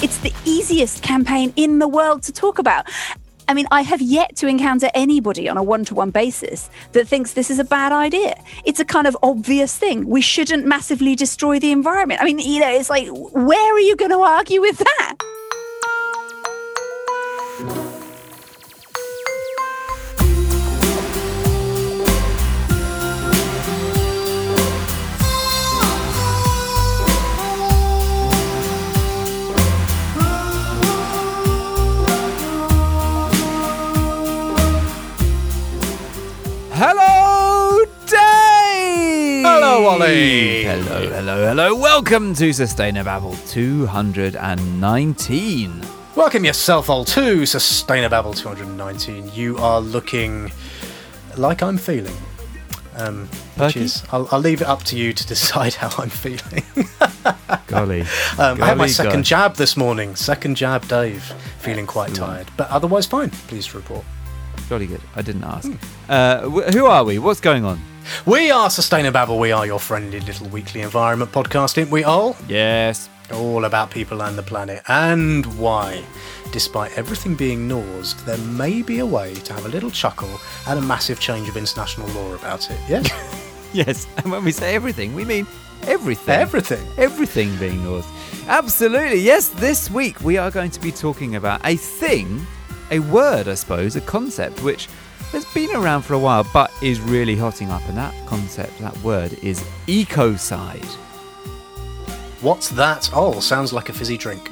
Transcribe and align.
It's 0.00 0.18
the 0.18 0.32
easiest 0.44 1.02
campaign 1.02 1.52
in 1.56 1.80
the 1.80 1.88
world 1.88 2.22
to 2.24 2.32
talk 2.32 2.60
about. 2.60 2.88
I 3.48 3.54
mean, 3.54 3.66
I 3.72 3.82
have 3.82 4.00
yet 4.00 4.36
to 4.36 4.46
encounter 4.46 4.88
anybody 4.94 5.48
on 5.48 5.56
a 5.56 5.62
one 5.62 5.84
to 5.86 5.94
one 5.94 6.10
basis 6.10 6.70
that 6.92 7.08
thinks 7.08 7.32
this 7.32 7.50
is 7.50 7.58
a 7.58 7.64
bad 7.64 7.90
idea. 7.90 8.40
It's 8.64 8.78
a 8.78 8.84
kind 8.84 9.08
of 9.08 9.16
obvious 9.24 9.76
thing. 9.76 10.06
We 10.06 10.20
shouldn't 10.20 10.66
massively 10.66 11.16
destroy 11.16 11.58
the 11.58 11.72
environment. 11.72 12.20
I 12.20 12.26
mean, 12.26 12.38
you 12.38 12.60
know, 12.60 12.70
it's 12.70 12.90
like, 12.90 13.08
where 13.10 13.74
are 13.74 13.80
you 13.80 13.96
going 13.96 14.12
to 14.12 14.20
argue 14.20 14.60
with 14.60 14.78
that? 14.78 15.16
Hello, 39.78 39.90
Ollie. 39.90 40.64
Hello, 40.64 41.08
hello, 41.08 41.46
hello. 41.46 41.72
Welcome 41.76 42.34
to 42.34 42.50
Sustainababble 42.50 43.36
219. 43.48 45.82
Welcome 46.16 46.44
yourself 46.44 46.90
all 46.90 47.04
to 47.04 47.42
Sustainababble 47.42 48.36
219. 48.36 49.30
You 49.32 49.56
are 49.58 49.80
looking 49.80 50.50
like 51.36 51.62
I'm 51.62 51.78
feeling. 51.78 52.16
Um, 52.96 53.28
which 53.56 53.76
is, 53.76 54.02
I'll, 54.10 54.26
I'll 54.32 54.40
leave 54.40 54.62
it 54.62 54.66
up 54.66 54.82
to 54.82 54.98
you 54.98 55.12
to 55.12 55.24
decide 55.24 55.74
how 55.74 55.90
I'm 56.02 56.10
feeling. 56.10 56.64
Golly. 57.68 58.00
Um, 58.36 58.60
I 58.60 58.66
had 58.66 58.78
my 58.78 58.88
second 58.88 59.22
jab 59.22 59.54
this 59.54 59.76
morning. 59.76 60.16
Second 60.16 60.56
jab, 60.56 60.88
Dave. 60.88 61.22
Feeling 61.60 61.86
quite 61.86 62.12
tired, 62.16 62.48
but 62.56 62.68
otherwise 62.68 63.06
fine. 63.06 63.30
Please 63.30 63.72
report. 63.76 64.04
Jolly 64.68 64.88
good. 64.88 65.02
I 65.14 65.22
didn't 65.22 65.44
ask. 65.44 65.70
Uh, 66.08 66.48
wh- 66.48 66.66
who 66.74 66.86
are 66.86 67.04
we? 67.04 67.20
What's 67.20 67.38
going 67.40 67.64
on? 67.64 67.80
We 68.26 68.50
are 68.50 68.68
Sustainababble. 68.68 69.38
We 69.38 69.52
are 69.52 69.66
your 69.66 69.78
friendly 69.78 70.20
little 70.20 70.48
weekly 70.48 70.80
environment 70.82 71.32
podcast, 71.32 71.78
ain't 71.78 71.90
we 71.90 72.04
all? 72.04 72.36
Yes. 72.48 73.08
All 73.32 73.64
about 73.64 73.90
people 73.90 74.22
and 74.22 74.38
the 74.38 74.42
planet, 74.42 74.82
and 74.88 75.44
why, 75.58 76.02
despite 76.50 76.96
everything 76.96 77.34
being 77.34 77.68
nosed, 77.68 78.24
there 78.24 78.38
may 78.38 78.82
be 78.82 79.00
a 79.00 79.06
way 79.06 79.34
to 79.34 79.52
have 79.52 79.66
a 79.66 79.68
little 79.68 79.90
chuckle 79.90 80.40
at 80.66 80.78
a 80.78 80.80
massive 80.80 81.20
change 81.20 81.48
of 81.48 81.56
international 81.56 82.08
law 82.08 82.34
about 82.34 82.70
it. 82.70 82.78
Yes? 82.88 83.44
Yes. 83.74 84.06
And 84.16 84.32
when 84.32 84.44
we 84.44 84.50
say 84.50 84.74
everything, 84.74 85.14
we 85.14 85.26
mean 85.26 85.46
everything. 85.82 86.34
Everything. 86.34 86.86
Everything 86.96 87.54
being 87.58 87.82
yours. 87.82 88.06
Absolutely. 88.46 89.20
Yes, 89.20 89.50
this 89.50 89.90
week 89.90 90.22
we 90.22 90.38
are 90.38 90.50
going 90.50 90.70
to 90.70 90.80
be 90.80 90.90
talking 90.90 91.36
about 91.36 91.60
a 91.66 91.76
thing, 91.76 92.46
a 92.90 93.00
word, 93.00 93.46
I 93.46 93.52
suppose, 93.52 93.94
a 93.94 94.00
concept 94.00 94.62
which 94.62 94.88
been 95.66 95.74
around 95.74 96.02
for 96.02 96.14
a 96.14 96.18
while 96.18 96.46
but 96.52 96.72
is 96.80 97.00
really 97.00 97.34
hotting 97.34 97.68
up. 97.68 97.82
And 97.88 97.98
that 97.98 98.14
concept, 98.26 98.78
that 98.78 98.96
word, 99.02 99.32
is 99.42 99.60
ecocide. 99.88 100.84
What's 102.40 102.68
that? 102.70 103.10
Oh, 103.12 103.40
sounds 103.40 103.72
like 103.72 103.88
a 103.88 103.92
fizzy 103.92 104.16
drink. 104.16 104.50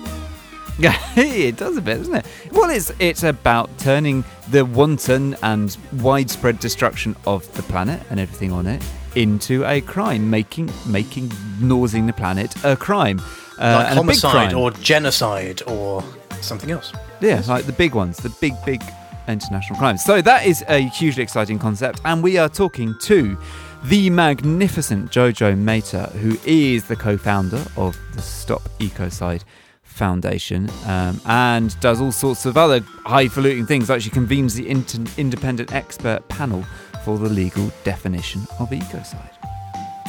Yeah, 0.81 0.99
it 1.17 1.57
does 1.57 1.77
a 1.77 1.81
bit, 1.81 1.99
doesn't 1.99 2.15
it? 2.17 2.27
Well, 2.51 2.71
it's 2.71 2.91
it's 2.99 3.23
about 3.23 3.71
turning 3.79 4.25
the 4.51 4.65
wanton 4.65 5.37
and 5.45 5.77
widespread 5.93 6.59
destruction 6.59 7.15
of 7.25 7.41
the 7.55 7.63
planet 7.63 8.03
and 8.11 8.19
everything 8.19 8.51
on 8.51 8.67
it 8.67 8.83
into 9.15 9.65
a 9.65 9.81
crime, 9.83 10.29
making 10.29 10.73
making 10.87 11.31
nosing 11.61 12.07
the 12.07 12.13
planet 12.13 12.53
a 12.65 12.77
crime, 12.77 13.21
uh, 13.61 13.77
like 13.79 13.91
and 13.91 13.99
a 14.01 14.03
big 14.03 14.21
homicide 14.21 14.51
crime. 14.51 14.59
or 14.59 14.73
genocide 14.73 15.63
or 15.69 16.03
something 16.41 16.73
else. 16.73 16.93
Yeah, 17.21 17.43
like 17.47 17.65
the 17.65 17.73
big 17.73 17.95
ones, 17.95 18.17
the 18.17 18.31
big, 18.41 18.55
big 18.67 18.83
international 19.29 19.79
crimes. 19.79 20.05
So 20.05 20.21
that 20.23 20.47
is 20.47 20.65
a 20.69 20.79
hugely 20.79 21.23
exciting 21.23 21.59
concept, 21.59 22.01
and 22.05 22.23
we 22.23 22.39
are 22.39 22.49
talking 22.49 22.95
to 23.03 23.37
the 23.85 24.11
magnificent 24.11 25.11
Jojo 25.11 25.57
Mehta, 25.57 26.11
who 26.21 26.39
is 26.45 26.85
the 26.85 26.97
co-founder 26.97 27.63
of 27.77 27.97
the 28.15 28.23
Stop 28.23 28.63
Ecocide 28.79 29.45
Foundation, 29.83 30.69
um, 30.87 31.21
and 31.27 31.79
does 31.81 32.01
all 32.01 32.13
sorts 32.13 32.47
of 32.47 32.57
other 32.57 32.81
highfalutin 33.05 33.67
things. 33.67 33.91
She 34.03 34.11
convenes 34.11 34.55
the 34.55 34.69
inter- 34.69 35.05
independent 35.17 35.73
expert 35.73 36.27
panel 36.29 36.65
for 37.05 37.19
the 37.19 37.29
legal 37.29 37.71
definition 37.85 38.43
of 38.59 38.71
ecocide. 38.71 39.36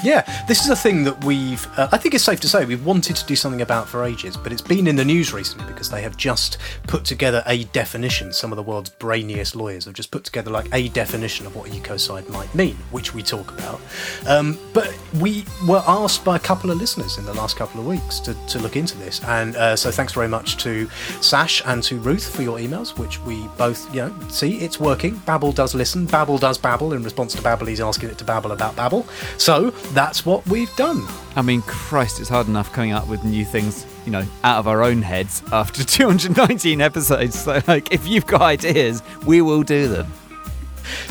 Yeah, 0.03 0.45
this 0.47 0.63
is 0.63 0.69
a 0.69 0.75
thing 0.75 1.03
that 1.03 1.23
we've, 1.23 1.67
uh, 1.77 1.89
I 1.91 1.97
think 1.97 2.13
it's 2.13 2.23
safe 2.23 2.39
to 2.41 2.47
say, 2.47 2.65
we've 2.65 2.85
wanted 2.85 3.15
to 3.15 3.25
do 3.25 3.35
something 3.35 3.61
about 3.61 3.87
for 3.87 4.03
ages, 4.03 4.37
but 4.37 4.51
it's 4.51 4.61
been 4.61 4.87
in 4.87 4.95
the 4.95 5.05
news 5.05 5.33
recently 5.33 5.65
because 5.65 5.89
they 5.89 6.01
have 6.01 6.15
just 6.17 6.57
put 6.87 7.03
together 7.03 7.43
a 7.45 7.63
definition. 7.65 8.31
Some 8.31 8.51
of 8.51 8.57
the 8.57 8.63
world's 8.63 8.89
brainiest 8.89 9.55
lawyers 9.55 9.85
have 9.85 9.93
just 9.93 10.11
put 10.11 10.23
together 10.23 10.51
like 10.51 10.67
a 10.73 10.89
definition 10.89 11.45
of 11.45 11.55
what 11.55 11.69
ecocide 11.69 12.29
might 12.29 12.53
mean, 12.53 12.75
which 12.91 13.13
we 13.13 13.23
talk 13.23 13.51
about. 13.51 13.81
Um, 14.27 14.57
but 14.73 14.97
we 15.19 15.45
were 15.67 15.83
asked 15.87 16.23
by 16.23 16.35
a 16.35 16.39
couple 16.39 16.71
of 16.71 16.77
listeners 16.77 17.17
in 17.17 17.25
the 17.25 17.33
last 17.33 17.57
couple 17.57 17.81
of 17.81 17.87
weeks 17.87 18.19
to, 18.21 18.33
to 18.47 18.59
look 18.59 18.75
into 18.75 18.97
this. 18.97 19.23
And 19.23 19.55
uh, 19.55 19.75
so 19.75 19.91
thanks 19.91 20.13
very 20.13 20.27
much 20.27 20.57
to 20.57 20.89
Sash 21.21 21.61
and 21.65 21.81
to 21.83 21.97
Ruth 21.99 22.35
for 22.35 22.43
your 22.43 22.59
emails, 22.59 22.97
which 22.97 23.19
we 23.21 23.47
both, 23.57 23.93
you 23.93 24.01
know, 24.01 24.15
see 24.29 24.57
it's 24.59 24.79
working. 24.79 25.17
Babble 25.25 25.51
does 25.51 25.73
listen, 25.73 26.05
Babble 26.05 26.37
does 26.37 26.57
babble. 26.57 26.93
In 26.93 27.03
response 27.03 27.33
to 27.35 27.41
Babble, 27.41 27.65
he's 27.65 27.81
asking 27.81 28.09
it 28.09 28.17
to 28.19 28.23
babble 28.23 28.51
about 28.51 28.75
Babble. 28.75 29.05
So 29.37 29.71
that's 29.93 30.25
what 30.25 30.45
we've 30.47 30.73
done. 30.75 31.05
I 31.35 31.41
mean, 31.41 31.61
Christ, 31.63 32.19
it's 32.19 32.29
hard 32.29 32.47
enough 32.47 32.71
coming 32.73 32.91
up 32.91 33.07
with 33.07 33.23
new 33.23 33.45
things, 33.45 33.85
you 34.05 34.11
know, 34.11 34.25
out 34.43 34.59
of 34.59 34.67
our 34.67 34.83
own 34.83 35.01
heads 35.01 35.43
after 35.51 35.83
219 35.85 36.81
episodes. 36.81 37.39
So, 37.39 37.61
like, 37.67 37.91
if 37.93 38.07
you've 38.07 38.25
got 38.27 38.41
ideas, 38.41 39.01
we 39.25 39.41
will 39.41 39.63
do 39.63 39.87
them. 39.87 40.11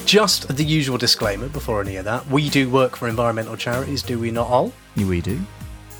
Just 0.04 0.56
the 0.56 0.64
usual 0.64 0.98
disclaimer 0.98 1.48
before 1.48 1.80
any 1.80 1.96
of 1.96 2.04
that. 2.04 2.26
We 2.28 2.48
do 2.48 2.70
work 2.70 2.96
for 2.96 3.08
environmental 3.08 3.56
charities, 3.56 4.02
do 4.02 4.18
we 4.18 4.30
not 4.30 4.48
all? 4.48 4.72
We 4.96 5.20
do. 5.20 5.40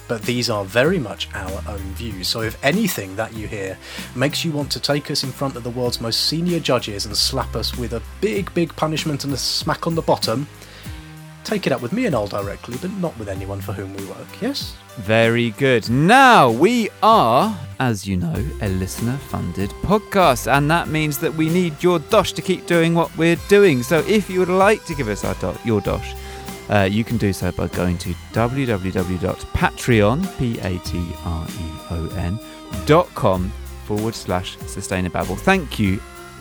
But 0.09 0.23
these 0.23 0.49
are 0.49 0.65
very 0.65 0.99
much 1.01 1.29
our 1.35 1.63
own 1.69 1.83
views. 1.95 2.29
So 2.29 2.41
if 2.43 2.63
anything 2.65 3.17
that 3.17 3.35
you 3.35 3.49
hear 3.49 3.77
makes 4.15 4.45
you 4.45 4.53
want 4.53 4.71
to 4.73 4.81
take 4.81 5.11
us 5.11 5.25
in 5.25 5.31
front 5.33 5.57
of 5.57 5.65
the 5.65 5.71
world's 5.71 6.01
most 6.01 6.27
senior 6.27 6.61
judges 6.61 7.07
and 7.07 7.17
slap 7.17 7.57
us 7.57 7.77
with 7.77 7.93
a 7.93 8.03
big, 8.21 8.53
big 8.55 8.75
punishment 8.77 9.25
and 9.25 9.33
a 9.33 9.37
smack 9.37 9.87
on 9.87 9.97
the 9.97 10.03
bottom, 10.03 10.47
take 11.47 11.67
it 11.67 11.73
up 11.73 11.81
with 11.81 11.93
me 11.93 12.07
and 12.07 12.15
Ollie 12.15 12.29
directly, 12.29 12.77
but 12.81 12.91
not 12.95 13.17
with 13.19 13.29
anyone 13.29 13.61
for 13.61 13.73
whom 13.73 13.95
we 13.95 14.05
work, 14.07 14.43
yes? 14.43 14.75
Very 14.99 15.51
good. 15.51 15.89
Now, 15.89 16.51
we 16.51 16.89
are, 17.03 17.57
as 17.79 18.07
you 18.07 18.17
know, 18.17 18.35
a 18.63 18.69
listener 18.69 19.17
funded 19.17 19.71
podcast, 19.83 20.53
and 20.53 20.71
that 20.71 20.89
means 20.89 21.19
that 21.19 21.33
we 21.33 21.49
need 21.49 21.81
your 21.83 21.99
dosh 22.01 22.33
to 22.33 22.43
keep 22.43 22.67
doing 22.67 22.95
what 22.95 23.17
we're 23.17 23.37
doing. 23.49 23.83
So, 23.83 24.01
if 24.01 24.29
you 24.29 24.41
would 24.41 24.49
like 24.49 24.85
to 24.87 24.95
give 24.95 25.09
us 25.09 25.25
our 25.25 25.35
do- 25.35 25.59
your 25.65 25.81
dosh, 25.81 26.15
uh, 26.69 26.89
you 26.91 27.05
can 27.05 27.17
do 27.17 27.33
so 27.33 27.53
by 27.53 27.69
going 27.69 27.97
to 27.99 28.11
www.patreon, 28.33 30.39
P-A-T-R-E-O-N, 30.39 32.39
dot 32.87 33.09
com 33.15 33.53
forward 33.85 34.15
slash 34.15 34.59
sustainababble. 34.59 35.39
Thank 35.39 35.79
you, 35.79 36.01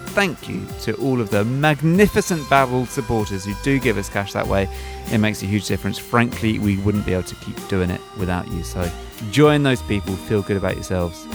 thank 0.10 0.48
you 0.48 0.66
to 0.82 0.94
all 0.96 1.20
of 1.22 1.30
the 1.30 1.44
magnificent 1.44 2.50
Babble 2.50 2.86
supporters 2.86 3.46
who 3.46 3.54
do 3.64 3.80
give 3.80 3.98
us 3.98 4.10
cash 4.10 4.34
that 4.34 4.48
way. 4.48 4.68
It 5.12 5.20
makes 5.20 5.44
a 5.44 5.46
huge 5.46 5.68
difference. 5.68 5.98
Frankly, 5.98 6.60
we 6.60 6.78
wouldn't 6.78 7.06
be 7.06 7.14
able 7.14 7.24
to 7.24 7.36
keep 7.36 7.68
doing 7.68 7.90
it 7.90 8.02
without 8.18 8.48
you. 8.52 8.64
So 8.64 8.90
join 9.32 9.64
those 9.64 9.82
people, 9.84 10.16
feel 10.16 10.42
good 10.42 10.58
about 10.58 10.76
yourselves, 10.76 11.26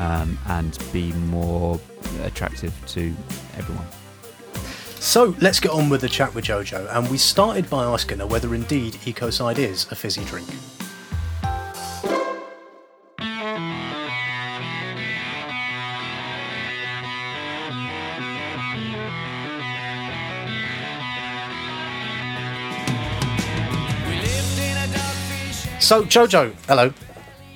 um, 0.00 0.38
and 0.48 0.78
be 0.92 1.12
more 1.12 1.80
attractive 2.22 2.72
to 2.88 3.14
everyone. 3.56 3.86
So 5.00 5.36
let's 5.40 5.60
get 5.60 5.70
on 5.70 5.88
with 5.88 6.00
the 6.00 6.08
chat 6.08 6.34
with 6.34 6.44
Jojo, 6.44 6.88
and 6.94 7.08
we 7.08 7.18
started 7.18 7.70
by 7.70 7.84
asking 7.84 8.18
her 8.18 8.26
whether 8.26 8.54
indeed 8.54 8.94
Ecocide 8.94 9.58
is 9.58 9.86
a 9.90 9.94
fizzy 9.94 10.24
drink. 10.24 10.48
So, 25.88 26.04
Jojo, 26.04 26.54
hello. 26.66 26.92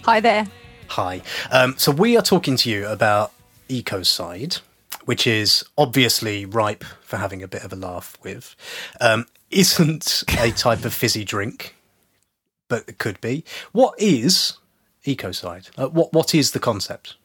Hi 0.05 0.19
there. 0.19 0.47
Hi. 0.87 1.21
Um, 1.51 1.75
so 1.77 1.93
we 1.93 2.17
are 2.17 2.23
talking 2.23 2.57
to 2.57 2.71
you 2.71 2.87
about 2.87 3.31
Ecocide, 3.69 4.63
which 5.05 5.27
is 5.27 5.63
obviously 5.77 6.47
ripe 6.47 6.83
for 7.03 7.19
having 7.19 7.43
a 7.43 7.47
bit 7.47 7.63
of 7.63 7.75
a 7.75 7.77
laugh 7.77 8.17
with. 8.23 8.57
Um, 9.03 9.27
isn't 9.51 10.25
a 10.41 10.51
type 10.51 10.87
of 10.87 10.95
fizzy 10.95 11.27
drink, 11.27 11.77
but 12.69 12.89
it 12.89 12.97
could 12.97 13.21
be. 13.21 13.45
What 13.73 14.01
is 14.01 14.57
Ecocide? 15.05 15.69
Uh, 15.77 15.91
what 15.91 16.15
What 16.15 16.35
is 16.35 16.53
the 16.53 16.59
concept? 16.59 17.17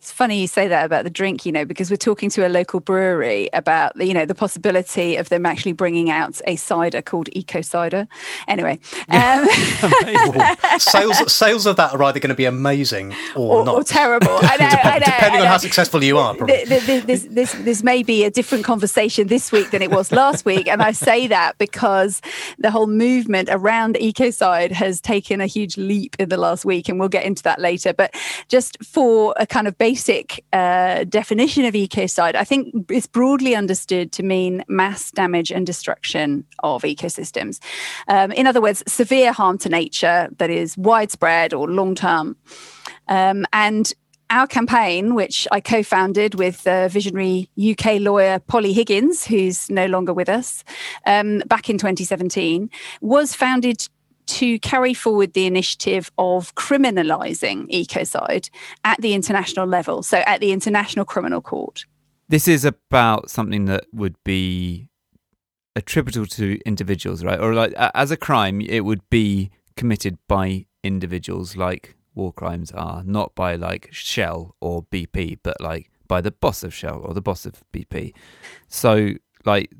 It's 0.00 0.10
funny 0.10 0.40
you 0.40 0.46
say 0.46 0.66
that 0.66 0.86
about 0.86 1.04
the 1.04 1.10
drink, 1.10 1.44
you 1.44 1.52
know, 1.52 1.66
because 1.66 1.90
we're 1.90 1.96
talking 1.98 2.30
to 2.30 2.46
a 2.46 2.48
local 2.48 2.80
brewery 2.80 3.50
about, 3.52 4.00
you 4.00 4.14
know, 4.14 4.24
the 4.24 4.34
possibility 4.34 5.16
of 5.16 5.28
them 5.28 5.44
actually 5.44 5.72
bringing 5.72 6.08
out 6.08 6.40
a 6.46 6.56
cider 6.56 7.02
called 7.02 7.28
Eco 7.32 7.60
Cider. 7.60 8.08
Anyway, 8.48 8.78
um, 9.10 9.46
sales 10.78 11.30
sales 11.32 11.66
of 11.66 11.76
that 11.76 11.92
are 11.92 12.02
either 12.04 12.18
going 12.18 12.30
to 12.30 12.34
be 12.34 12.46
amazing 12.46 13.12
or, 13.36 13.58
or 13.58 13.64
not, 13.66 13.74
or 13.74 13.84
terrible. 13.84 14.28
I 14.30 14.56
know, 14.60 14.66
I 14.68 14.98
know, 15.00 15.04
depending 15.04 15.32
I 15.32 15.36
know. 15.36 15.42
on 15.42 15.48
how 15.48 15.58
successful 15.58 16.02
you 16.02 16.16
are. 16.16 16.34
Probably. 16.34 16.64
Th- 16.64 16.82
th- 16.86 17.04
This, 17.04 17.24
this, 17.30 17.52
this 17.52 17.82
may 17.82 18.02
be 18.02 18.24
a 18.24 18.30
different 18.30 18.64
conversation 18.64 19.26
this 19.26 19.52
week 19.52 19.70
than 19.70 19.82
it 19.82 19.90
was 19.90 20.12
last 20.12 20.46
week, 20.46 20.66
and 20.66 20.80
I 20.80 20.92
say 20.92 21.26
that 21.26 21.58
because 21.58 22.22
the 22.58 22.70
whole 22.70 22.86
movement 22.86 23.50
around 23.52 23.96
ecocide 23.96 24.70
has 24.72 24.98
taken 24.98 25.42
a 25.42 25.46
huge 25.46 25.76
leap 25.76 26.16
in 26.18 26.30
the 26.30 26.38
last 26.38 26.64
week, 26.64 26.88
and 26.88 26.98
we'll 26.98 27.10
get 27.10 27.24
into 27.24 27.42
that 27.42 27.60
later. 27.60 27.92
But 27.92 28.14
just 28.48 28.82
for 28.82 29.34
a 29.36 29.46
kind 29.46 29.68
of 29.68 29.76
basic 29.76 29.89
uh, 30.52 31.04
definition 31.04 31.64
of 31.64 31.74
ecocide, 31.74 32.34
I 32.34 32.44
think 32.44 32.90
it's 32.90 33.06
broadly 33.06 33.54
understood 33.54 34.12
to 34.12 34.22
mean 34.22 34.64
mass 34.68 35.10
damage 35.10 35.50
and 35.50 35.66
destruction 35.66 36.44
of 36.62 36.82
ecosystems. 36.82 37.58
Um, 38.08 38.32
in 38.32 38.46
other 38.46 38.60
words, 38.60 38.82
severe 38.86 39.32
harm 39.32 39.58
to 39.58 39.68
nature 39.68 40.28
that 40.38 40.50
is 40.50 40.76
widespread 40.76 41.54
or 41.54 41.68
long 41.68 41.94
term. 41.94 42.36
Um, 43.08 43.44
and 43.52 43.92
our 44.30 44.46
campaign, 44.46 45.14
which 45.14 45.46
I 45.50 45.60
co 45.60 45.82
founded 45.82 46.36
with 46.36 46.66
uh, 46.66 46.88
visionary 46.88 47.50
UK 47.60 48.00
lawyer 48.00 48.38
Polly 48.38 48.72
Higgins, 48.72 49.24
who's 49.26 49.68
no 49.68 49.86
longer 49.86 50.14
with 50.14 50.28
us, 50.28 50.64
um, 51.04 51.38
back 51.46 51.68
in 51.68 51.78
2017, 51.78 52.70
was 53.00 53.34
founded 53.34 53.88
to 54.30 54.58
carry 54.60 54.94
forward 54.94 55.32
the 55.32 55.46
initiative 55.46 56.10
of 56.16 56.54
criminalising 56.54 57.68
ecocide 57.70 58.48
at 58.84 59.00
the 59.00 59.14
international 59.14 59.66
level, 59.66 60.02
so 60.02 60.18
at 60.18 60.40
the 60.40 60.52
International 60.52 61.04
Criminal 61.04 61.40
Court. 61.40 61.84
This 62.28 62.46
is 62.46 62.64
about 62.64 63.28
something 63.28 63.64
that 63.64 63.84
would 63.92 64.14
be 64.24 64.88
attributable 65.74 66.26
to 66.26 66.60
individuals, 66.64 67.24
right? 67.24 67.40
Or 67.40 67.54
like 67.54 67.72
as 67.76 68.10
a 68.10 68.16
crime, 68.16 68.60
it 68.60 68.84
would 68.84 69.08
be 69.10 69.50
committed 69.76 70.18
by 70.28 70.66
individuals, 70.84 71.56
like 71.56 71.96
war 72.14 72.32
crimes 72.32 72.70
are, 72.72 73.02
not 73.04 73.34
by 73.34 73.56
like 73.56 73.88
Shell 73.90 74.54
or 74.60 74.84
BP, 74.84 75.38
but 75.42 75.60
like 75.60 75.90
by 76.06 76.20
the 76.20 76.30
boss 76.30 76.62
of 76.62 76.72
Shell 76.72 77.00
or 77.04 77.14
the 77.14 77.20
boss 77.20 77.46
of 77.46 77.64
BP. 77.72 78.12
So, 78.68 79.14
like, 79.44 79.70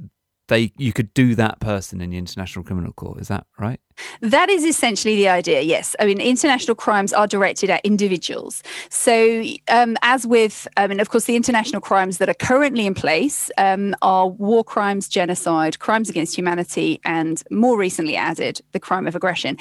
they 0.51 0.73
you 0.77 0.93
could 0.93 1.15
do 1.15 1.35
that 1.37 1.61
person 1.61 2.03
in 2.03 2.11
the 2.11 2.19
International 2.19 2.63
Criminal 2.63 2.93
Court. 2.93 3.21
Is 3.21 3.29
that 3.29 3.47
right? 3.59 3.81
That 4.21 4.49
is 4.49 4.65
essentially 4.65 5.17
the 5.17 5.29
idea, 5.29 5.61
yes. 5.61 5.95
I 6.01 6.07
mean, 6.07 6.21
international 6.21 6.75
crimes 6.75 7.13
are 7.13 7.27
directed 7.27 7.71
at 7.71 7.85
individuals. 7.85 8.63
So, 8.89 9.43
um, 9.69 9.97
as 10.03 10.27
with, 10.27 10.67
I 10.77 10.87
mean, 10.87 11.01
of 11.01 11.11
course, 11.11 11.25
the 11.25 11.37
international 11.37 11.81
crimes 11.81 12.19
that 12.19 12.29
are 12.29 12.35
currently 12.35 12.87
in 12.87 12.95
place 12.95 13.51
um, 13.59 13.95
are 14.03 14.29
war 14.29 14.65
crimes, 14.65 15.09
genocide, 15.09 15.79
crimes 15.79 16.09
against 16.09 16.37
humanity, 16.37 17.01
and 17.05 17.43
more 17.51 17.79
recently 17.79 18.17
added 18.17 18.61
the 18.73 18.81
crime 18.81 19.07
of 19.07 19.15
aggression. 19.15 19.57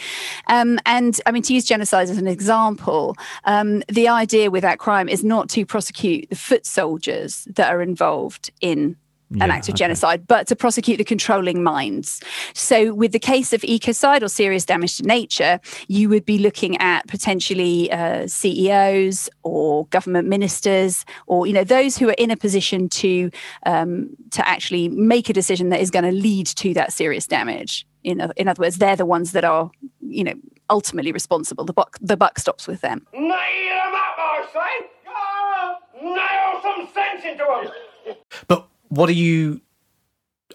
Um, 0.47 0.79
and 0.85 1.19
I 1.25 1.31
mean, 1.31 1.43
to 1.43 1.53
use 1.53 1.65
genocide 1.65 2.09
as 2.09 2.17
an 2.17 2.27
example, 2.27 3.15
um, 3.45 3.83
the 3.87 4.07
idea 4.07 4.51
with 4.51 4.63
that 4.63 4.79
crime 4.79 5.09
is 5.09 5.23
not 5.23 5.49
to 5.49 5.65
prosecute 5.65 6.29
the 6.29 6.35
foot 6.35 6.65
soldiers 6.65 7.47
that 7.55 7.73
are 7.73 7.81
involved 7.81 8.51
in 8.61 8.95
an 9.31 9.37
Yeah, 9.37 9.45
act 9.47 9.67
of 9.69 9.73
okay. 9.73 9.79
genocide, 9.79 10.25
but 10.27 10.47
to 10.47 10.55
prosecute 10.55 10.97
the 10.97 11.03
controlling 11.03 11.61
minds. 11.63 12.21
So, 12.53 12.93
with 12.93 13.11
the 13.11 13.19
case 13.19 13.53
of 13.53 13.61
ecocide 13.61 14.23
or 14.23 14.27
serious 14.27 14.65
damage 14.65 14.97
to 14.97 15.03
nature, 15.03 15.59
you 15.87 16.09
would 16.09 16.25
be 16.25 16.37
looking 16.39 16.77
at 16.77 17.07
potentially 17.07 17.91
uh, 17.91 18.27
CEOs 18.27 19.29
or 19.43 19.85
government 19.87 20.27
ministers, 20.27 21.05
or 21.27 21.45
you 21.45 21.53
know 21.53 21.63
those 21.63 21.97
who 21.97 22.09
are 22.09 22.15
in 22.17 22.31
a 22.31 22.37
position 22.37 22.89
to 22.89 23.29
um, 23.65 24.09
to 24.31 24.47
actually 24.47 24.89
make 24.89 25.29
a 25.29 25.33
decision 25.33 25.69
that 25.69 25.79
is 25.79 25.91
going 25.91 26.05
to 26.05 26.11
lead 26.11 26.47
to 26.47 26.73
that 26.73 26.91
serious 26.91 27.27
damage. 27.27 27.85
In, 28.03 28.31
in 28.37 28.47
other 28.47 28.61
words, 28.61 28.77
they're 28.77 28.95
the 28.95 29.05
ones 29.05 29.33
that 29.33 29.43
are, 29.43 29.69
you 30.01 30.23
know, 30.23 30.33
ultimately 30.69 31.11
responsible. 31.11 31.65
The 31.65 31.73
buck 31.73 31.97
the 32.01 32.15
buck 32.17 32.39
stops 32.39 32.65
with 32.67 32.81
them. 32.81 33.05
Nail 33.13 33.21
him 33.21 33.93
up, 33.93 34.15
I 34.17 34.45
say! 34.53 36.01
Nail 36.01 36.61
some 36.61 36.87
sense 36.93 37.25
into 37.25 37.45
him! 37.45 38.15
But 38.47 38.67
what 38.89 39.07
do 39.07 39.13
you 39.13 39.61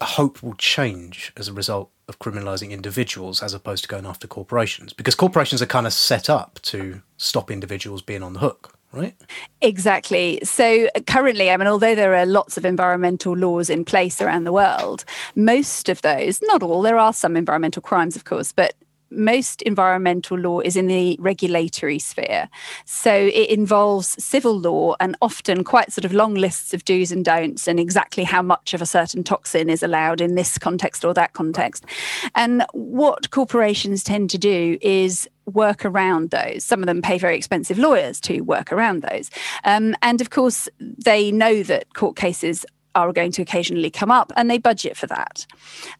hope 0.01 0.43
will 0.43 0.55
change 0.55 1.33
as 1.37 1.47
a 1.47 1.53
result 1.53 1.89
of 2.07 2.19
criminalising 2.19 2.71
individuals 2.71 3.41
as 3.41 3.53
opposed 3.53 3.83
to 3.83 3.89
going 3.89 4.05
after 4.05 4.27
corporations? 4.27 4.93
Because 4.93 5.15
corporations 5.15 5.61
are 5.61 5.65
kind 5.65 5.87
of 5.87 5.93
set 5.93 6.29
up 6.29 6.59
to 6.63 7.01
stop 7.17 7.49
individuals 7.49 8.01
being 8.01 8.21
on 8.21 8.33
the 8.33 8.39
hook, 8.39 8.77
right? 8.91 9.15
Exactly. 9.61 10.39
So 10.43 10.89
currently, 11.07 11.49
I 11.49 11.57
mean, 11.57 11.67
although 11.67 11.95
there 11.95 12.15
are 12.15 12.25
lots 12.25 12.57
of 12.57 12.65
environmental 12.65 13.35
laws 13.35 13.69
in 13.69 13.85
place 13.85 14.21
around 14.21 14.43
the 14.43 14.53
world, 14.53 15.05
most 15.35 15.89
of 15.89 16.01
those, 16.01 16.41
not 16.43 16.61
all, 16.61 16.81
there 16.81 16.97
are 16.97 17.13
some 17.13 17.35
environmental 17.35 17.81
crimes, 17.81 18.15
of 18.15 18.25
course, 18.25 18.51
but 18.51 18.75
most 19.09 19.61
environmental 19.63 20.37
law 20.37 20.59
is 20.59 20.75
in 20.75 20.87
the 20.87 21.17
regulatory 21.19 21.99
sphere. 21.99 22.49
So 22.85 23.13
it 23.13 23.49
involves 23.49 24.23
civil 24.23 24.59
law 24.59 24.95
and 24.99 25.15
often 25.21 25.63
quite 25.63 25.91
sort 25.91 26.05
of 26.05 26.13
long 26.13 26.35
lists 26.35 26.73
of 26.73 26.85
do's 26.85 27.11
and 27.11 27.23
don'ts 27.23 27.67
and 27.67 27.79
exactly 27.79 28.23
how 28.23 28.41
much 28.41 28.73
of 28.73 28.81
a 28.81 28.85
certain 28.85 29.23
toxin 29.23 29.69
is 29.69 29.83
allowed 29.83 30.21
in 30.21 30.35
this 30.35 30.57
context 30.57 31.05
or 31.05 31.13
that 31.13 31.33
context. 31.33 31.85
And 32.33 32.65
what 32.73 33.31
corporations 33.31 34.03
tend 34.03 34.29
to 34.31 34.37
do 34.37 34.77
is 34.81 35.29
work 35.45 35.85
around 35.85 36.31
those. 36.31 36.63
Some 36.63 36.81
of 36.81 36.87
them 36.87 37.01
pay 37.01 37.17
very 37.17 37.37
expensive 37.37 37.77
lawyers 37.77 38.19
to 38.21 38.41
work 38.41 38.71
around 38.71 39.03
those. 39.03 39.29
Um, 39.63 39.95
and 40.01 40.21
of 40.21 40.29
course, 40.29 40.67
they 40.79 41.31
know 41.31 41.63
that 41.63 41.93
court 41.93 42.15
cases 42.15 42.65
are 42.95 43.13
going 43.13 43.31
to 43.33 43.41
occasionally 43.41 43.91
come 43.91 44.09
up 44.09 44.31
and 44.35 44.49
they 44.49 44.57
budget 44.57 44.97
for 44.97 45.07
that. 45.07 45.45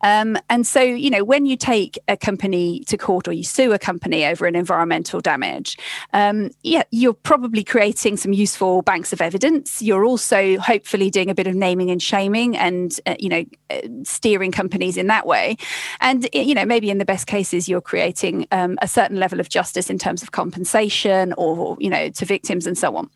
Um, 0.02 0.38
and 0.50 0.66
so, 0.66 0.82
you 0.82 1.10
know, 1.10 1.24
when 1.24 1.46
you 1.46 1.58
take 1.58 2.00
a 2.08 2.18
company 2.18 2.80
to 2.88 2.98
court 2.98 3.28
or 3.28 3.34
you 3.34 3.44
sue 3.44 3.74
a 3.74 3.80
company 3.80 4.26
over 4.26 4.46
an 4.46 4.56
environmental 4.56 5.20
damage, 5.20 5.78
um, 6.14 6.50
yeah, 6.64 6.84
you're 6.92 7.14
probably 7.14 7.64
creating 7.64 8.18
some 8.18 8.34
useful 8.34 8.82
banks 8.82 9.14
of 9.14 9.22
evidence. 9.22 9.82
You're 9.82 10.06
also 10.06 10.58
hopefully 10.58 11.10
doing 11.10 11.30
a 11.30 11.36
bit 11.36 11.48
of 11.48 11.56
naming 11.56 11.92
and 11.92 12.02
shaming 12.02 12.58
and, 12.58 13.00
uh, 13.06 13.16
you 13.20 13.30
know, 13.30 13.46
uh, 13.70 13.82
steering 14.04 14.52
companies 14.52 14.98
in 14.98 15.08
that 15.08 15.28
way. 15.28 15.58
And, 16.00 16.28
you 16.34 16.56
know, 16.56 16.66
maybe 16.66 16.90
in 16.90 16.98
the 16.98 17.06
best 17.06 17.28
cases, 17.28 17.68
you're 17.68 17.82
creating 17.82 18.48
um, 18.52 18.78
a 18.82 18.88
certain 18.88 19.20
level 19.20 19.40
of 19.40 19.50
justice 19.50 19.90
in 19.90 20.00
terms 20.00 20.24
of 20.24 20.32
compensation 20.32 21.34
or, 21.38 21.78
you 21.80 21.90
know, 21.90 22.10
to 22.10 22.26
victims 22.26 22.66
and 22.66 22.78
so 22.78 22.96
on. 22.96 23.10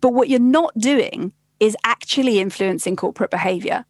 But 0.00 0.12
what 0.12 0.28
you're 0.28 0.40
not 0.40 0.76
doing 0.78 1.32
is 1.64 1.76
actually 1.84 2.40
influencing 2.40 2.94
corporate 2.94 3.30
behavior. 3.30 3.86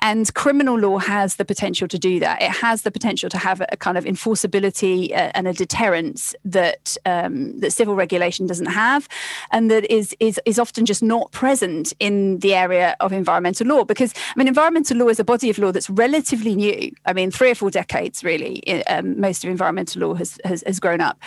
And 0.00 0.32
criminal 0.34 0.78
law 0.78 0.98
has 0.98 1.36
the 1.36 1.44
potential 1.44 1.88
to 1.88 1.98
do 1.98 2.20
that. 2.20 2.42
It 2.42 2.50
has 2.50 2.82
the 2.82 2.90
potential 2.90 3.28
to 3.30 3.38
have 3.38 3.62
a 3.72 3.76
kind 3.76 3.98
of 3.98 4.04
enforceability 4.04 5.10
uh, 5.10 5.30
and 5.34 5.48
a 5.48 5.52
deterrence 5.52 6.34
that 6.44 6.96
um, 7.04 7.58
that 7.60 7.72
civil 7.72 7.94
regulation 7.94 8.46
doesn't 8.46 8.66
have, 8.66 9.08
and 9.50 9.70
that 9.70 9.90
is 9.90 10.14
is 10.20 10.40
is 10.44 10.58
often 10.58 10.84
just 10.86 11.02
not 11.02 11.32
present 11.32 11.92
in 11.98 12.38
the 12.40 12.54
area 12.54 12.96
of 13.00 13.12
environmental 13.12 13.66
law. 13.66 13.84
Because 13.84 14.12
I 14.14 14.38
mean, 14.38 14.48
environmental 14.48 14.98
law 14.98 15.08
is 15.08 15.18
a 15.18 15.24
body 15.24 15.50
of 15.50 15.58
law 15.58 15.72
that's 15.72 15.90
relatively 15.90 16.54
new. 16.54 16.92
I 17.04 17.12
mean, 17.12 17.30
three 17.30 17.50
or 17.50 17.54
four 17.54 17.70
decades 17.70 18.22
really. 18.22 18.62
Um, 18.86 19.20
most 19.20 19.42
of 19.44 19.50
environmental 19.50 20.02
law 20.02 20.14
has 20.14 20.38
has, 20.44 20.62
has 20.66 20.78
grown 20.78 21.00
up. 21.00 21.18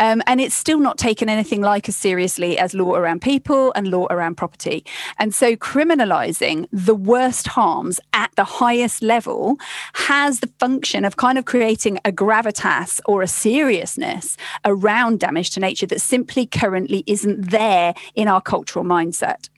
Um, 0.00 0.22
and 0.26 0.40
it's 0.40 0.54
still 0.54 0.80
not 0.80 0.96
taken 0.96 1.28
anything 1.28 1.60
like 1.60 1.88
as 1.88 1.94
seriously 1.94 2.58
as 2.58 2.72
law 2.74 2.94
around 2.94 3.20
people 3.20 3.70
and 3.76 3.88
law 3.88 4.06
around 4.10 4.36
property. 4.36 4.84
And 5.18 5.34
so, 5.34 5.54
criminalizing 5.56 6.66
the 6.72 6.94
worst 6.94 7.46
harms 7.48 8.00
at 8.14 8.30
the 8.34 8.44
highest 8.44 9.02
level 9.02 9.58
has 9.92 10.40
the 10.40 10.50
function 10.58 11.04
of 11.04 11.16
kind 11.16 11.36
of 11.36 11.44
creating 11.44 11.98
a 12.04 12.10
gravitas 12.10 13.00
or 13.04 13.20
a 13.20 13.28
seriousness 13.28 14.38
around 14.64 15.20
damage 15.20 15.50
to 15.50 15.60
nature 15.60 15.86
that 15.86 16.00
simply 16.00 16.46
currently 16.46 17.04
isn't 17.06 17.50
there 17.50 17.94
in 18.14 18.26
our 18.26 18.40
cultural 18.40 18.84
mindset. 18.84 19.50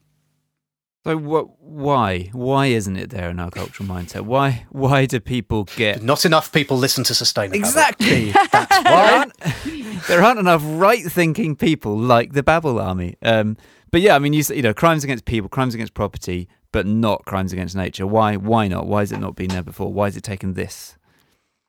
So 1.04 1.16
what? 1.16 1.61
Why? 1.61 2.30
Why 2.32 2.66
isn't 2.66 2.97
it 2.97 3.11
there 3.11 3.28
in 3.30 3.40
our 3.40 3.50
cultural 3.50 3.88
mindset? 3.88 4.21
Why? 4.21 4.66
Why 4.71 5.06
do 5.06 5.18
people 5.18 5.64
get 5.76 6.02
Not 6.02 6.25
enough 6.25 6.52
people 6.52 6.76
listen 6.76 7.02
to 7.04 7.12
Sustainababble. 7.12 7.54
exactly? 7.54 8.30
That's 8.52 8.71
why 8.71 8.82
there 8.85 9.18
aren't, 9.18 10.06
there 10.06 10.23
aren't 10.23 10.38
enough 10.38 10.62
right-thinking 10.64 11.56
people 11.56 11.97
like 11.99 12.35
the 12.35 12.42
Babble 12.44 12.78
Army. 12.80 13.16
Um, 13.23 13.56
but 13.90 14.00
yeah, 14.00 14.14
I 14.14 14.21
mean, 14.21 14.32
you 14.32 14.44
you 14.54 14.62
know, 14.62 14.73
crimes 14.75 15.02
against 15.02 15.25
people, 15.25 15.49
crimes 15.49 15.75
against 15.75 15.94
property, 15.94 16.49
but 16.71 16.87
not 16.87 17.25
crimes 17.25 17.52
against 17.52 17.75
nature. 17.75 18.06
Why? 18.06 18.37
Why 18.37 18.68
not? 18.68 18.87
Why 18.87 19.00
has 19.00 19.11
it 19.11 19.18
not 19.18 19.35
been 19.35 19.49
there 19.49 19.62
before? 19.64 19.92
Why 19.92 20.06
has 20.06 20.16
it 20.16 20.23
taken 20.23 20.54
this? 20.54 20.97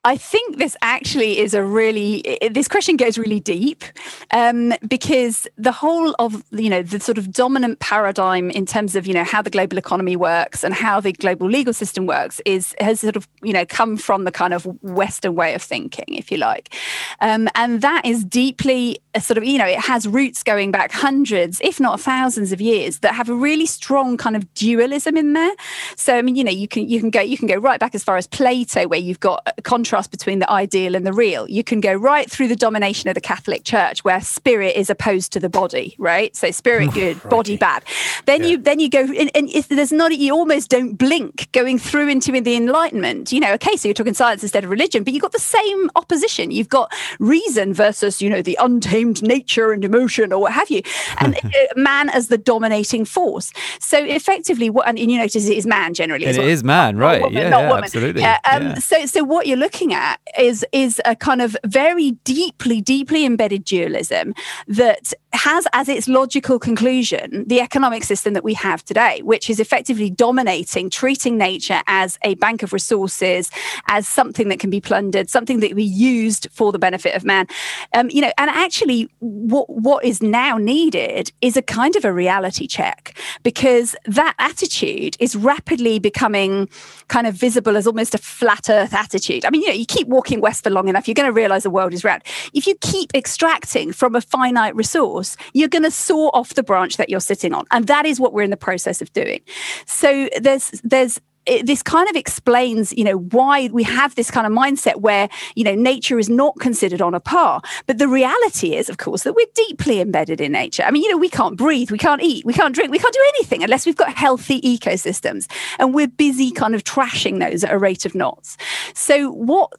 I 0.05 0.17
think 0.17 0.57
this 0.57 0.75
actually 0.81 1.39
is 1.39 1.53
a 1.53 1.63
really 1.63 2.37
this 2.51 2.67
question 2.67 2.97
goes 2.97 3.17
really 3.17 3.39
deep 3.39 3.85
um, 4.31 4.73
because 4.85 5.47
the 5.57 5.71
whole 5.71 6.13
of 6.19 6.43
you 6.51 6.69
know 6.69 6.83
the 6.83 6.99
sort 6.99 7.17
of 7.17 7.31
dominant 7.31 7.79
paradigm 7.79 8.49
in 8.49 8.65
terms 8.65 8.97
of 8.97 9.07
you 9.07 9.13
know 9.13 9.23
how 9.23 9.41
the 9.41 9.49
global 9.49 9.77
economy 9.77 10.17
works 10.17 10.61
and 10.61 10.73
how 10.73 10.99
the 10.99 11.13
global 11.13 11.47
legal 11.47 11.73
system 11.73 12.05
works 12.05 12.41
is 12.45 12.75
has 12.81 12.99
sort 12.99 13.15
of 13.15 13.29
you 13.41 13.53
know 13.53 13.65
come 13.65 13.95
from 13.95 14.25
the 14.25 14.31
kind 14.31 14.53
of 14.53 14.65
Western 14.81 15.35
way 15.35 15.53
of 15.53 15.61
thinking, 15.61 16.05
if 16.15 16.31
you 16.31 16.37
like, 16.37 16.75
um, 17.21 17.47
and 17.55 17.81
that 17.81 18.05
is 18.05 18.25
deeply 18.25 18.99
sort 19.19 19.37
of 19.37 19.43
you 19.43 19.57
know 19.57 19.65
it 19.65 19.79
has 19.79 20.07
roots 20.07 20.43
going 20.43 20.71
back 20.71 20.91
hundreds, 20.91 21.61
if 21.61 21.79
not 21.79 21.99
thousands 21.99 22.51
of 22.51 22.59
years 22.59 22.99
that 22.99 23.15
have 23.15 23.29
a 23.29 23.35
really 23.35 23.65
strong 23.65 24.17
kind 24.17 24.35
of 24.35 24.53
dualism 24.53 25.17
in 25.17 25.33
there. 25.33 25.51
So 25.95 26.17
I 26.17 26.21
mean 26.21 26.35
you 26.35 26.43
know 26.43 26.51
you 26.51 26.67
can 26.67 26.87
you 26.89 26.99
can 26.99 27.09
go 27.09 27.21
you 27.21 27.37
can 27.37 27.47
go 27.47 27.55
right 27.55 27.79
back 27.79 27.95
as 27.95 28.03
far 28.03 28.17
as 28.17 28.27
Plato 28.27 28.87
where 28.87 28.99
you've 28.99 29.19
got 29.19 29.47
contrast 29.63 29.93
contrast 29.93 30.11
between 30.11 30.39
the 30.39 30.49
ideal 30.49 30.95
and 30.95 31.05
the 31.05 31.13
real. 31.13 31.47
You 31.49 31.63
can 31.63 31.79
go 31.79 31.93
right 31.93 32.29
through 32.29 32.47
the 32.47 32.55
domination 32.55 33.09
of 33.09 33.15
the 33.15 33.21
Catholic 33.21 33.63
Church, 33.63 34.03
where 34.03 34.21
spirit 34.21 34.75
is 34.75 34.89
opposed 34.89 35.31
to 35.33 35.39
the 35.39 35.49
body, 35.49 35.95
right? 35.97 36.35
So 36.35 36.51
spirit 36.51 36.89
mm, 36.89 36.93
good, 36.93 37.29
body 37.29 37.57
bad. 37.57 37.83
Then 38.25 38.41
yeah. 38.41 38.49
you 38.49 38.57
then 38.57 38.79
you 38.79 38.89
go, 38.89 39.01
and, 39.01 39.29
and 39.35 39.49
there's 39.69 39.91
not, 39.91 40.17
you 40.17 40.33
almost 40.33 40.69
don't 40.69 40.95
blink 40.95 41.51
going 41.51 41.77
through 41.77 42.09
into 42.09 42.31
the 42.31 42.55
Enlightenment. 42.55 43.31
You 43.31 43.39
know, 43.39 43.53
okay, 43.53 43.75
so 43.75 43.87
you're 43.87 43.93
talking 43.93 44.13
science 44.13 44.41
instead 44.41 44.63
of 44.63 44.69
religion, 44.69 45.03
but 45.03 45.13
you've 45.13 45.21
got 45.21 45.33
the 45.33 45.39
same 45.39 45.89
opposition. 45.95 46.51
You've 46.51 46.69
got 46.69 46.91
reason 47.19 47.73
versus, 47.73 48.21
you 48.21 48.29
know, 48.29 48.41
the 48.41 48.57
untamed 48.59 49.02
nature 49.21 49.71
and 49.71 49.83
emotion 49.83 50.33
or 50.33 50.41
what 50.41 50.53
have 50.53 50.69
you, 50.69 50.81
and 51.19 51.35
uh, 51.43 51.49
man 51.75 52.09
as 52.09 52.27
the 52.27 52.37
dominating 52.37 53.05
force. 53.05 53.51
So 53.79 54.03
effectively, 54.03 54.69
what 54.69 54.87
and 54.87 54.99
you 54.99 55.17
notice 55.17 55.47
it 55.47 55.57
is 55.57 55.65
man 55.65 55.93
generally. 55.93 56.25
It 56.25 56.37
is 56.37 56.63
man, 56.63 56.97
right? 56.97 57.21
Woman, 57.21 57.41
yeah, 57.41 57.49
yeah 57.49 57.73
absolutely. 57.73 58.23
Uh, 58.23 58.37
um, 58.51 58.63
yeah. 58.63 58.73
So 58.75 59.05
so 59.05 59.23
what 59.23 59.47
you're 59.47 59.57
looking 59.57 59.93
at 59.93 60.19
is 60.37 60.65
is 60.71 61.01
a 61.05 61.15
kind 61.15 61.41
of 61.41 61.55
very 61.65 62.11
deeply, 62.23 62.81
deeply 62.81 63.25
embedded 63.25 63.63
dualism 63.63 64.33
that 64.67 65.13
has 65.33 65.67
as 65.73 65.89
its 65.89 66.07
logical 66.07 66.59
conclusion 66.59 67.43
the 67.47 67.59
economic 67.59 68.03
system 68.03 68.33
that 68.33 68.43
we 68.43 68.53
have 68.53 68.83
today, 68.85 69.21
which 69.23 69.49
is 69.49 69.59
effectively 69.59 70.09
dominating, 70.09 70.89
treating 70.89 71.37
nature 71.37 71.81
as 71.87 72.17
a 72.23 72.35
bank 72.35 72.63
of 72.63 72.73
resources, 72.73 73.49
as 73.87 74.07
something 74.07 74.49
that 74.49 74.59
can 74.59 74.69
be 74.69 74.79
plundered, 74.79 75.29
something 75.29 75.59
that 75.59 75.73
we 75.73 75.83
used 75.83 76.47
for 76.51 76.71
the 76.71 76.79
benefit 76.79 77.15
of 77.15 77.23
man. 77.23 77.47
Um, 77.93 78.09
you 78.09 78.21
know, 78.21 78.31
and 78.37 78.49
actually, 78.49 78.92
what 79.19 79.69
what 79.69 80.03
is 80.05 80.21
now 80.21 80.57
needed 80.57 81.31
is 81.41 81.57
a 81.57 81.61
kind 81.61 81.95
of 81.95 82.05
a 82.05 82.13
reality 82.13 82.67
check 82.67 83.17
because 83.43 83.95
that 84.05 84.35
attitude 84.39 85.15
is 85.19 85.35
rapidly 85.35 85.99
becoming 85.99 86.67
kind 87.07 87.27
of 87.27 87.35
visible 87.35 87.77
as 87.77 87.87
almost 87.87 88.15
a 88.15 88.17
flat 88.17 88.69
Earth 88.69 88.93
attitude. 88.93 89.45
I 89.45 89.49
mean, 89.49 89.61
you 89.61 89.67
know, 89.67 89.73
you 89.73 89.85
keep 89.85 90.07
walking 90.07 90.41
west 90.41 90.63
for 90.63 90.69
long 90.69 90.87
enough, 90.87 91.07
you're 91.07 91.15
going 91.15 91.29
to 91.29 91.33
realize 91.33 91.63
the 91.63 91.69
world 91.69 91.93
is 91.93 92.03
round. 92.03 92.23
If 92.53 92.67
you 92.67 92.75
keep 92.81 93.13
extracting 93.13 93.91
from 93.91 94.15
a 94.15 94.21
finite 94.21 94.75
resource 94.75 95.35
you're 95.53 95.69
going 95.69 95.83
to 95.83 95.91
saw 95.91 96.29
off 96.33 96.53
the 96.53 96.63
branch 96.63 96.97
that 96.97 97.09
you're 97.09 97.19
sitting 97.19 97.53
on. 97.53 97.65
And 97.71 97.87
that 97.87 98.05
is 98.05 98.19
what 98.19 98.33
we're 98.33 98.43
in 98.43 98.49
the 98.49 98.57
process 98.57 99.01
of 99.01 99.11
doing. 99.13 99.41
So 99.85 100.29
there's, 100.39 100.69
there's, 100.83 101.19
it, 101.45 101.65
this 101.65 101.83
kind 101.83 102.09
of 102.09 102.15
explains, 102.15 102.93
you 102.93 103.03
know, 103.03 103.17
why 103.17 103.69
we 103.71 103.83
have 103.83 104.15
this 104.15 104.31
kind 104.31 104.47
of 104.47 104.53
mindset 104.53 104.97
where, 104.97 105.29
you 105.55 105.63
know, 105.63 105.75
nature 105.75 106.19
is 106.19 106.29
not 106.29 106.55
considered 106.59 107.01
on 107.01 107.13
a 107.13 107.19
par. 107.19 107.61
But 107.85 107.97
the 107.97 108.07
reality 108.07 108.75
is, 108.75 108.89
of 108.89 108.97
course, 108.97 109.23
that 109.23 109.33
we're 109.33 109.45
deeply 109.53 109.99
embedded 109.99 110.41
in 110.41 110.51
nature. 110.51 110.83
I 110.83 110.91
mean, 110.91 111.03
you 111.03 111.11
know, 111.11 111.17
we 111.17 111.29
can't 111.29 111.57
breathe, 111.57 111.91
we 111.91 111.97
can't 111.97 112.21
eat, 112.21 112.45
we 112.45 112.53
can't 112.53 112.73
drink, 112.73 112.91
we 112.91 112.99
can't 112.99 113.13
do 113.13 113.23
anything 113.35 113.63
unless 113.63 113.85
we've 113.85 113.95
got 113.95 114.13
healthy 114.13 114.61
ecosystems. 114.61 115.49
And 115.79 115.93
we're 115.93 116.07
busy 116.07 116.51
kind 116.51 116.75
of 116.75 116.83
trashing 116.83 117.39
those 117.39 117.63
at 117.63 117.71
a 117.71 117.77
rate 117.77 118.05
of 118.05 118.15
knots. 118.15 118.57
So 118.93 119.31
what 119.31 119.71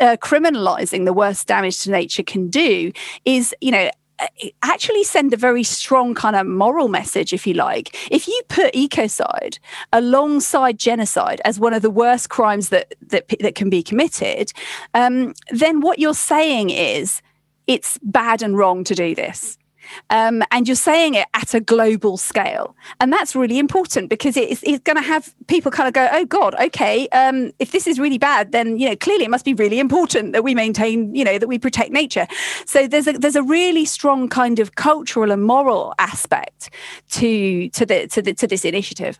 uh, 0.00 0.16
criminalizing 0.20 1.04
the 1.04 1.12
worst 1.12 1.46
damage 1.46 1.80
to 1.80 1.90
nature 1.90 2.22
can 2.22 2.48
do 2.48 2.92
is, 3.24 3.54
you 3.60 3.70
know, 3.70 3.90
actually 4.62 5.04
send 5.04 5.32
a 5.32 5.36
very 5.36 5.62
strong 5.62 6.14
kind 6.14 6.36
of 6.36 6.46
moral 6.46 6.88
message, 6.88 7.32
if 7.32 7.46
you 7.46 7.54
like. 7.54 7.96
If 8.10 8.26
you 8.28 8.40
put 8.48 8.72
ecocide 8.74 9.58
alongside 9.92 10.78
genocide 10.78 11.40
as 11.44 11.60
one 11.60 11.74
of 11.74 11.82
the 11.82 11.90
worst 11.90 12.30
crimes 12.30 12.70
that 12.70 12.94
that, 13.08 13.28
that 13.40 13.54
can 13.54 13.70
be 13.70 13.82
committed, 13.82 14.52
um, 14.94 15.34
then 15.50 15.80
what 15.80 15.98
you're 15.98 16.14
saying 16.14 16.70
is 16.70 17.22
it's 17.66 17.98
bad 18.02 18.42
and 18.42 18.56
wrong 18.56 18.84
to 18.84 18.94
do 18.94 19.14
this. 19.14 19.58
Um, 20.10 20.42
and 20.50 20.66
you're 20.66 20.76
saying 20.76 21.14
it 21.14 21.26
at 21.34 21.54
a 21.54 21.60
global 21.60 22.16
scale. 22.16 22.76
And 23.00 23.12
that's 23.12 23.34
really 23.34 23.58
important 23.58 24.10
because 24.10 24.36
it's, 24.36 24.62
it's 24.62 24.82
going 24.82 24.96
to 24.96 25.02
have 25.02 25.34
people 25.46 25.70
kind 25.70 25.88
of 25.88 25.94
go, 25.94 26.08
oh, 26.12 26.24
God, 26.24 26.54
okay, 26.60 27.08
um, 27.08 27.52
if 27.58 27.72
this 27.72 27.86
is 27.86 27.98
really 27.98 28.18
bad, 28.18 28.52
then, 28.52 28.78
you 28.78 28.88
know, 28.88 28.96
clearly 28.96 29.24
it 29.24 29.30
must 29.30 29.44
be 29.44 29.54
really 29.54 29.78
important 29.78 30.32
that 30.32 30.44
we 30.44 30.54
maintain, 30.54 31.14
you 31.14 31.24
know, 31.24 31.38
that 31.38 31.48
we 31.48 31.58
protect 31.58 31.90
nature. 31.92 32.26
So 32.64 32.86
there's 32.86 33.06
a, 33.06 33.12
there's 33.12 33.36
a 33.36 33.42
really 33.42 33.84
strong 33.84 34.28
kind 34.28 34.58
of 34.58 34.74
cultural 34.74 35.30
and 35.30 35.42
moral 35.42 35.94
aspect 35.98 36.70
to, 37.12 37.68
to, 37.70 37.86
the, 37.86 38.06
to, 38.08 38.22
the, 38.22 38.34
to 38.34 38.46
this 38.46 38.64
initiative. 38.64 39.18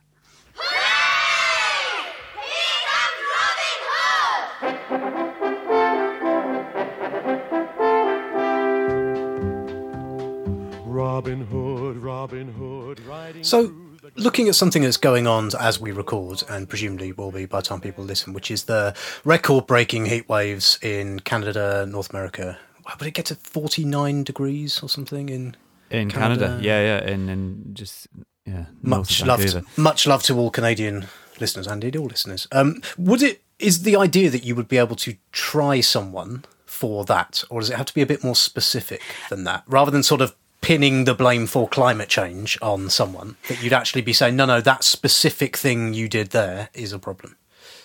Robin 11.17 11.47
Hood, 11.47 11.97
Robin 11.97 12.49
Hood, 12.53 13.01
So, 13.41 13.73
looking 14.17 14.49
at 14.49 14.55
something 14.55 14.83
that's 14.83 14.99
going 14.99 15.27
on 15.27 15.49
as 15.59 15.81
we 15.81 15.91
record, 15.91 16.43
and 16.47 16.69
presumably 16.69 17.13
will 17.13 17.33
be 17.33 17.47
by 17.47 17.61
the 17.61 17.63
time 17.63 17.81
people 17.81 18.05
listen, 18.05 18.35
which 18.35 18.51
is 18.51 18.65
the 18.65 18.95
record-breaking 19.25 20.05
heat 20.05 20.29
waves 20.29 20.79
in 20.83 21.21
Canada, 21.21 21.87
North 21.87 22.11
America. 22.11 22.59
Would 22.99 23.09
it 23.09 23.15
get 23.15 23.25
to 23.27 23.35
forty-nine 23.35 24.25
degrees 24.25 24.83
or 24.83 24.91
something 24.91 25.31
in 25.31 25.57
in 25.89 26.11
Canada? 26.11 26.49
Canada? 26.49 26.63
Yeah, 26.63 26.83
yeah, 26.83 27.11
and 27.11 27.31
and 27.31 27.75
just 27.75 28.09
yeah. 28.45 28.67
Much 28.83 29.25
love, 29.25 29.79
much 29.79 30.07
love 30.07 30.23
to 30.25 30.37
all 30.39 30.51
Canadian 30.51 31.07
listeners 31.41 31.67
and 31.67 31.83
indeed 31.83 31.99
all 31.99 32.09
listeners. 32.09 32.47
Um, 32.53 32.83
would 32.99 33.23
it 33.23 33.43
is 33.59 33.85
the 33.85 33.97
idea 33.97 34.29
that 34.29 34.45
you 34.45 34.55
would 34.55 34.69
be 34.69 34.77
able 34.77 34.97
to 34.97 35.17
try 35.33 35.81
someone 35.81 36.45
for 36.67 37.07
that, 37.07 37.43
or 37.49 37.61
does 37.61 37.71
it 37.71 37.77
have 37.79 37.87
to 37.87 37.95
be 37.95 38.03
a 38.03 38.07
bit 38.07 38.23
more 38.23 38.37
specific 38.37 39.01
than 39.31 39.45
that, 39.45 39.65
rather 39.67 39.91
than 39.91 40.03
sort 40.03 40.21
of 40.21 40.37
pinning 40.67 41.05
the 41.05 41.15
blame 41.15 41.47
for 41.47 41.69
climate 41.69 42.09
change 42.09 42.59
on 42.61 42.91
someone, 42.91 43.37
that 43.47 43.63
you'd 43.63 43.73
actually 43.73 44.03
be 44.03 44.13
saying, 44.13 44.35
no, 44.35 44.45
no, 44.45 44.61
that 44.61 44.83
specific 44.83 45.57
thing 45.57 45.95
you 45.95 46.09
did 46.09 46.31
there 46.31 46.71
is 46.75 46.93
a 46.93 46.99
problem 46.99 47.37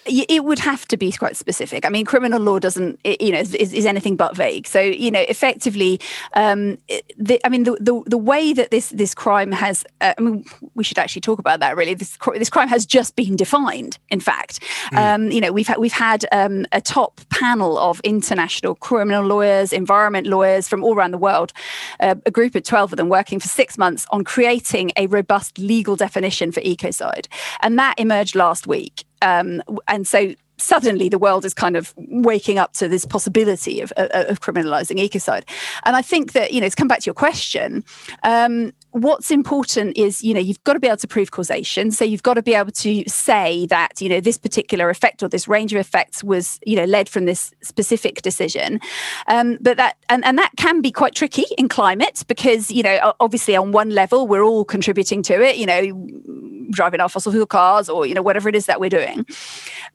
it 0.05 0.43
would 0.43 0.60
have 0.60 0.88
to 0.88 0.98
be 0.98 1.12
quite 1.12 1.38
specific. 1.38 1.86
I 1.86 1.89
mean, 1.89 2.05
criminal 2.05 2.41
law 2.41 2.60
doesn't, 2.60 3.00
you 3.03 3.31
know, 3.31 3.39
is, 3.39 3.53
is 3.53 3.86
anything 3.86 4.15
but 4.15 4.36
vague. 4.36 4.65
So, 4.65 4.79
you 4.79 5.12
know, 5.12 5.22
effectively, 5.29 6.00
um, 6.34 6.77
the, 7.17 7.39
I 7.46 7.50
mean, 7.50 7.63
the, 7.63 7.77
the, 7.79 8.01
the 8.08 8.17
way 8.17 8.53
that 8.53 8.72
this 8.72 8.89
this 8.89 9.13
crime 9.13 9.51
has, 9.51 9.86
uh, 10.01 10.13
I 10.17 10.22
mean, 10.22 10.46
we 10.74 10.84
should 10.84 10.98
actually 10.98 11.22
talk 11.22 11.39
about 11.39 11.60
that. 11.60 11.77
Really, 11.77 11.93
this 11.93 12.17
this 12.36 12.50
crime 12.50 12.67
has 12.67 12.86
just 12.86 13.15
been 13.15 13.36
defined. 13.36 14.00
In 14.10 14.20
fact, 14.20 14.60
mm. 14.91 14.98
um, 14.98 15.31
you 15.31 15.39
know, 15.39 15.51
we've 15.51 15.67
had 15.67 15.77
we've 15.77 15.93
had 15.93 16.25
um, 16.31 16.65
a 16.72 16.81
top 16.81 17.22
panel 17.29 17.77
of 17.77 18.00
international 18.03 18.75
criminal 18.75 19.24
lawyers, 19.24 19.72
environment 19.72 20.25
lawyers 20.27 20.67
from 20.67 20.84
all 20.84 20.96
around 20.96 21.12
the 21.12 21.20
world, 21.20 21.53
uh, 22.00 22.15
a 22.25 22.31
group 22.31 22.55
of 22.55 22.63
twelve 22.63 22.91
of 22.91 22.98
them 22.98 23.10
working 23.10 23.39
for 23.39 23.48
six 23.48 23.77
months 23.77 24.08
on 24.10 24.24
creating 24.24 24.91
a 24.98 25.05
robust 25.08 25.60
legal 25.60 25.96
definition 25.96 26.51
for 26.51 26.62
ecocide, 26.62 27.27
and 27.62 27.77
that 27.77 28.00
emerged 28.00 28.36
last 28.36 28.65
week. 28.65 29.03
Um, 29.22 29.62
and 29.88 30.08
so 30.08 30.34
suddenly 30.58 31.10
the 31.10 31.18
world 31.18 31.44
is 31.44 31.54
kind 31.54 31.75
of 31.75 31.94
waking 31.98 32.60
up 32.60 32.74
to 32.74 32.88
this 32.88 33.06
possibility 33.06 33.82
of, 33.82 33.92
of, 33.94 34.30
of 34.30 34.42
criminalizing 34.42 34.98
ecocide. 34.98 35.44
And 35.84 35.96
I 35.96 36.01
think 36.01 36.34
that, 36.34 36.54
you 36.54 36.62
know, 36.62 36.70
to 36.70 36.75
come 36.75 36.88
back 36.88 37.00
to 37.00 37.06
your 37.06 37.16
question, 37.16 37.84
um, 38.24 38.74
what's 38.92 39.32
important 39.32 39.98
is 39.98 40.24
you 40.24 40.34
know 40.34 40.40
you've 40.40 40.64
got 40.64 40.74
to 40.74 40.80
be 40.80 40.88
able 40.88 40.98
to 40.98 41.08
prove 41.08 41.32
causation. 41.32 41.92
So 41.92 42.06
you've 42.06 42.24
got 42.24 42.36
to 42.36 42.42
be 42.42 42.54
able 42.54 42.72
to 42.72 43.04
say 43.08 43.66
that 43.68 44.02
you 44.02 44.10
know 44.10 44.20
this 44.20 44.38
particular 44.38 44.90
effect 44.90 45.24
or 45.24 45.30
this 45.30 45.48
range 45.48 45.74
of 45.74 45.80
effects 45.80 46.24
was 46.24 46.60
you 46.66 46.76
know 46.76 46.86
led 46.86 47.10
from 47.10 47.26
this 47.26 47.54
specific 47.62 48.22
decision. 48.22 48.80
Um, 49.28 49.58
but 49.62 49.78
that 49.78 49.98
and, 50.10 50.24
and 50.26 50.38
that 50.38 50.52
can 50.58 50.82
be 50.82 50.92
quite 50.92 51.16
tricky 51.16 51.46
in 51.58 51.70
climate 51.70 52.24
because 52.28 52.72
you 52.72 52.84
know 52.84 53.14
obviously 53.20 53.56
on 53.56 53.72
one 53.72 53.90
level 53.92 54.28
we're 54.28 54.44
all 54.44 54.66
contributing 54.66 55.24
to 55.24 55.42
it 55.42 55.58
you 55.58 55.66
know 55.66 56.08
driving 56.72 57.00
our 57.02 57.10
fossil 57.10 57.32
fuel 57.32 57.46
cars 57.46 57.90
or 57.90 58.06
you 58.06 58.14
know 58.14 58.22
whatever 58.22 58.50
it 58.50 58.56
is 58.56 58.66
that 58.66 58.80
we're 58.80 58.90
doing. 58.90 59.26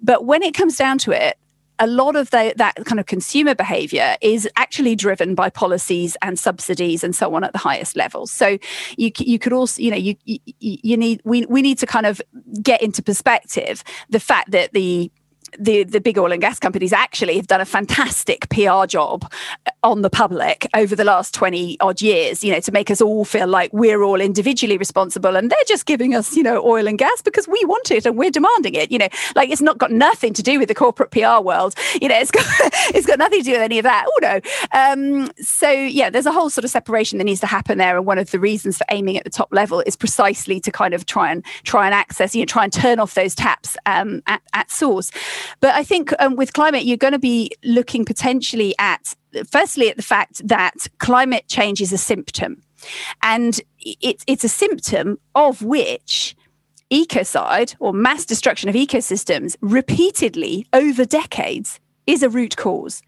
But 0.00 0.25
when 0.25 0.43
it 0.43 0.55
comes 0.55 0.76
down 0.76 0.99
to 0.99 1.12
it 1.12 1.38
a 1.78 1.87
lot 1.87 2.16
of 2.16 2.30
the, 2.30 2.54
that 2.56 2.76
kind 2.85 2.99
of 2.99 3.06
consumer 3.06 3.54
behavior 3.54 4.16
is 4.21 4.49
actually 4.56 4.97
driven 4.97 5.35
by 5.35 5.50
policies 5.50 6.16
and 6.23 6.38
subsidies 6.38 7.04
and 7.04 7.14
so 7.14 7.35
on 7.35 7.45
at 7.45 7.52
the 7.52 7.59
highest 7.59 7.97
levels. 7.97 8.30
So 8.30 8.59
you 8.97 9.11
you 9.18 9.38
could 9.38 9.52
also 9.52 9.83
you 9.83 9.90
know 9.90 9.97
you 9.97 10.16
you 10.25 10.97
need 10.97 11.21
we 11.25 11.47
we 11.47 11.62
need 11.62 11.78
to 11.78 11.87
kind 11.87 12.06
of 12.06 12.21
get 12.62 12.83
into 12.83 13.02
perspective 13.02 13.85
the 14.09 14.21
fact 14.21 14.50
that 14.50 14.73
the 14.73 15.11
the 15.58 15.84
the 15.84 16.00
big 16.00 16.18
oil 16.18 16.32
and 16.32 16.40
gas 16.40 16.58
companies 16.58 16.92
actually 16.92 17.36
have 17.36 17.46
done 17.46 17.60
a 17.60 17.64
fantastic 17.64 18.48
PR 18.50 18.86
job 18.86 19.30
on 19.82 20.02
the 20.02 20.10
public 20.10 20.66
over 20.75 20.96
the 20.96 21.04
last 21.04 21.32
20 21.34 21.78
odd 21.80 22.02
years, 22.02 22.42
you 22.42 22.52
know, 22.52 22.60
to 22.60 22.72
make 22.72 22.90
us 22.90 23.00
all 23.00 23.25
feel 23.25 23.46
like 23.46 23.72
we're 23.72 24.02
all 24.02 24.20
individually 24.20 24.76
responsible 24.76 25.36
and 25.36 25.50
they're 25.50 25.58
just 25.66 25.86
giving 25.86 26.14
us, 26.14 26.36
you 26.36 26.42
know, 26.42 26.62
oil 26.64 26.88
and 26.88 26.98
gas 26.98 27.22
because 27.22 27.46
we 27.46 27.62
want 27.66 27.90
it 27.90 28.04
and 28.04 28.16
we're 28.16 28.30
demanding 28.30 28.75
it, 28.75 28.90
you 28.90 28.98
know, 28.98 29.08
like 29.34 29.50
it's 29.50 29.62
not 29.62 29.78
got 29.78 29.92
nothing 29.92 30.32
to 30.32 30.42
do 30.42 30.58
with 30.58 30.68
the 30.68 30.75
corporate 30.75 31.10
PR 31.10 31.40
world. 31.40 31.75
You 32.00 32.08
know, 32.08 32.18
it's 32.18 32.30
got 32.30 32.44
it's 32.94 33.06
got 33.06 33.18
nothing 33.18 33.40
to 33.40 33.44
do 33.44 33.52
with 33.52 33.60
any 33.60 33.78
of 33.78 33.84
that. 33.84 34.06
Oh 34.08 34.18
no. 34.22 34.40
Um, 34.72 35.30
so 35.40 35.70
yeah, 35.70 36.10
there's 36.10 36.26
a 36.26 36.32
whole 36.32 36.50
sort 36.50 36.64
of 36.64 36.70
separation 36.70 37.18
that 37.18 37.25
needs 37.25 37.40
to 37.40 37.46
happen 37.46 37.78
there. 37.78 37.96
And 37.96 38.06
one 38.06 38.18
of 38.18 38.30
the 38.30 38.40
reasons 38.40 38.78
for 38.78 38.86
aiming 38.90 39.16
at 39.16 39.25
the 39.25 39.30
top 39.30 39.48
level 39.52 39.82
is 39.86 39.96
precisely 39.96 40.60
to 40.60 40.72
kind 40.72 40.94
of 40.94 41.06
try 41.06 41.30
and 41.30 41.44
try 41.64 41.86
and 41.86 41.94
access, 41.94 42.34
you 42.34 42.42
know, 42.42 42.46
try 42.46 42.64
and 42.64 42.72
turn 42.72 42.98
off 42.98 43.14
those 43.14 43.34
taps 43.34 43.76
um, 43.86 44.22
at, 44.26 44.42
at 44.52 44.70
source. 44.70 45.10
But 45.61 45.75
I 45.75 45.85
think 45.85 46.12
um, 46.19 46.37
with 46.37 46.53
climate, 46.53 46.85
you're 46.85 46.97
going 46.97 47.12
to 47.12 47.19
be 47.19 47.50
looking 47.65 48.05
potentially 48.05 48.75
at 48.79 49.15
firstly 49.49 49.91
at 49.91 49.97
the 49.97 50.03
fact 50.03 50.47
that 50.47 50.87
climate 50.99 51.47
change 51.49 51.81
is 51.81 51.93
a 51.93 51.99
symptom 51.99 52.62
and 53.23 53.61
it's 53.79 54.25
it's 54.26 54.45
a 54.45 54.49
symptom 54.49 55.19
of 55.35 55.62
which 55.62 56.35
ecocide 56.91 57.75
or 57.81 57.93
mass 57.93 58.25
destruction 58.25 58.69
of 58.69 58.75
ecosystems 58.75 59.57
repeatedly 59.61 60.67
over 60.73 61.05
decades 61.05 61.81
is 62.07 62.23
a 62.23 62.29
root 62.29 62.57
cause. 62.57 63.03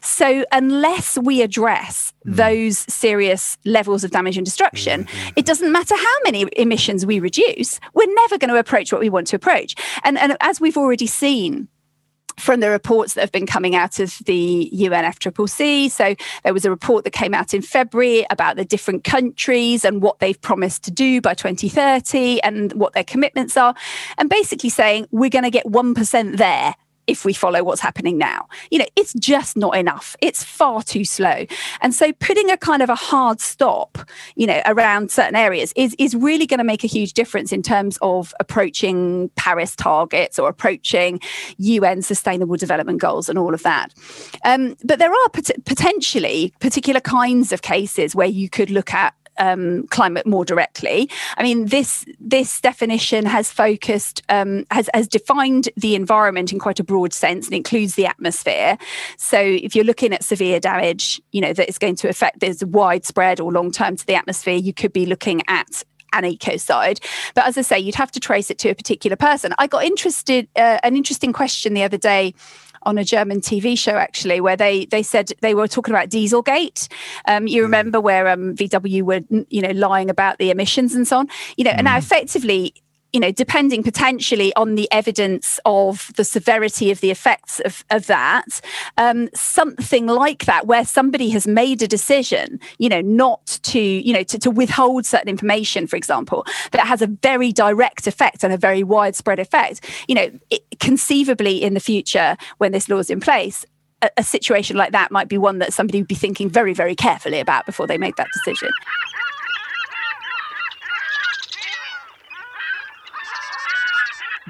So, 0.00 0.44
unless 0.52 1.18
we 1.18 1.42
address 1.42 2.12
mm. 2.24 2.36
those 2.36 2.78
serious 2.78 3.58
levels 3.64 4.04
of 4.04 4.12
damage 4.12 4.36
and 4.36 4.44
destruction, 4.44 5.04
mm-hmm. 5.04 5.28
it 5.36 5.44
doesn't 5.44 5.72
matter 5.72 5.96
how 5.96 6.16
many 6.24 6.46
emissions 6.56 7.04
we 7.04 7.18
reduce, 7.18 7.80
we're 7.94 8.14
never 8.14 8.38
going 8.38 8.50
to 8.50 8.56
approach 8.56 8.92
what 8.92 9.00
we 9.00 9.10
want 9.10 9.26
to 9.28 9.36
approach. 9.36 9.74
And, 10.04 10.16
and 10.18 10.36
as 10.40 10.60
we've 10.60 10.76
already 10.76 11.08
seen, 11.08 11.68
from 12.38 12.60
the 12.60 12.70
reports 12.70 13.14
that 13.14 13.20
have 13.20 13.32
been 13.32 13.46
coming 13.46 13.74
out 13.74 13.98
of 13.98 14.18
the 14.26 14.70
UNFCCC. 14.72 15.90
So 15.90 16.14
there 16.42 16.54
was 16.54 16.64
a 16.64 16.70
report 16.70 17.04
that 17.04 17.12
came 17.12 17.34
out 17.34 17.54
in 17.54 17.62
February 17.62 18.26
about 18.30 18.56
the 18.56 18.64
different 18.64 19.04
countries 19.04 19.84
and 19.84 20.02
what 20.02 20.18
they've 20.18 20.40
promised 20.40 20.84
to 20.84 20.90
do 20.90 21.20
by 21.20 21.34
2030 21.34 22.42
and 22.42 22.72
what 22.72 22.92
their 22.92 23.04
commitments 23.04 23.56
are. 23.56 23.74
And 24.18 24.28
basically 24.28 24.70
saying 24.70 25.06
we're 25.10 25.30
going 25.30 25.44
to 25.44 25.50
get 25.50 25.66
1% 25.66 26.36
there 26.36 26.74
if 27.06 27.24
we 27.24 27.32
follow 27.32 27.62
what's 27.62 27.80
happening 27.80 28.18
now. 28.18 28.48
You 28.70 28.78
know, 28.78 28.86
it's 28.96 29.12
just 29.14 29.56
not 29.56 29.76
enough. 29.76 30.16
It's 30.20 30.42
far 30.42 30.82
too 30.82 31.04
slow. 31.04 31.46
And 31.80 31.94
so 31.94 32.12
putting 32.12 32.50
a 32.50 32.56
kind 32.56 32.82
of 32.82 32.90
a 32.90 32.94
hard 32.94 33.40
stop, 33.40 33.98
you 34.36 34.46
know, 34.46 34.60
around 34.66 35.10
certain 35.10 35.36
areas 35.36 35.72
is 35.76 35.94
is 35.98 36.14
really 36.14 36.46
going 36.46 36.58
to 36.58 36.64
make 36.64 36.84
a 36.84 36.88
huge 36.88 37.12
difference 37.12 37.52
in 37.52 37.62
terms 37.62 37.98
of 38.02 38.34
approaching 38.40 39.30
Paris 39.36 39.76
targets 39.76 40.38
or 40.38 40.48
approaching 40.48 41.20
UN 41.58 42.02
sustainable 42.02 42.56
development 42.56 43.00
goals 43.00 43.28
and 43.28 43.38
all 43.38 43.54
of 43.54 43.62
that. 43.62 43.92
Um, 44.44 44.76
but 44.84 44.98
there 44.98 45.10
are 45.10 45.28
pot- 45.30 45.64
potentially 45.64 46.52
particular 46.60 47.00
kinds 47.00 47.52
of 47.52 47.62
cases 47.62 48.14
where 48.14 48.26
you 48.26 48.48
could 48.48 48.70
look 48.70 48.92
at 48.92 49.14
um, 49.38 49.86
climate 49.88 50.26
more 50.26 50.44
directly. 50.44 51.10
I 51.36 51.42
mean, 51.42 51.66
this 51.66 52.04
this 52.20 52.60
definition 52.60 53.26
has 53.26 53.50
focused 53.50 54.22
um, 54.28 54.64
has 54.70 54.88
has 54.94 55.08
defined 55.08 55.68
the 55.76 55.94
environment 55.94 56.52
in 56.52 56.58
quite 56.58 56.80
a 56.80 56.84
broad 56.84 57.12
sense 57.12 57.46
and 57.46 57.54
includes 57.54 57.94
the 57.94 58.06
atmosphere. 58.06 58.78
So, 59.16 59.38
if 59.40 59.74
you're 59.74 59.84
looking 59.84 60.12
at 60.12 60.24
severe 60.24 60.60
damage, 60.60 61.20
you 61.32 61.40
know 61.40 61.52
that 61.52 61.68
is 61.68 61.78
going 61.78 61.96
to 61.96 62.08
affect 62.08 62.40
this 62.40 62.62
widespread 62.64 63.40
or 63.40 63.52
long 63.52 63.72
term 63.72 63.96
to 63.96 64.06
the 64.06 64.14
atmosphere, 64.14 64.56
you 64.56 64.72
could 64.72 64.92
be 64.92 65.06
looking 65.06 65.42
at 65.48 65.82
an 66.14 66.24
ecocide. 66.24 67.00
But 67.34 67.46
as 67.46 67.58
I 67.58 67.62
say, 67.62 67.78
you'd 67.78 67.96
have 67.96 68.12
to 68.12 68.20
trace 68.20 68.50
it 68.50 68.58
to 68.58 68.70
a 68.70 68.74
particular 68.74 69.16
person. 69.16 69.52
I 69.58 69.66
got 69.66 69.84
interested 69.84 70.48
uh, 70.56 70.78
an 70.82 70.96
interesting 70.96 71.32
question 71.32 71.74
the 71.74 71.82
other 71.82 71.98
day 71.98 72.34
on 72.84 72.98
a 72.98 73.04
German 73.04 73.40
TV 73.40 73.76
show 73.78 73.96
actually, 73.96 74.40
where 74.40 74.56
they 74.56 74.86
they 74.86 75.02
said 75.02 75.32
they 75.40 75.54
were 75.54 75.68
talking 75.68 75.94
about 75.94 76.08
Dieselgate. 76.08 76.88
Um, 77.26 77.46
you 77.46 77.60
mm. 77.60 77.64
remember 77.64 78.00
where 78.00 78.28
um, 78.28 78.54
VW 78.54 79.02
were 79.02 79.20
you 79.48 79.62
know 79.62 79.70
lying 79.70 80.10
about 80.10 80.38
the 80.38 80.50
emissions 80.50 80.94
and 80.94 81.06
so 81.06 81.18
on. 81.18 81.28
You 81.56 81.64
know, 81.64 81.70
mm. 81.70 81.78
and 81.78 81.84
now 81.84 81.96
mm. 81.96 81.98
effectively 81.98 82.74
you 83.14 83.20
know, 83.20 83.30
depending 83.30 83.84
potentially 83.84 84.52
on 84.56 84.74
the 84.74 84.90
evidence 84.90 85.60
of 85.64 86.10
the 86.16 86.24
severity 86.24 86.90
of 86.90 87.00
the 87.00 87.12
effects 87.12 87.60
of, 87.60 87.84
of 87.90 88.08
that, 88.08 88.60
um, 88.98 89.28
something 89.34 90.08
like 90.08 90.46
that, 90.46 90.66
where 90.66 90.84
somebody 90.84 91.28
has 91.28 91.46
made 91.46 91.80
a 91.80 91.86
decision, 91.86 92.58
you 92.78 92.88
know, 92.88 93.00
not 93.00 93.60
to, 93.62 93.80
you 93.80 94.12
know, 94.12 94.24
to, 94.24 94.36
to 94.36 94.50
withhold 94.50 95.06
certain 95.06 95.28
information, 95.28 95.86
for 95.86 95.94
example, 95.94 96.44
that 96.72 96.88
has 96.88 97.02
a 97.02 97.06
very 97.06 97.52
direct 97.52 98.08
effect 98.08 98.42
and 98.42 98.52
a 98.52 98.58
very 98.58 98.82
widespread 98.82 99.38
effect, 99.38 99.88
you 100.08 100.16
know, 100.16 100.28
it, 100.50 100.62
conceivably 100.80 101.62
in 101.62 101.74
the 101.74 101.80
future 101.80 102.36
when 102.58 102.72
this 102.72 102.88
law 102.88 102.98
is 102.98 103.10
in 103.10 103.20
place, 103.20 103.64
a, 104.02 104.10
a 104.16 104.24
situation 104.24 104.76
like 104.76 104.90
that 104.90 105.12
might 105.12 105.28
be 105.28 105.38
one 105.38 105.60
that 105.60 105.72
somebody 105.72 106.00
would 106.00 106.08
be 106.08 106.16
thinking 106.16 106.50
very, 106.50 106.74
very 106.74 106.96
carefully 106.96 107.38
about 107.38 107.64
before 107.64 107.86
they 107.86 107.96
make 107.96 108.16
that 108.16 108.26
decision. 108.34 108.70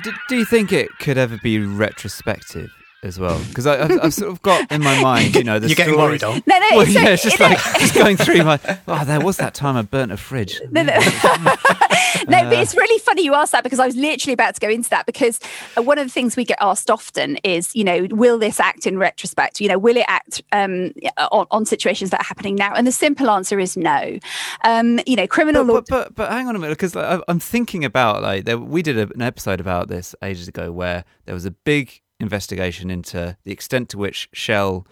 Do, 0.02 0.12
do 0.28 0.36
you 0.36 0.44
think 0.44 0.72
it 0.72 0.90
could 0.98 1.18
ever 1.18 1.38
be 1.42 1.58
retrospective? 1.58 2.70
As 3.04 3.18
well 3.18 3.38
because 3.48 3.66
I've, 3.66 4.02
I've, 4.02 4.14
sort 4.14 4.32
of 4.32 4.42
got 4.42 4.72
in 4.72 4.82
my 4.82 5.00
mind, 5.02 5.36
you 5.36 5.44
know, 5.44 5.58
the 5.58 5.68
you're 5.68 5.76
getting 5.76 5.96
worried 5.96 6.24
on. 6.24 6.42
No, 6.46 6.58
no, 6.58 6.68
well, 6.72 6.88
yeah, 6.88 7.10
it's 7.10 7.22
just 7.22 7.38
like 7.38 7.58
just 7.78 7.94
going 7.94 8.16
through 8.16 8.42
my. 8.44 8.58
Oh, 8.88 9.04
there 9.04 9.20
was 9.20 9.36
that 9.36 9.54
time 9.54 9.76
I 9.76 9.82
burnt 9.82 10.10
a 10.10 10.16
fridge. 10.16 10.60
No, 10.70 10.82
no. 10.82 10.94
no, 12.28 12.44
but 12.44 12.52
it's 12.54 12.74
really 12.74 12.98
funny 13.00 13.22
you 13.22 13.34
asked 13.34 13.52
that 13.52 13.62
because 13.62 13.78
I 13.78 13.86
was 13.86 13.96
literally 13.96 14.32
about 14.32 14.54
to 14.54 14.60
go 14.60 14.68
into 14.68 14.90
that 14.90 15.06
because 15.06 15.38
uh, 15.76 15.82
one 15.82 15.98
of 15.98 16.06
the 16.06 16.10
things 16.10 16.36
we 16.36 16.44
get 16.44 16.58
asked 16.60 16.90
often 16.90 17.36
is, 17.44 17.74
you 17.76 17.84
know, 17.84 18.06
will 18.10 18.38
this 18.38 18.58
act 18.58 18.86
in 18.86 18.98
retrospect? 18.98 19.60
You 19.60 19.68
know, 19.68 19.78
will 19.78 19.96
it 19.96 20.06
act 20.08 20.42
um, 20.52 20.92
on, 21.30 21.46
on, 21.50 21.64
situations 21.66 22.10
that 22.10 22.20
are 22.20 22.24
happening 22.24 22.54
now? 22.54 22.72
And 22.74 22.86
the 22.86 22.92
simple 22.92 23.30
answer 23.30 23.58
is 23.58 23.76
no. 23.76 24.18
Um, 24.64 25.00
you 25.06 25.16
know, 25.16 25.26
criminal 25.26 25.64
but, 25.64 25.72
law. 25.72 25.80
But, 25.80 25.88
but, 25.88 26.14
but, 26.14 26.32
hang 26.32 26.48
on 26.48 26.56
a 26.56 26.58
minute, 26.58 26.78
because 26.78 26.96
I'm 26.96 27.40
thinking 27.40 27.84
about 27.84 28.22
like 28.22 28.44
there, 28.44 28.58
we 28.58 28.82
did 28.82 28.96
an 28.98 29.22
episode 29.22 29.60
about 29.60 29.88
this 29.88 30.14
ages 30.22 30.48
ago 30.48 30.72
where 30.72 31.04
there 31.26 31.34
was 31.34 31.44
a 31.44 31.50
big 31.50 32.00
investigation 32.20 32.90
into 32.90 33.36
the 33.44 33.52
extent 33.52 33.88
to 33.90 33.98
which 33.98 34.28
Shell 34.32 34.86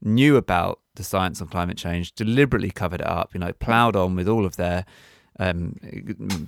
knew 0.00 0.36
about 0.36 0.80
the 0.94 1.04
science 1.04 1.40
on 1.40 1.48
climate 1.48 1.76
change, 1.76 2.12
deliberately 2.12 2.70
covered 2.70 3.00
it 3.00 3.06
up, 3.06 3.34
you 3.34 3.40
know, 3.40 3.52
ploughed 3.52 3.96
on 3.96 4.14
with 4.16 4.28
all 4.28 4.44
of 4.44 4.56
their 4.56 4.84
um, 5.38 5.76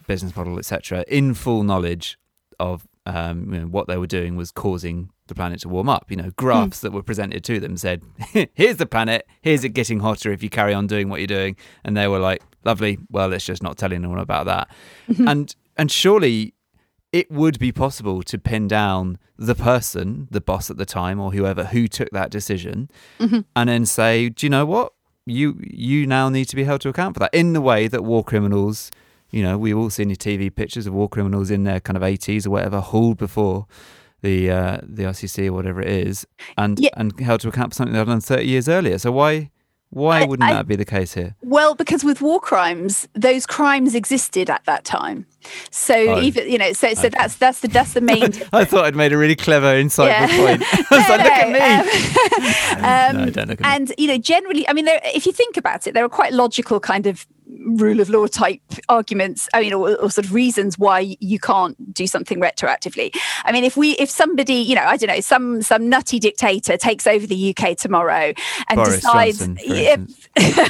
business 0.06 0.34
model, 0.34 0.58
etc., 0.58 1.04
in 1.08 1.34
full 1.34 1.62
knowledge 1.62 2.18
of 2.58 2.86
um, 3.06 3.52
you 3.52 3.60
know, 3.60 3.66
what 3.66 3.88
they 3.88 3.96
were 3.96 4.06
doing 4.06 4.36
was 4.36 4.52
causing 4.52 5.10
the 5.26 5.34
planet 5.34 5.60
to 5.60 5.68
warm 5.68 5.88
up. 5.88 6.10
You 6.10 6.16
know, 6.16 6.30
graphs 6.36 6.78
mm. 6.78 6.82
that 6.82 6.92
were 6.92 7.02
presented 7.02 7.42
to 7.44 7.58
them 7.58 7.76
said, 7.76 8.02
"Here's 8.54 8.76
the 8.76 8.86
planet. 8.86 9.26
Here's 9.42 9.64
it 9.64 9.70
getting 9.70 10.00
hotter 10.00 10.32
if 10.32 10.42
you 10.42 10.50
carry 10.50 10.74
on 10.74 10.86
doing 10.86 11.08
what 11.08 11.20
you're 11.20 11.26
doing." 11.26 11.56
And 11.84 11.96
they 11.96 12.08
were 12.08 12.18
like, 12.18 12.42
"Lovely. 12.64 12.98
Well, 13.10 13.28
let's 13.28 13.46
just 13.46 13.62
not 13.62 13.78
tell 13.78 13.92
anyone 13.92 14.18
about 14.18 14.46
that." 14.46 14.68
Mm-hmm. 15.08 15.28
And 15.28 15.56
and 15.76 15.90
surely 15.90 16.54
it 17.12 17.30
would 17.30 17.58
be 17.58 17.72
possible 17.72 18.22
to 18.22 18.38
pin 18.38 18.68
down 18.68 19.18
the 19.36 19.54
person, 19.54 20.28
the 20.30 20.40
boss 20.40 20.70
at 20.70 20.76
the 20.76 20.84
time 20.84 21.18
or 21.20 21.32
whoever 21.32 21.64
who 21.64 21.88
took 21.88 22.10
that 22.10 22.30
decision 22.30 22.90
mm-hmm. 23.18 23.40
and 23.56 23.68
then 23.68 23.86
say, 23.86 24.28
"Do 24.28 24.46
you 24.46 24.50
know 24.50 24.66
what? 24.66 24.92
You 25.26 25.60
you 25.62 26.06
now 26.06 26.28
need 26.28 26.46
to 26.46 26.56
be 26.56 26.64
held 26.64 26.80
to 26.82 26.88
account 26.88 27.14
for 27.14 27.20
that." 27.20 27.34
In 27.34 27.52
the 27.52 27.60
way 27.60 27.88
that 27.88 28.04
war 28.04 28.22
criminals, 28.22 28.90
you 29.30 29.42
know, 29.42 29.58
we've 29.58 29.76
all 29.76 29.90
seen 29.90 30.08
the 30.08 30.16
TV 30.16 30.54
pictures 30.54 30.86
of 30.86 30.92
war 30.94 31.08
criminals 31.08 31.50
in 31.50 31.64
their 31.64 31.80
kind 31.80 31.96
of 31.96 32.02
80s 32.02 32.46
or 32.46 32.50
whatever 32.50 32.80
hauled 32.80 33.18
before 33.18 33.66
the 34.22 34.50
uh, 34.50 34.78
the 34.82 35.04
ICC 35.04 35.48
or 35.48 35.52
whatever 35.52 35.80
it 35.80 35.88
is 35.88 36.26
and 36.56 36.78
yeah. 36.78 36.90
and 36.96 37.18
held 37.20 37.40
to 37.40 37.48
account 37.48 37.72
for 37.72 37.76
something 37.76 37.94
they've 37.94 38.06
done 38.06 38.20
30 38.20 38.44
years 38.46 38.68
earlier. 38.68 38.98
So 38.98 39.10
why 39.12 39.50
why 39.90 40.24
wouldn't 40.24 40.48
I, 40.48 40.54
that 40.54 40.68
be 40.68 40.76
the 40.76 40.84
case 40.84 41.14
here? 41.14 41.34
Well, 41.42 41.74
because 41.74 42.04
with 42.04 42.22
war 42.22 42.40
crimes, 42.40 43.08
those 43.14 43.44
crimes 43.44 43.96
existed 43.96 44.48
at 44.48 44.64
that 44.64 44.84
time. 44.84 45.26
So 45.70 45.94
oh, 45.94 46.20
even 46.20 46.48
you 46.48 46.58
know, 46.58 46.72
so 46.72 46.94
so 46.94 47.08
okay. 47.08 47.08
that's 47.08 47.36
that's 47.36 47.60
the 47.60 47.68
that's 47.68 47.94
the 47.94 48.00
main. 48.00 48.32
I 48.52 48.64
thought 48.64 48.84
I'd 48.84 48.94
made 48.94 49.12
a 49.12 49.18
really 49.18 49.34
clever, 49.34 49.74
insightful 49.74 50.06
yeah. 50.06 50.26
point. 50.26 50.62
I 50.92 50.96
was 50.96 51.08
no, 51.08 51.16
like, 51.16 51.24
look 51.24 51.32
at 51.32 53.10
me. 53.10 53.16
Um, 53.16 53.16
no, 53.26 53.30
don't 53.30 53.48
look 53.48 53.60
at 53.60 53.66
and 53.66 53.88
me. 53.88 53.94
you 53.98 54.06
know, 54.06 54.18
generally, 54.18 54.68
I 54.68 54.74
mean, 54.74 54.84
there, 54.84 55.00
if 55.04 55.26
you 55.26 55.32
think 55.32 55.56
about 55.56 55.88
it, 55.88 55.94
there 55.94 56.04
are 56.04 56.08
quite 56.08 56.32
logical 56.32 56.78
kind 56.78 57.06
of 57.06 57.26
rule 57.66 58.00
of 58.00 58.08
law 58.08 58.26
type 58.26 58.60
arguments 58.88 59.48
i 59.54 59.60
mean 59.60 59.72
or, 59.72 59.96
or, 59.96 60.10
sort 60.10 60.24
of 60.24 60.32
reasons 60.32 60.78
why 60.78 61.16
you 61.20 61.38
can't 61.38 61.92
do 61.92 62.06
something 62.06 62.40
retroactively. 62.40 63.14
I 63.44 63.52
mean 63.52 63.64
if 63.64 63.76
we 63.76 63.92
if 63.92 64.10
somebody 64.10 64.54
you 64.54 64.74
know 64.74 64.84
i 64.84 64.96
don't 64.96 65.08
know 65.08 65.20
some 65.20 65.62
some 65.62 65.88
nutty 65.88 66.18
dictator 66.18 66.76
takes 66.76 67.06
over 67.06 67.26
the 67.26 67.54
uk 67.54 67.76
tomorrow 67.76 68.32
and 68.68 68.76
Boris 68.76 68.96
decides 68.96 69.38
Johnson, 69.38 70.08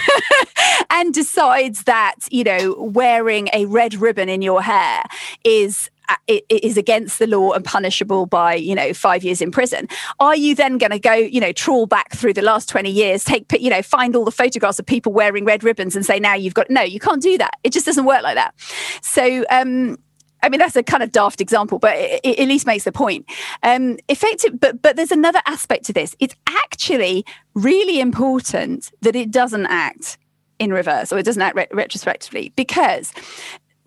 and 0.91 1.15
decides 1.15 1.85
that 1.85 2.17
you 2.31 2.45
know 2.45 2.75
wearing 2.79 3.49
a 3.53 3.67
red 3.67 3.95
ribbon 3.95 4.29
in 4.29 4.43
your 4.43 4.63
hair 4.63 5.05
is 5.45 5.91
it 6.27 6.45
is 6.49 6.77
against 6.77 7.19
the 7.19 7.27
law 7.27 7.53
and 7.53 7.65
punishable 7.65 8.27
by 8.27 8.55
you 8.55 8.75
know 8.75 8.93
five 8.93 9.25
years 9.25 9.41
in 9.41 9.51
prison 9.51 9.89
are 10.19 10.37
you 10.37 10.55
then 10.55 10.79
going 10.79 10.91
to 10.91 10.99
go 10.99 11.13
you 11.13 11.41
know 11.41 11.53
trawl 11.53 11.87
back 11.87 12.13
through 12.15 12.33
the 12.33 12.43
last 12.43 12.69
20 12.69 12.91
years 12.91 13.25
take 13.25 13.47
you 13.61 13.71
know 13.71 13.83
find 13.83 14.15
all 14.15 14.25
the 14.25 14.31
photographs 14.31 14.79
of 14.79 14.87
people 14.87 15.13
wearing 15.13 15.45
red 15.45 15.65
ribbons 15.65 15.97
and 15.97 16.05
say 16.07 16.19
now 16.19 16.35
you've 16.35 16.55
got 16.55 16.69
no 16.71 16.83
you 16.83 17.01
can't 17.01 17.23
do 17.23 17.37
that 17.39 17.53
it 17.65 17.73
just 17.73 17.87
doesn't 17.87 18.05
work 18.05 18.23
like 18.23 18.37
that 18.37 18.55
so 19.03 19.45
um 19.51 19.97
I 20.43 20.49
mean, 20.49 20.59
that's 20.59 20.77
a 20.77 20.83
kind 20.83 21.03
of 21.03 21.13
daft 21.13 21.41
example, 21.41 21.79
but 21.79 21.97
it, 21.97 22.21
it 22.25 22.39
at 22.39 22.49
least 22.49 22.67
makes 22.67 22.85
the 22.85 22.93
point. 22.93 23.27
Um, 23.63 23.99
effective, 24.09 24.59
but 24.59 24.81
but 24.81 24.97
there's 24.97 25.13
another 25.13 25.41
aspect 25.47 25.85
to 25.87 25.93
this. 25.93 26.17
It's 26.19 26.35
actually 26.49 27.25
really 27.55 28.01
important 28.01 28.91
that 29.03 29.15
it 29.15 29.31
doesn't 29.31 29.67
act 29.67 30.17
in 30.59 30.73
reverse 30.73 31.13
or 31.13 31.19
it 31.19 31.25
doesn't 31.25 31.43
act 31.43 31.57
re- 31.57 31.67
retrospectively 31.73 32.53
because 32.55 33.13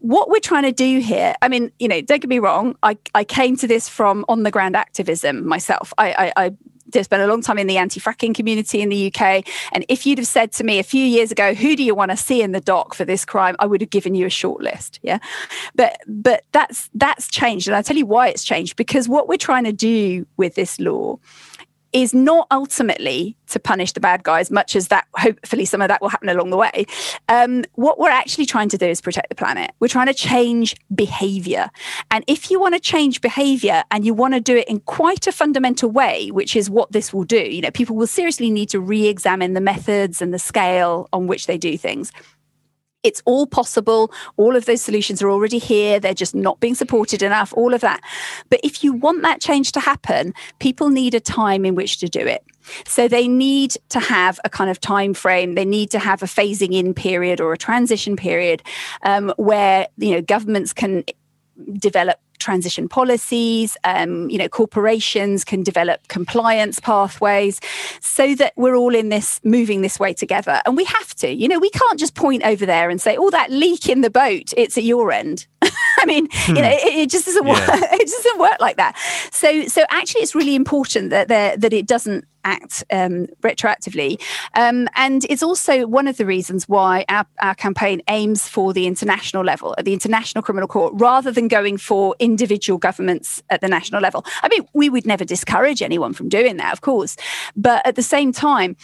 what 0.04 0.30
we're 0.30 0.42
trying 0.42 0.63
to 0.63 0.74
do 0.74 1.00
here, 1.00 1.34
I 1.42 1.48
mean, 1.48 1.72
you 1.80 1.88
know, 1.88 2.02
don't 2.02 2.20
get 2.20 2.30
me 2.30 2.39
wrong, 2.39 2.76
I, 2.84 2.98
I 3.16 3.24
came 3.24 3.56
to 3.56 3.68
this 3.68 3.88
from 3.88 4.26
on 4.28 4.44
the 4.44 4.52
ground 4.52 4.76
activism 4.76 5.48
myself. 5.48 5.94
I, 5.98 6.34
I, 6.36 6.48
I 6.50 6.52
spent 7.02 7.24
a 7.24 7.28
long 7.28 7.42
time 7.42 7.58
in 7.58 7.68
the 7.68 7.78
anti-fracking 7.78 8.36
community 8.36 8.82
in 8.82 8.89
the 8.89 9.08
UK. 9.08 9.48
And 9.72 9.86
if 9.88 10.06
you'd 10.06 10.18
have 10.18 10.28
said 10.28 10.52
to 10.54 10.66
me 10.66 10.78
a 10.78 10.84
few 10.84 11.04
years 11.06 11.32
ago, 11.32 11.54
who 11.54 11.78
do 11.78 11.84
you 11.84 11.96
want 11.96 12.12
to 12.12 12.18
see 12.18 12.42
in 12.42 12.52
the 12.52 12.60
dock 12.60 12.94
for 12.94 13.06
this 13.06 13.24
crime? 13.24 13.56
I 13.60 13.66
would 13.66 13.80
have 13.80 13.89
given 13.89 14.13
you 14.13 14.26
a 14.26 14.30
short 14.30 14.62
list. 14.62 15.00
Yeah. 15.04 15.20
But 15.74 15.98
but 16.06 16.44
that's 16.52 16.89
that's 16.94 17.30
changed. 17.30 17.70
And 17.70 17.76
I'll 17.76 17.84
tell 17.84 17.98
you 17.98 18.06
why 18.06 18.28
it's 18.28 18.44
changed. 18.44 18.76
Because 18.76 19.08
what 19.08 19.30
we're 19.30 19.38
trying 19.38 19.63
to 19.63 19.74
do 19.74 20.28
with 20.36 20.56
this 20.56 20.80
law 20.82 21.18
is 21.93 22.13
not 22.13 22.47
ultimately 22.51 23.38
to 23.47 23.60
punish 23.60 23.91
the 23.91 23.99
bad 23.99 24.23
guys, 24.23 24.49
much 24.49 24.75
as 24.75 24.88
that 24.88 25.08
hopefully 25.15 25.63
some 25.63 25.82
of 25.82 25.88
that 25.88 26.01
will 26.01 26.10
happen 26.10 26.27
along 26.27 26.49
the 26.49 26.58
way. 26.58 26.86
Um, 27.29 27.63
what 27.73 27.99
we're 27.99 28.10
actually 28.10 28.47
trying 28.47 28.69
to 28.69 28.77
do 28.77 28.88
is 28.88 28.99
protect 28.99 29.29
the 29.29 29.36
planet. 29.36 29.71
We're 29.79 29.88
trying 29.88 30.08
to 30.08 30.13
change 30.13 30.75
behavior. 30.93 31.69
And 32.10 32.23
if 32.27 32.49
you 32.49 32.60
want 32.60 32.73
to 32.73 32.79
change 32.79 33.21
behavior 33.21 33.84
and 33.91 34.06
you 34.06 34.13
want 34.13 34.34
to 34.34 34.39
do 34.39 34.58
it 34.58 34.67
in 34.67 34.79
quite 34.82 35.27
a 35.27 35.32
fundamental 35.32 35.89
way, 35.91 36.32
which 36.32 36.56
is 36.56 36.69
what 36.69 36.91
this 36.91 37.13
will 37.13 37.23
do, 37.23 37.39
you 37.39 37.62
know, 37.62 37.71
people 37.71 37.95
will 37.95 38.08
seriously 38.08 38.49
need 38.49 38.69
to 38.69 38.79
re 38.79 39.08
examine 39.08 39.53
the 39.53 39.62
methods 39.62 40.21
and 40.21 40.34
the 40.34 40.39
scale 40.39 41.08
on 41.13 41.27
which 41.27 41.45
they 41.45 41.58
do 41.58 41.77
things. 41.77 42.12
It's 43.04 43.22
all 43.26 43.46
possible. 43.46 44.12
All 44.38 44.56
of 44.56 44.66
those 44.66 44.82
solutions 44.82 45.22
are 45.22 45.30
already 45.30 45.60
here. 45.60 46.00
They're 46.00 46.13
just 46.13 46.34
not 46.34 46.60
being 46.60 46.76
supported 46.76 47.22
enough, 47.22 47.54
all 47.56 47.74
of 47.74 47.82
that. 47.82 48.02
But 48.50 48.62
if 48.63 48.84
you 48.84 48.94
want 48.94 49.22
that 49.24 49.42
change 49.42 49.72
to 49.74 49.80
happen, 49.80 50.34
people 50.60 50.89
need 50.89 51.13
a 51.13 51.20
time 51.20 51.66
in 51.66 51.76
which 51.76 51.98
to 52.00 52.08
do 52.08 52.22
it. 52.22 52.44
So 52.86 53.08
they 53.08 53.28
need 53.28 53.76
to 53.89 54.00
have 54.00 54.39
a 54.46 54.50
kind 54.50 54.70
of 54.70 54.80
time 54.80 55.13
frame. 55.13 55.56
They 55.56 55.66
need 55.66 55.92
to 55.92 56.00
have 56.00 56.24
a 56.24 56.28
phasing 56.28 56.74
in 56.74 56.94
period 56.94 57.42
or 57.42 57.52
a 57.52 57.58
transition 57.58 58.16
period 58.16 58.63
um, 59.04 59.34
where 59.38 59.88
you 59.98 60.12
know 60.12 60.22
governments 60.22 60.72
can 60.74 61.04
develop 61.74 62.20
transition 62.43 62.88
policies. 62.88 63.77
Um, 63.84 64.29
you 64.29 64.38
know, 64.38 64.49
corporations 64.49 65.43
can 65.43 65.63
develop 65.63 66.08
compliance 66.10 66.79
pathways 66.79 67.60
so 68.01 68.36
that 68.36 68.53
we're 68.56 68.75
all 68.75 68.93
in 68.93 69.10
this 69.10 69.39
moving 69.43 69.82
this 69.82 69.99
way 69.99 70.13
together. 70.13 70.62
And 70.65 70.77
we 70.77 70.84
have 70.84 71.15
to. 71.15 71.29
You 71.29 71.47
know, 71.47 71.60
we 71.60 71.69
can't 71.69 71.99
just 71.99 72.15
point 72.15 72.43
over 72.45 72.65
there 72.65 72.89
and 72.89 73.01
say, 73.01 73.17
"Oh, 73.17 73.29
that 73.32 73.49
leak 73.51 73.89
in 73.89 74.01
the 74.01 74.10
boat, 74.10 74.53
it's 74.56 74.77
at 74.77 74.84
your 74.84 75.12
end." 75.12 75.47
I 75.99 76.06
mean, 76.06 76.27
hmm. 76.32 76.56
you 76.56 76.62
know, 76.62 76.69
it, 76.69 76.84
it, 76.84 77.10
just 77.10 77.25
doesn't 77.25 77.45
work. 77.45 77.58
Yeah. 77.67 77.79
It 77.93 78.08
just 78.08 78.23
doesn't 78.23 78.39
work 78.39 78.60
like 78.60 78.77
that. 78.77 78.97
So, 79.32 79.67
so 79.67 79.86
actually, 79.89 80.21
it's 80.21 80.36
really 80.36 80.56
important 80.56 81.10
that 81.12 81.27
there, 81.27 81.56
that 81.56 81.71
it 81.73 81.88
doesn't 81.88 82.25
act 82.43 82.84
um, 82.91 83.27
retroactively. 83.41 84.21
Um, 84.56 84.88
and 84.95 85.25
it's 85.29 85.43
also 85.43 85.88
one 85.88 86.08
of 86.08 86.17
the 86.17 86.25
reasons 86.25 86.67
why 86.67 87.06
our, 87.10 87.25
our 87.41 87.56
campaign 87.56 88.01
aims 88.08 88.47
for 88.47 88.73
the 88.73 88.88
international 88.88 89.43
level, 89.43 89.75
at 89.77 89.86
the 89.86 89.93
International 89.93 90.41
Criminal 90.41 90.67
Court, 90.67 90.93
rather 90.95 91.32
than 91.32 91.47
going 91.47 91.77
for 91.77 92.15
individual 92.19 92.77
governments 92.77 93.41
at 93.49 93.62
the 93.62 93.67
national 93.67 94.01
level. 94.01 94.25
I 94.41 94.49
mean, 94.49 94.67
we 94.73 94.89
would 94.89 95.06
never 95.06 95.25
discourage 95.25 95.82
anyone 95.82 96.13
from 96.13 96.29
doing 96.29 96.58
that, 96.58 96.73
of 96.73 96.82
course. 96.82 97.17
But 97.56 97.86
at 97.86 97.95
the 97.95 98.03
same 98.03 98.32
time, 98.32 98.75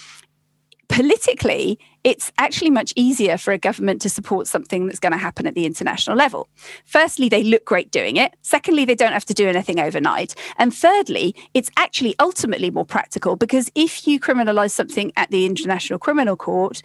politically, 0.87 1.79
it's 2.03 2.31
actually 2.37 2.69
much 2.69 2.93
easier 2.95 3.37
for 3.37 3.51
a 3.51 3.57
government 3.57 4.01
to 4.01 4.09
support 4.09 4.47
something 4.47 4.85
that's 4.85 4.99
going 4.99 5.11
to 5.11 5.17
happen 5.17 5.45
at 5.45 5.55
the 5.55 5.65
international 5.65 6.15
level. 6.15 6.47
Firstly, 6.85 7.29
they 7.29 7.43
look 7.43 7.65
great 7.65 7.91
doing 7.91 8.17
it. 8.17 8.35
Secondly, 8.41 8.85
they 8.85 8.95
don't 8.95 9.11
have 9.11 9.25
to 9.25 9.33
do 9.33 9.47
anything 9.47 9.79
overnight. 9.79 10.35
And 10.57 10.73
thirdly, 10.73 11.35
it's 11.53 11.69
actually 11.77 12.15
ultimately 12.19 12.71
more 12.71 12.85
practical 12.85 13.35
because 13.35 13.71
if 13.75 14.07
you 14.07 14.19
criminalize 14.19 14.71
something 14.71 15.11
at 15.15 15.29
the 15.31 15.45
International 15.45 15.99
Criminal 15.99 16.35
Court, 16.35 16.81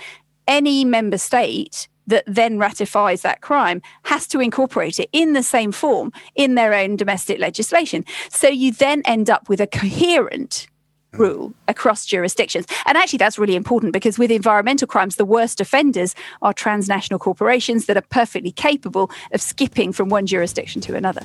any 0.47 0.85
member 0.85 1.19
state 1.19 1.89
that 2.07 2.25
then 2.27 2.59
ratifies 2.59 3.23
that 3.23 3.41
crime 3.41 3.81
has 4.05 4.27
to 4.27 4.41
incorporate 4.41 5.01
it 5.01 5.09
in 5.13 5.33
the 5.33 5.43
same 5.43 5.73
form 5.73 6.13
in 6.35 6.55
their 6.55 6.75
own 6.75 6.97
domestic 6.97 7.39
legislation. 7.39 8.05
So 8.29 8.49
you 8.49 8.73
then 8.73 9.03
end 9.07 9.31
up 9.31 9.49
with 9.49 9.61
a 9.61 9.67
coherent 9.67 10.69
Mm-hmm. 11.15 11.23
rule 11.23 11.55
across 11.69 12.07
jurisdictions. 12.07 12.67
And 12.87 12.99
actually, 12.99 13.19
that's 13.19 13.39
really 13.39 13.55
important 13.55 13.93
because 13.93 14.19
with 14.19 14.33
environmental 14.33 14.89
crimes, 14.89 15.15
the 15.17 15.25
worst 15.25 15.61
offenders 15.61 16.15
are 16.43 16.53
transnational 16.53 17.21
corporations 17.21 17.87
that 17.87 17.97
are 17.97 18.03
perfectly 18.11 18.51
capable 18.51 19.11
of 19.33 19.41
skipping 19.41 19.93
from 19.93 20.09
one 20.09 20.27
jurisdiction 20.27 20.81
to 20.83 20.97
another. 20.97 21.23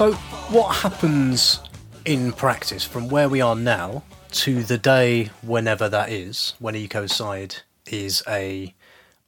So, 0.00 0.12
what 0.48 0.76
happens 0.76 1.60
in 2.06 2.32
practice 2.32 2.84
from 2.84 3.10
where 3.10 3.28
we 3.28 3.42
are 3.42 3.54
now 3.54 4.02
to 4.30 4.62
the 4.62 4.78
day 4.78 5.24
whenever 5.42 5.90
that 5.90 6.08
is, 6.08 6.54
when 6.58 6.74
ecocide 6.74 7.60
is 7.86 8.22
a 8.26 8.74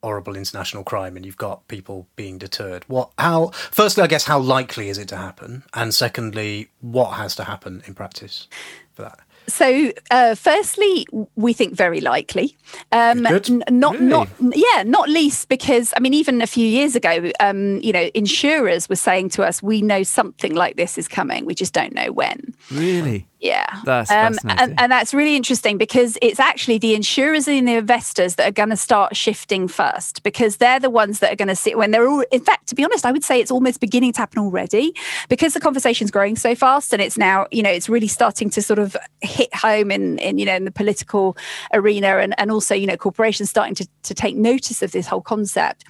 horrible 0.02 0.34
international 0.34 0.82
crime 0.82 1.14
and 1.14 1.26
you've 1.26 1.36
got 1.36 1.68
people 1.68 2.06
being 2.16 2.38
deterred? 2.38 2.84
What? 2.88 3.10
How? 3.18 3.48
Firstly, 3.48 4.02
I 4.02 4.06
guess 4.06 4.24
how 4.24 4.38
likely 4.38 4.88
is 4.88 4.96
it 4.96 5.08
to 5.08 5.18
happen, 5.18 5.64
and 5.74 5.92
secondly, 5.92 6.70
what 6.80 7.18
has 7.18 7.36
to 7.36 7.44
happen 7.44 7.82
in 7.86 7.92
practice 7.92 8.48
for 8.94 9.02
that? 9.02 9.18
So, 9.48 9.92
uh, 10.10 10.34
firstly, 10.34 11.06
we 11.36 11.52
think 11.52 11.74
very 11.74 12.00
likely. 12.00 12.56
Um, 12.92 13.26
n- 13.26 13.62
not, 13.70 13.94
really? 13.94 14.06
not, 14.06 14.28
yeah, 14.54 14.82
not 14.84 15.08
least 15.08 15.48
because 15.48 15.92
I 15.96 16.00
mean, 16.00 16.14
even 16.14 16.42
a 16.42 16.46
few 16.46 16.66
years 16.66 16.94
ago, 16.94 17.30
um, 17.40 17.78
you 17.78 17.92
know, 17.92 18.10
insurers 18.14 18.88
were 18.88 18.96
saying 18.96 19.30
to 19.30 19.42
us, 19.42 19.62
"We 19.62 19.82
know 19.82 20.02
something 20.02 20.54
like 20.54 20.76
this 20.76 20.96
is 20.98 21.08
coming. 21.08 21.44
We 21.44 21.54
just 21.54 21.72
don't 21.72 21.94
know 21.94 22.12
when." 22.12 22.54
Really? 22.70 23.26
Yeah. 23.42 23.66
That's 23.84 24.08
um, 24.08 24.38
and, 24.48 24.78
and, 24.78 24.92
that's 24.92 25.12
really 25.12 25.34
interesting 25.34 25.76
because 25.76 26.16
it's 26.22 26.38
actually 26.38 26.78
the 26.78 26.94
insurers 26.94 27.48
and 27.48 27.66
the 27.66 27.74
investors 27.74 28.36
that 28.36 28.46
are 28.46 28.52
going 28.52 28.68
to 28.68 28.76
start 28.76 29.16
shifting 29.16 29.66
first 29.66 30.22
because 30.22 30.58
they're 30.58 30.78
the 30.78 30.88
ones 30.88 31.18
that 31.18 31.32
are 31.32 31.36
going 31.36 31.48
to 31.48 31.56
see 31.56 31.74
when 31.74 31.90
they're 31.90 32.08
all, 32.08 32.24
in 32.30 32.40
fact, 32.40 32.68
to 32.68 32.76
be 32.76 32.84
honest, 32.84 33.04
I 33.04 33.10
would 33.10 33.24
say 33.24 33.40
it's 33.40 33.50
almost 33.50 33.80
beginning 33.80 34.12
to 34.12 34.20
happen 34.20 34.38
already 34.38 34.94
because 35.28 35.54
the 35.54 35.60
conversation's 35.60 36.12
growing 36.12 36.36
so 36.36 36.54
fast 36.54 36.92
and 36.92 37.02
it's 37.02 37.18
now, 37.18 37.48
you 37.50 37.64
know, 37.64 37.70
it's 37.70 37.88
really 37.88 38.06
starting 38.06 38.48
to 38.50 38.62
sort 38.62 38.78
of 38.78 38.96
hit 39.22 39.52
home 39.52 39.90
in, 39.90 40.20
in 40.20 40.38
you 40.38 40.46
know, 40.46 40.54
in 40.54 40.64
the 40.64 40.70
political 40.70 41.36
arena 41.72 42.18
and, 42.18 42.38
and 42.38 42.52
also, 42.52 42.76
you 42.76 42.86
know, 42.86 42.96
corporations 42.96 43.50
starting 43.50 43.74
to, 43.74 43.88
to 44.04 44.14
take 44.14 44.36
notice 44.36 44.82
of 44.82 44.92
this 44.92 45.08
whole 45.08 45.20
concept 45.20 45.84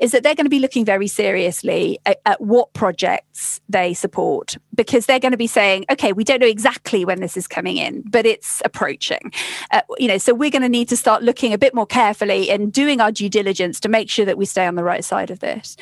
is 0.00 0.12
that 0.12 0.22
they're 0.22 0.34
going 0.34 0.46
to 0.46 0.50
be 0.50 0.58
looking 0.58 0.86
very 0.86 1.08
seriously 1.08 1.98
at, 2.06 2.22
at 2.24 2.40
what 2.40 2.72
projects 2.72 3.60
they 3.68 3.92
support 3.92 4.56
because 4.74 5.04
they're 5.04 5.20
going 5.20 5.32
to 5.32 5.38
be 5.38 5.46
saying, 5.46 5.84
okay, 5.90 6.14
we 6.14 6.24
don't 6.24 6.40
know 6.40 6.46
exactly 6.46 6.93
exactly 6.94 7.04
when 7.04 7.20
this 7.20 7.36
is 7.36 7.46
coming 7.46 7.76
in, 7.76 8.02
but 8.02 8.26
it's 8.26 8.62
approaching. 8.64 9.32
Uh, 9.70 9.80
you 9.98 10.08
know, 10.08 10.18
so 10.18 10.32
we're 10.32 10.50
going 10.50 10.62
to 10.62 10.68
need 10.68 10.88
to 10.88 10.96
start 10.96 11.22
looking 11.22 11.52
a 11.52 11.58
bit 11.58 11.74
more 11.74 11.86
carefully 11.86 12.50
and 12.50 12.72
doing 12.72 13.00
our 13.00 13.10
due 13.10 13.28
diligence 13.28 13.80
to 13.80 13.88
make 13.88 14.08
sure 14.10 14.24
that 14.24 14.38
we 14.38 14.46
stay 14.46 14.66
on 14.66 14.76
the 14.76 14.84
right 14.84 15.04
side 15.04 15.30
of 15.30 15.40
this. 15.40 15.76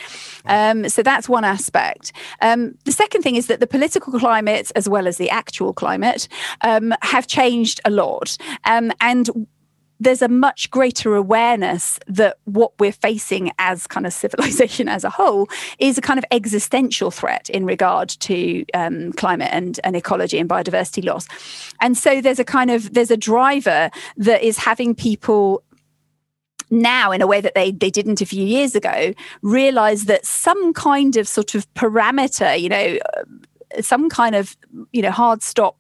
Um, 0.46 0.88
so 0.88 1.03
that's 1.03 1.29
one 1.29 1.44
aspect. 1.44 2.12
Um, 2.40 2.75
the 2.85 2.92
second 2.92 3.22
thing 3.22 3.37
is 3.37 3.46
that 3.46 3.61
the 3.61 3.66
political 3.66 4.18
climate, 4.18 4.72
as 4.75 4.88
well 4.88 5.07
as 5.07 5.16
the 5.16 5.31
actual 5.31 5.72
climate, 5.72 6.29
um, 6.62 6.94
have 7.03 7.27
changed 7.27 7.81
a 7.85 7.90
lot. 7.90 8.37
Um, 8.64 8.92
and 9.01 9.29
there's 10.02 10.22
a 10.22 10.28
much 10.28 10.70
greater 10.70 11.14
awareness 11.14 11.98
that 12.06 12.38
what 12.44 12.72
we're 12.78 12.92
facing 12.92 13.52
as 13.58 13.86
kind 13.86 14.06
of 14.06 14.12
civilization 14.12 14.88
as 14.96 15.04
a 15.04 15.10
whole 15.10 15.48
is 15.78 15.96
a 15.98 16.00
kind 16.00 16.18
of 16.18 16.24
existential 16.30 17.10
threat 17.10 17.48
in 17.50 17.64
regard 17.64 18.08
to 18.08 18.64
um, 18.74 19.12
climate 19.12 19.50
and, 19.52 19.78
and 19.84 19.94
ecology 19.96 20.38
and 20.38 20.48
biodiversity 20.48 21.04
loss. 21.04 21.26
And 21.80 21.96
so 21.96 22.20
there's 22.20 22.40
a 22.40 22.44
kind 22.44 22.70
of 22.70 22.94
there's 22.94 23.10
a 23.10 23.16
driver 23.16 23.90
that 24.16 24.42
is 24.42 24.58
having 24.58 24.94
people 24.94 25.62
now 26.70 27.12
in 27.12 27.20
a 27.20 27.26
way 27.26 27.40
that 27.40 27.54
they, 27.54 27.70
they 27.70 27.90
didn't 27.90 28.20
a 28.20 28.26
few 28.26 28.44
years 28.44 28.74
ago 28.74 29.12
realize 29.42 30.06
that 30.06 30.24
some 30.24 30.72
kind 30.72 31.16
of 31.16 31.28
sort 31.28 31.54
of 31.54 31.72
parameter 31.74 32.58
you 32.58 32.68
know 32.70 32.96
some 33.82 34.08
kind 34.08 34.34
of 34.34 34.56
you 34.90 35.02
know 35.02 35.10
hard 35.10 35.42
stop 35.42 35.76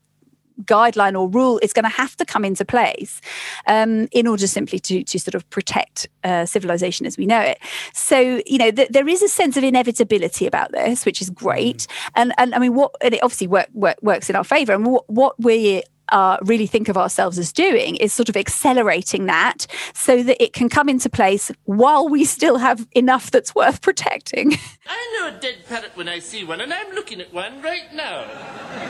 guideline 0.66 1.18
or 1.18 1.28
rule 1.28 1.58
is 1.62 1.72
going 1.72 1.84
to 1.84 1.88
have 1.88 2.16
to 2.16 2.24
come 2.24 2.44
into 2.44 2.64
place 2.64 3.20
um, 3.66 4.08
in 4.12 4.26
order 4.26 4.46
simply 4.46 4.78
to, 4.78 5.02
to 5.04 5.18
sort 5.18 5.34
of 5.34 5.48
protect 5.50 6.08
uh, 6.24 6.46
civilization 6.46 7.06
as 7.06 7.16
we 7.16 7.26
know 7.26 7.40
it. 7.40 7.58
So, 7.92 8.40
you 8.46 8.58
know, 8.58 8.70
th- 8.70 8.88
there 8.90 9.08
is 9.08 9.22
a 9.22 9.28
sense 9.28 9.56
of 9.56 9.64
inevitability 9.64 10.46
about 10.46 10.72
this, 10.72 11.04
which 11.04 11.20
is 11.20 11.30
great. 11.30 11.78
Mm. 11.78 12.10
And, 12.16 12.34
and 12.38 12.54
I 12.54 12.58
mean, 12.58 12.74
what, 12.74 12.94
and 13.00 13.14
it 13.14 13.22
obviously 13.22 13.46
work, 13.46 13.68
work, 13.72 13.96
works 14.02 14.30
in 14.30 14.36
our 14.36 14.44
favor. 14.44 14.72
And 14.72 14.86
what, 14.86 15.08
what 15.08 15.34
we 15.40 15.82
uh, 16.12 16.36
really 16.42 16.66
think 16.66 16.88
of 16.88 16.96
ourselves 16.96 17.38
as 17.38 17.52
doing 17.52 17.96
is 17.96 18.12
sort 18.12 18.28
of 18.28 18.36
accelerating 18.36 19.26
that 19.26 19.66
so 19.94 20.22
that 20.22 20.40
it 20.42 20.52
can 20.52 20.68
come 20.68 20.88
into 20.88 21.08
place 21.08 21.50
while 21.64 22.08
we 22.08 22.24
still 22.24 22.58
have 22.58 22.86
enough 22.92 23.30
that's 23.30 23.54
worth 23.54 23.80
protecting. 23.80 24.52
I 24.86 25.18
know 25.18 25.36
a 25.36 25.40
dead 25.40 25.66
parrot 25.68 25.92
when 25.94 26.08
I 26.08 26.18
see 26.18 26.44
one, 26.44 26.60
and 26.60 26.72
I'm 26.72 26.94
looking 26.94 27.20
at 27.20 27.32
one 27.32 27.62
right 27.62 27.92
now. 27.94 28.26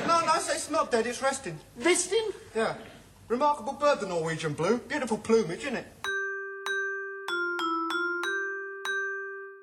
No, 0.06 0.20
no, 0.26 0.38
say 0.40 0.54
it's 0.54 0.70
not 0.70 0.90
dead, 0.90 1.06
it's 1.06 1.22
resting. 1.22 1.58
Resting? 1.78 2.30
Yeah. 2.54 2.74
Remarkable 3.28 3.74
bird, 3.74 4.00
the 4.00 4.06
Norwegian 4.06 4.52
blue. 4.52 4.78
Beautiful 4.78 5.16
plumage, 5.16 5.60
isn't 5.60 5.76
it? 5.76 5.86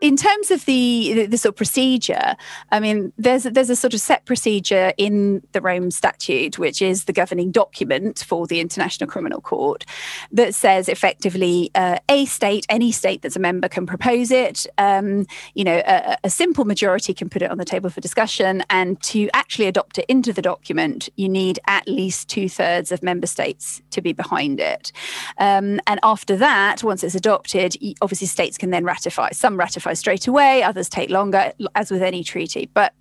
In 0.02 0.16
terms 0.16 0.50
of 0.50 0.66
the, 0.66 1.28
the 1.30 1.38
sort 1.38 1.54
of 1.54 1.58
procedure, 1.58 2.36
I 2.72 2.80
mean, 2.80 3.12
there's 3.18 3.44
there's 3.44 3.70
a 3.70 3.76
sort 3.76 3.94
of 3.94 4.00
set 4.00 4.26
procedure 4.26 4.94
in 4.98 5.42
the 5.52 5.62
Rome 5.62 5.92
Statute, 5.92 6.58
which 6.58 6.82
is 6.82 7.06
the 7.06 7.14
governing 7.14 7.52
document 7.52 8.24
for 8.26 8.48
the 8.48 8.60
International 8.62 9.10
Criminal 9.10 9.42
Court, 9.42 9.86
that 10.32 10.56
says 10.56 10.88
effectively 10.88 11.72
uh, 11.76 12.00
a 12.08 12.26
state, 12.26 12.66
any 12.70 12.92
state 12.92 13.22
that's 13.22 13.36
a 13.36 13.40
member, 13.40 13.68
can 13.68 13.86
propose 13.86 14.32
it. 14.32 14.66
Um, 14.78 15.28
you 15.54 15.64
know, 15.64 15.82
a, 15.86 16.18
a, 16.24 16.30
simple 16.30 16.64
majority 16.64 17.14
can 17.14 17.30
put 17.30 17.42
it 17.42 17.52
on 17.52 17.58
the 17.58 17.66
table 17.66 17.90
for 17.90 18.00
discussion, 18.00 18.64
and 18.70 19.02
to 19.04 19.30
actually 19.34 19.68
adopt 19.68 19.98
it 19.98 20.06
into 20.08 20.32
the 20.32 20.42
document, 20.42 21.10
you 21.18 21.28
need 21.28 21.60
at 21.68 21.88
least 21.88 22.30
two 22.30 22.48
thirds 22.48 22.92
of 22.92 23.04
member 23.04 23.28
states 23.28 23.82
to 23.92 24.02
be 24.02 24.14
behind 24.14 24.62
it. 24.62 24.94
Um, 25.38 25.82
and 25.88 26.00
after 26.04 26.38
that, 26.38 26.84
once 26.84 27.04
it's 27.04 27.16
adopted, 27.16 27.76
obviously 28.02 28.28
states 28.28 28.58
can 28.58 28.70
then 28.70 28.86
ratify. 28.86 29.32
Some 29.32 29.58
ratify 29.58 29.89
straight 29.94 30.28
away, 30.28 30.64
others 30.64 30.90
take 30.90 31.10
longer, 31.10 31.54
as 31.76 31.92
with 31.92 32.02
any 32.02 32.24
treaty. 32.24 32.70
But 32.74 32.94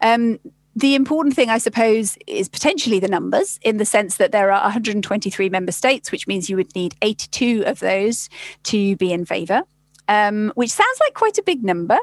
um, 0.00 0.38
the 0.76 0.94
important 0.94 1.34
thing, 1.34 1.48
I 1.48 1.58
suppose, 1.58 2.18
is 2.26 2.50
potentially 2.50 3.00
the 3.00 3.08
numbers 3.08 3.58
in 3.62 3.78
the 3.78 3.86
sense 3.86 4.18
that 4.18 4.30
there 4.30 4.52
are 4.52 4.62
123 4.62 5.48
member 5.48 5.72
states, 5.72 6.12
which 6.12 6.26
means 6.26 6.50
you 6.50 6.56
would 6.56 6.74
need 6.74 6.94
82 7.00 7.64
of 7.64 7.80
those 7.80 8.28
to 8.64 8.94
be 8.96 9.10
in 9.10 9.24
favour, 9.24 9.62
um, 10.08 10.52
which 10.54 10.70
sounds 10.70 11.00
like 11.00 11.14
quite 11.14 11.38
a 11.38 11.42
big 11.42 11.64
number. 11.64 11.98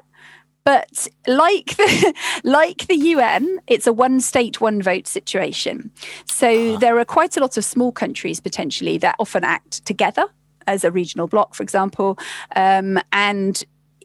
But 0.64 1.08
like 1.28 1.76
the, 1.78 2.14
like 2.44 2.88
the 2.88 2.96
UN, 2.96 3.60
it's 3.68 3.86
a 3.86 3.94
one 3.94 4.20
state, 4.20 4.60
one 4.60 4.82
vote 4.82 5.06
situation. 5.06 5.92
So 6.26 6.76
ah. 6.76 6.78
there 6.78 6.98
are 6.98 7.06
quite 7.06 7.38
a 7.38 7.42
lot 7.42 7.58
of 7.58 7.66
small 7.66 7.92
countries 7.92 8.40
potentially 8.40 8.98
that 9.00 9.16
often 9.20 9.44
act 9.44 9.86
together 9.86 10.26
as 10.66 10.84
a 10.84 10.92
regional 10.92 11.28
bloc, 11.28 11.54
for 11.54 11.62
example. 11.64 12.18
Um, 12.56 13.00
and 13.12 13.64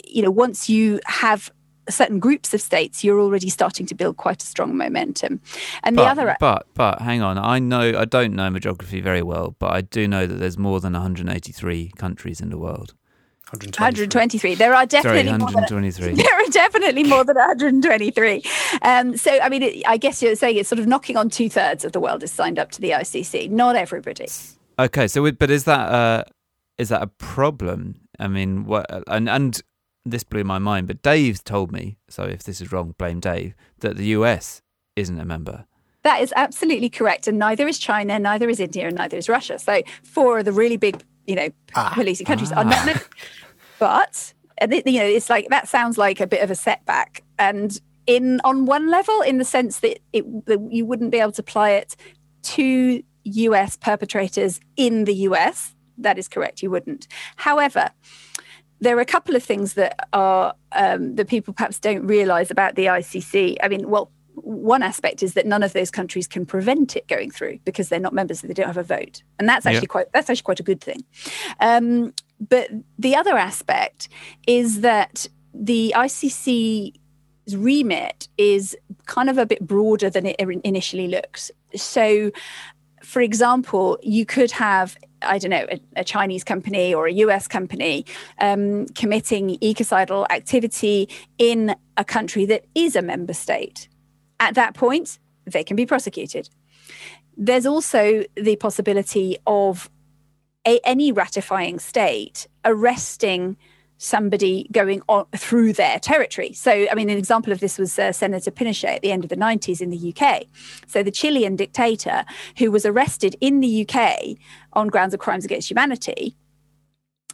you 0.08 0.22
know, 0.22 0.30
once 0.30 0.68
you 0.68 1.00
have 1.06 1.50
certain 1.88 2.18
groups 2.18 2.52
of 2.54 2.60
states, 2.60 3.02
you're 3.02 3.20
already 3.20 3.48
starting 3.48 3.86
to 3.86 3.94
build 3.94 4.16
quite 4.16 4.42
a 4.42 4.46
strong 4.46 4.76
momentum. 4.76 5.40
And 5.82 5.96
but, 5.96 6.04
the 6.04 6.10
other, 6.10 6.36
but 6.40 6.66
but 6.74 7.00
hang 7.00 7.22
on, 7.22 7.38
I 7.38 7.58
know 7.58 7.98
I 7.98 8.04
don't 8.04 8.34
know 8.34 8.50
my 8.50 8.58
geography 8.58 9.00
very 9.00 9.22
well, 9.22 9.56
but 9.58 9.72
I 9.72 9.80
do 9.80 10.06
know 10.06 10.26
that 10.26 10.34
there's 10.34 10.58
more 10.58 10.80
than 10.80 10.92
183 10.92 11.92
countries 11.96 12.40
in 12.40 12.50
the 12.50 12.58
world. 12.58 12.94
123. 13.50 13.82
123. 13.82 14.54
There 14.56 14.74
are 14.74 14.84
definitely 14.84 15.24
Sorry, 15.30 15.38
123. 15.38 16.06
Than, 16.06 16.16
there 16.16 16.34
are 16.34 16.50
definitely 16.50 17.04
more 17.04 17.24
than 17.24 17.36
123. 17.36 18.42
Um, 18.82 19.16
so, 19.16 19.40
I 19.40 19.48
mean, 19.48 19.62
it, 19.62 19.82
I 19.88 19.96
guess 19.96 20.22
you're 20.22 20.36
saying 20.36 20.58
it's 20.58 20.68
sort 20.68 20.78
of 20.78 20.86
knocking 20.86 21.16
on 21.16 21.30
two 21.30 21.48
thirds 21.48 21.82
of 21.82 21.92
the 21.92 22.00
world 22.00 22.22
is 22.22 22.30
signed 22.30 22.58
up 22.58 22.70
to 22.72 22.80
the 22.82 22.90
ICC. 22.90 23.48
Not 23.50 23.74
everybody. 23.74 24.28
Okay, 24.78 25.08
so 25.08 25.32
but 25.32 25.50
is 25.50 25.64
that 25.64 25.88
uh, 25.88 26.24
is 26.76 26.90
that 26.90 27.00
a 27.02 27.06
problem? 27.06 28.00
I 28.18 28.28
mean, 28.28 28.64
what 28.64 28.86
and 29.08 29.30
and 29.30 29.60
this 30.10 30.24
blew 30.24 30.44
my 30.44 30.58
mind, 30.58 30.86
but 30.86 31.02
Dave 31.02 31.42
told 31.44 31.72
me, 31.72 31.98
so 32.08 32.24
if 32.24 32.42
this 32.42 32.60
is 32.60 32.72
wrong, 32.72 32.94
blame 32.98 33.20
Dave, 33.20 33.54
that 33.80 33.96
the 33.96 34.06
US 34.06 34.62
isn't 34.96 35.18
a 35.18 35.24
member. 35.24 35.66
That 36.02 36.22
is 36.22 36.32
absolutely 36.36 36.88
correct. 36.88 37.26
And 37.26 37.38
neither 37.38 37.66
is 37.66 37.78
China, 37.78 38.18
neither 38.18 38.48
is 38.48 38.60
India, 38.60 38.86
and 38.86 38.96
neither 38.96 39.16
is 39.16 39.28
Russia. 39.28 39.58
So 39.58 39.82
four 40.02 40.38
of 40.38 40.44
the 40.44 40.52
really 40.52 40.76
big, 40.76 41.02
you 41.26 41.34
know, 41.34 41.48
ah. 41.74 41.92
policing 41.94 42.26
countries 42.26 42.52
ah. 42.52 42.58
are 42.58 42.64
not. 42.64 43.06
But 43.78 44.34
you 44.60 44.98
know, 44.98 45.04
it's 45.04 45.30
like 45.30 45.48
that 45.50 45.68
sounds 45.68 45.96
like 45.98 46.20
a 46.20 46.26
bit 46.26 46.42
of 46.42 46.50
a 46.50 46.56
setback. 46.56 47.22
And 47.38 47.80
in 48.08 48.40
on 48.42 48.66
one 48.66 48.90
level, 48.90 49.20
in 49.20 49.38
the 49.38 49.44
sense 49.44 49.78
that 49.80 50.00
it 50.12 50.46
that 50.46 50.60
you 50.72 50.84
wouldn't 50.84 51.12
be 51.12 51.20
able 51.20 51.32
to 51.32 51.42
apply 51.42 51.70
it 51.70 51.94
to 52.42 53.02
US 53.24 53.76
perpetrators 53.76 54.60
in 54.76 55.04
the 55.04 55.14
US. 55.14 55.74
That 55.96 56.18
is 56.18 56.28
correct. 56.28 56.62
You 56.62 56.70
wouldn't. 56.70 57.06
However, 57.36 57.90
there 58.80 58.96
are 58.96 59.00
a 59.00 59.06
couple 59.06 59.34
of 59.36 59.42
things 59.42 59.74
that 59.74 60.08
are 60.12 60.54
um, 60.72 61.16
that 61.16 61.28
people 61.28 61.54
perhaps 61.54 61.78
don't 61.78 62.06
realise 62.06 62.50
about 62.50 62.74
the 62.74 62.86
ICC. 62.86 63.56
I 63.62 63.68
mean, 63.68 63.88
well, 63.88 64.10
one 64.34 64.82
aspect 64.82 65.22
is 65.22 65.34
that 65.34 65.46
none 65.46 65.62
of 65.62 65.72
those 65.72 65.90
countries 65.90 66.26
can 66.26 66.46
prevent 66.46 66.96
it 66.96 67.08
going 67.08 67.30
through 67.30 67.58
because 67.64 67.88
they're 67.88 67.98
not 67.98 68.14
members, 68.14 68.40
so 68.40 68.46
they 68.46 68.54
don't 68.54 68.66
have 68.66 68.76
a 68.76 68.82
vote, 68.82 69.22
and 69.38 69.48
that's 69.48 69.66
actually 69.66 69.82
yeah. 69.82 69.86
quite 69.86 70.12
that's 70.12 70.30
actually 70.30 70.44
quite 70.44 70.60
a 70.60 70.64
good 70.64 70.80
thing. 70.80 71.04
Um, 71.60 72.14
but 72.40 72.70
the 72.98 73.16
other 73.16 73.36
aspect 73.36 74.08
is 74.46 74.80
that 74.82 75.26
the 75.52 75.92
ICC's 75.96 76.92
remit 77.56 78.28
is 78.38 78.76
kind 79.06 79.28
of 79.28 79.38
a 79.38 79.46
bit 79.46 79.66
broader 79.66 80.08
than 80.08 80.26
it 80.26 80.36
initially 80.38 81.08
looks. 81.08 81.50
So, 81.74 82.30
for 83.02 83.20
example, 83.22 83.98
you 84.02 84.24
could 84.24 84.52
have 84.52 84.96
I 85.22 85.38
don't 85.38 85.50
know, 85.50 85.66
a, 85.70 85.80
a, 85.96 86.04
Chinese 86.04 86.44
company 86.44 86.94
or 86.94 87.06
a 87.06 87.12
US 87.12 87.48
company 87.48 88.06
um, 88.40 88.86
committing 88.88 89.58
ecocidal 89.62 90.26
activity 90.30 91.08
in 91.38 91.74
a 91.96 92.04
country 92.04 92.44
that 92.46 92.64
is 92.74 92.96
a 92.96 93.02
member 93.02 93.32
state. 93.32 93.88
At 94.40 94.54
that 94.54 94.74
point, 94.74 95.18
they 95.44 95.64
can 95.64 95.76
be 95.76 95.86
prosecuted. 95.86 96.48
There's 97.36 97.66
also 97.66 98.24
the 98.36 98.56
possibility 98.56 99.36
of 99.46 99.90
a, 100.66 100.80
any 100.84 101.12
ratifying 101.12 101.78
state 101.78 102.46
arresting 102.64 103.56
somebody 103.98 104.68
going 104.72 105.02
on 105.08 105.26
through 105.36 105.74
their 105.74 105.98
territory. 105.98 106.52
So, 106.52 106.86
I 106.90 106.94
mean, 106.94 107.10
an 107.10 107.18
example 107.18 107.52
of 107.52 107.60
this 107.60 107.78
was 107.78 107.98
uh, 107.98 108.12
Senator 108.12 108.50
Pinochet 108.50 108.96
at 108.96 109.02
the 109.02 109.12
end 109.12 109.24
of 109.24 109.30
the 109.30 109.36
90s 109.36 109.80
in 109.80 109.90
the 109.90 110.14
UK. 110.14 110.44
So, 110.86 111.02
the 111.02 111.10
Chilean 111.10 111.56
dictator 111.56 112.24
who 112.56 112.70
was 112.70 112.86
arrested 112.86 113.36
in 113.40 113.60
the 113.60 113.86
UK 113.86 114.38
on 114.72 114.88
grounds 114.88 115.14
of 115.14 115.20
crimes 115.20 115.44
against 115.44 115.70
humanity 115.70 116.36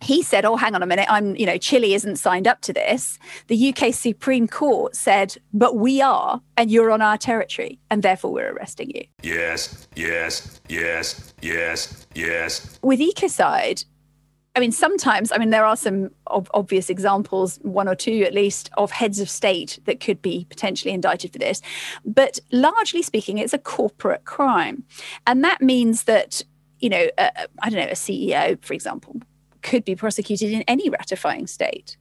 he 0.04 0.22
said, 0.22 0.44
"Oh, 0.44 0.56
hang 0.56 0.74
on 0.74 0.82
a 0.82 0.86
minute. 0.86 1.06
I'm, 1.08 1.34
you 1.36 1.46
know, 1.46 1.56
Chile 1.56 1.94
isn't 1.94 2.16
signed 2.16 2.46
up 2.46 2.60
to 2.62 2.72
this." 2.72 3.18
The 3.46 3.72
UK 3.72 3.92
Supreme 3.92 4.46
Court 4.46 4.94
said, 4.94 5.36
"But 5.52 5.76
we 5.76 6.02
are, 6.02 6.40
and 6.56 6.70
you're 6.70 6.90
on 6.90 7.00
our 7.00 7.16
territory, 7.16 7.78
and 7.90 8.02
therefore 8.02 8.32
we're 8.32 8.52
arresting 8.52 8.90
you." 8.90 9.04
Yes, 9.22 9.88
yes, 9.96 10.60
yes, 10.68 11.32
yes, 11.40 12.06
yes. 12.14 12.78
With 12.82 13.00
ecocide, 13.00 13.84
I 14.56 14.60
mean, 14.60 14.72
sometimes, 14.72 15.32
I 15.32 15.38
mean, 15.38 15.50
there 15.50 15.64
are 15.64 15.76
some 15.76 16.10
ob- 16.28 16.50
obvious 16.54 16.88
examples, 16.88 17.58
one 17.62 17.88
or 17.88 17.96
two 17.96 18.22
at 18.22 18.32
least, 18.32 18.70
of 18.76 18.92
heads 18.92 19.18
of 19.18 19.28
state 19.28 19.80
that 19.86 19.98
could 19.98 20.22
be 20.22 20.46
potentially 20.48 20.94
indicted 20.94 21.32
for 21.32 21.38
this. 21.38 21.60
But 22.04 22.38
largely 22.52 23.02
speaking, 23.02 23.38
it's 23.38 23.52
a 23.52 23.58
corporate 23.58 24.24
crime. 24.24 24.84
And 25.26 25.42
that 25.42 25.60
means 25.60 26.04
that, 26.04 26.42
you 26.78 26.88
know, 26.88 27.08
uh, 27.18 27.30
I 27.60 27.70
don't 27.70 27.80
know, 27.80 27.90
a 27.90 27.96
CEO, 27.96 28.62
for 28.64 28.74
example, 28.74 29.20
could 29.62 29.84
be 29.84 29.96
prosecuted 29.96 30.52
in 30.52 30.62
any 30.62 30.88
ratifying 30.88 31.48
state. 31.48 31.96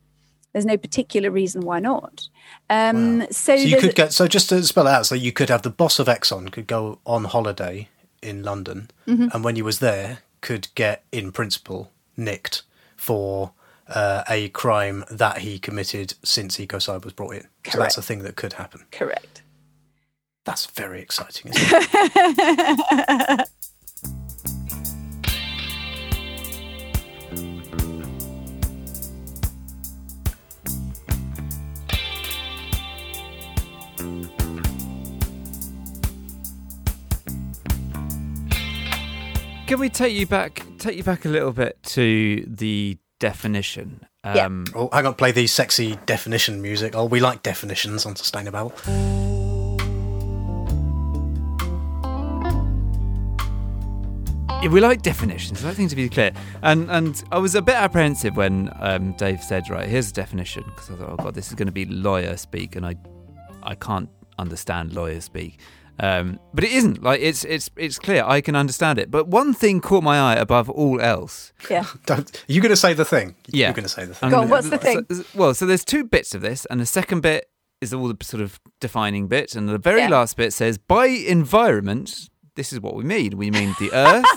There's 0.52 0.66
no 0.66 0.78
particular 0.78 1.32
reason 1.32 1.62
why 1.62 1.80
not. 1.80 2.30
Um, 2.70 3.20
wow. 3.20 3.28
so, 3.32 3.58
so 3.58 3.64
you 3.64 3.78
could 3.78 3.96
get, 3.96 4.14
so 4.14 4.28
just 4.28 4.50
to 4.50 4.62
spell 4.62 4.86
it 4.86 4.92
out, 4.92 5.08
so 5.08 5.16
you 5.16 5.32
could 5.32 5.50
have 5.50 5.64
the 5.64 5.72
boss 5.72 5.98
of 5.98 6.06
Exxon 6.06 6.52
could 6.52 6.68
go 6.68 7.00
on 7.08 7.24
holiday 7.24 7.90
in 8.22 8.44
London, 8.44 8.92
mm-hmm. 9.08 9.30
and 9.34 9.44
when 9.44 9.56
he 9.56 9.64
was 9.64 9.80
there, 9.80 10.20
could 10.42 10.68
get, 10.76 11.04
in 11.12 11.32
principle, 11.32 11.92
nicked 12.18 12.64
for 12.96 13.54
uh, 13.88 14.24
a 14.30 14.50
crime 14.50 15.04
that 15.12 15.40
he 15.40 15.60
committed 15.60 16.16
since 16.24 16.58
ecocide 16.58 17.04
was 17.04 17.14
brought 17.14 17.36
in. 17.36 17.48
Correct. 17.64 17.74
So 17.74 17.80
that's 17.80 17.98
a 17.98 18.02
thing 18.02 18.24
that 18.24 18.36
could 18.36 18.54
happen. 18.54 18.86
Correct. 18.92 19.42
That's 20.46 20.66
very 20.66 21.02
exciting, 21.02 21.52
Can 39.74 39.80
we 39.80 39.90
take 39.90 40.14
you 40.14 40.28
back? 40.28 40.64
Take 40.78 40.98
you 40.98 41.04
back 41.04 41.26
a 41.26 41.30
little 41.30 41.52
bit 41.52 41.82
to 41.82 42.46
the 42.48 42.96
definition. 43.20 44.06
Um, 44.24 44.66
yeah. 44.68 44.74
Oh, 44.76 44.90
hang 44.94 45.08
on. 45.08 45.16
Play 45.16 45.32
the 45.32 45.48
sexy 45.48 45.98
definition 46.06 46.62
music. 46.62 46.94
Oh, 46.96 47.06
we 47.06 47.20
like 47.20 47.42
definitions 47.42 48.06
on 48.06 48.14
Sustainababble. 48.14 48.72
Yeah, 54.62 54.70
we 54.70 54.80
like 54.80 55.02
definitions. 55.02 55.66
I 55.66 55.70
like 55.70 55.78
things 55.78 55.90
to 55.90 55.96
be 55.96 56.08
clear. 56.08 56.34
And 56.62 56.92
and 56.92 57.24
I 57.32 57.40
was 57.40 57.56
a 57.56 57.62
bit 57.64 57.74
apprehensive 57.74 58.38
when 58.38 58.72
um, 58.80 59.14
Dave 59.14 59.42
said, 59.42 59.72
"Right, 59.72 59.90
here's 59.90 60.12
a 60.12 60.14
definition," 60.14 60.66
because 60.66 60.92
I 60.92 60.96
thought, 60.98 61.10
"Oh 61.10 61.24
God, 61.24 61.34
this 61.34 61.48
is 61.48 61.56
going 61.56 61.66
to 61.66 61.72
be 61.72 61.86
lawyer 61.86 62.38
speak," 62.38 62.76
and 62.76 62.86
I 62.86 62.94
I 63.64 63.74
can't 63.74 64.10
understand 64.38 64.94
lawyer 64.94 65.20
speak. 65.20 65.60
Um, 66.00 66.40
but 66.54 66.64
it 66.64 66.72
isn't 66.72 67.04
like 67.04 67.22
it's 67.22 67.44
it's 67.46 67.70
it's 67.78 68.00
clear. 68.00 68.24
I 68.26 68.42
can 68.42 68.56
understand 68.56 68.98
it. 69.00 69.12
But 69.12 69.28
one 69.28 69.54
thing 69.54 69.80
caught 69.80 70.04
my 70.04 70.20
eye 70.20 70.36
above 70.36 70.70
all 70.70 71.00
else. 71.00 71.54
Yeah. 71.70 71.86
Don't, 72.08 72.30
are 72.50 72.52
you 72.52 72.62
going 72.62 72.72
to 72.72 72.76
say 72.76 72.94
the 72.94 73.06
thing? 73.06 73.36
Yeah. 73.48 73.68
You're 73.68 73.74
going 73.76 73.84
to 73.84 73.90
say 73.90 74.06
the 74.06 74.16
thing. 74.16 74.28
I'm 74.28 74.32
Go 74.32 74.42
on, 74.42 74.50
what's 74.50 74.70
the 74.70 74.78
thing? 74.80 75.06
so- 75.12 75.24
well, 75.36 75.54
so 75.54 75.66
there's 75.66 75.86
two 75.86 76.04
bits 76.04 76.34
of 76.34 76.42
this, 76.42 76.66
and 76.66 76.80
the 76.80 76.86
second 76.88 77.22
bit 77.22 77.48
is 77.80 77.94
all 77.94 78.08
the 78.08 78.18
sort 78.24 78.42
of 78.42 78.60
defining 78.82 79.28
bit, 79.28 79.56
and 79.56 79.70
the 79.70 79.78
very 79.78 80.02
Yeah. 80.02 80.10
last 80.10 80.36
bit 80.38 80.52
says 80.54 80.78
by 80.78 81.06
environment. 81.08 82.30
This 82.56 82.72
is 82.72 82.80
what 82.80 82.96
we 82.96 83.04
mean. 83.04 83.36
We 83.38 83.50
mean 83.50 83.76
the 83.80 83.92
Earth, 83.94 84.24
its 84.26 84.36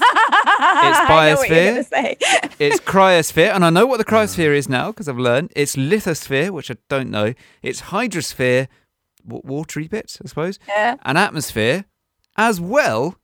I 0.51 1.31
know 1.31 1.37
what 1.37 1.49
you're 1.51 1.59
biosphere, 1.59 1.85
say. 1.89 2.17
its 2.59 2.81
cryosphere, 2.81 3.55
and 3.55 3.63
I 3.65 3.69
know 3.71 3.85
what 3.87 3.99
the 3.99 4.07
cryosphere 4.07 4.57
is 4.57 4.69
now 4.71 4.87
because 4.91 5.07
I've 5.09 5.19
learned. 5.19 5.53
It's 5.55 5.77
lithosphere, 5.77 6.51
which 6.51 6.71
I 6.71 6.77
don't 6.89 7.11
know. 7.11 7.35
It's 7.63 7.83
hydrosphere, 7.83 8.69
wa- 8.69 8.69
watery 9.27 9.89
bit, 9.89 10.17
I 10.25 10.29
suppose, 10.29 10.59
Yeah. 10.69 10.97
and 11.05 11.19
atmosphere, 11.19 11.85
as 12.37 12.61
well 12.61 13.19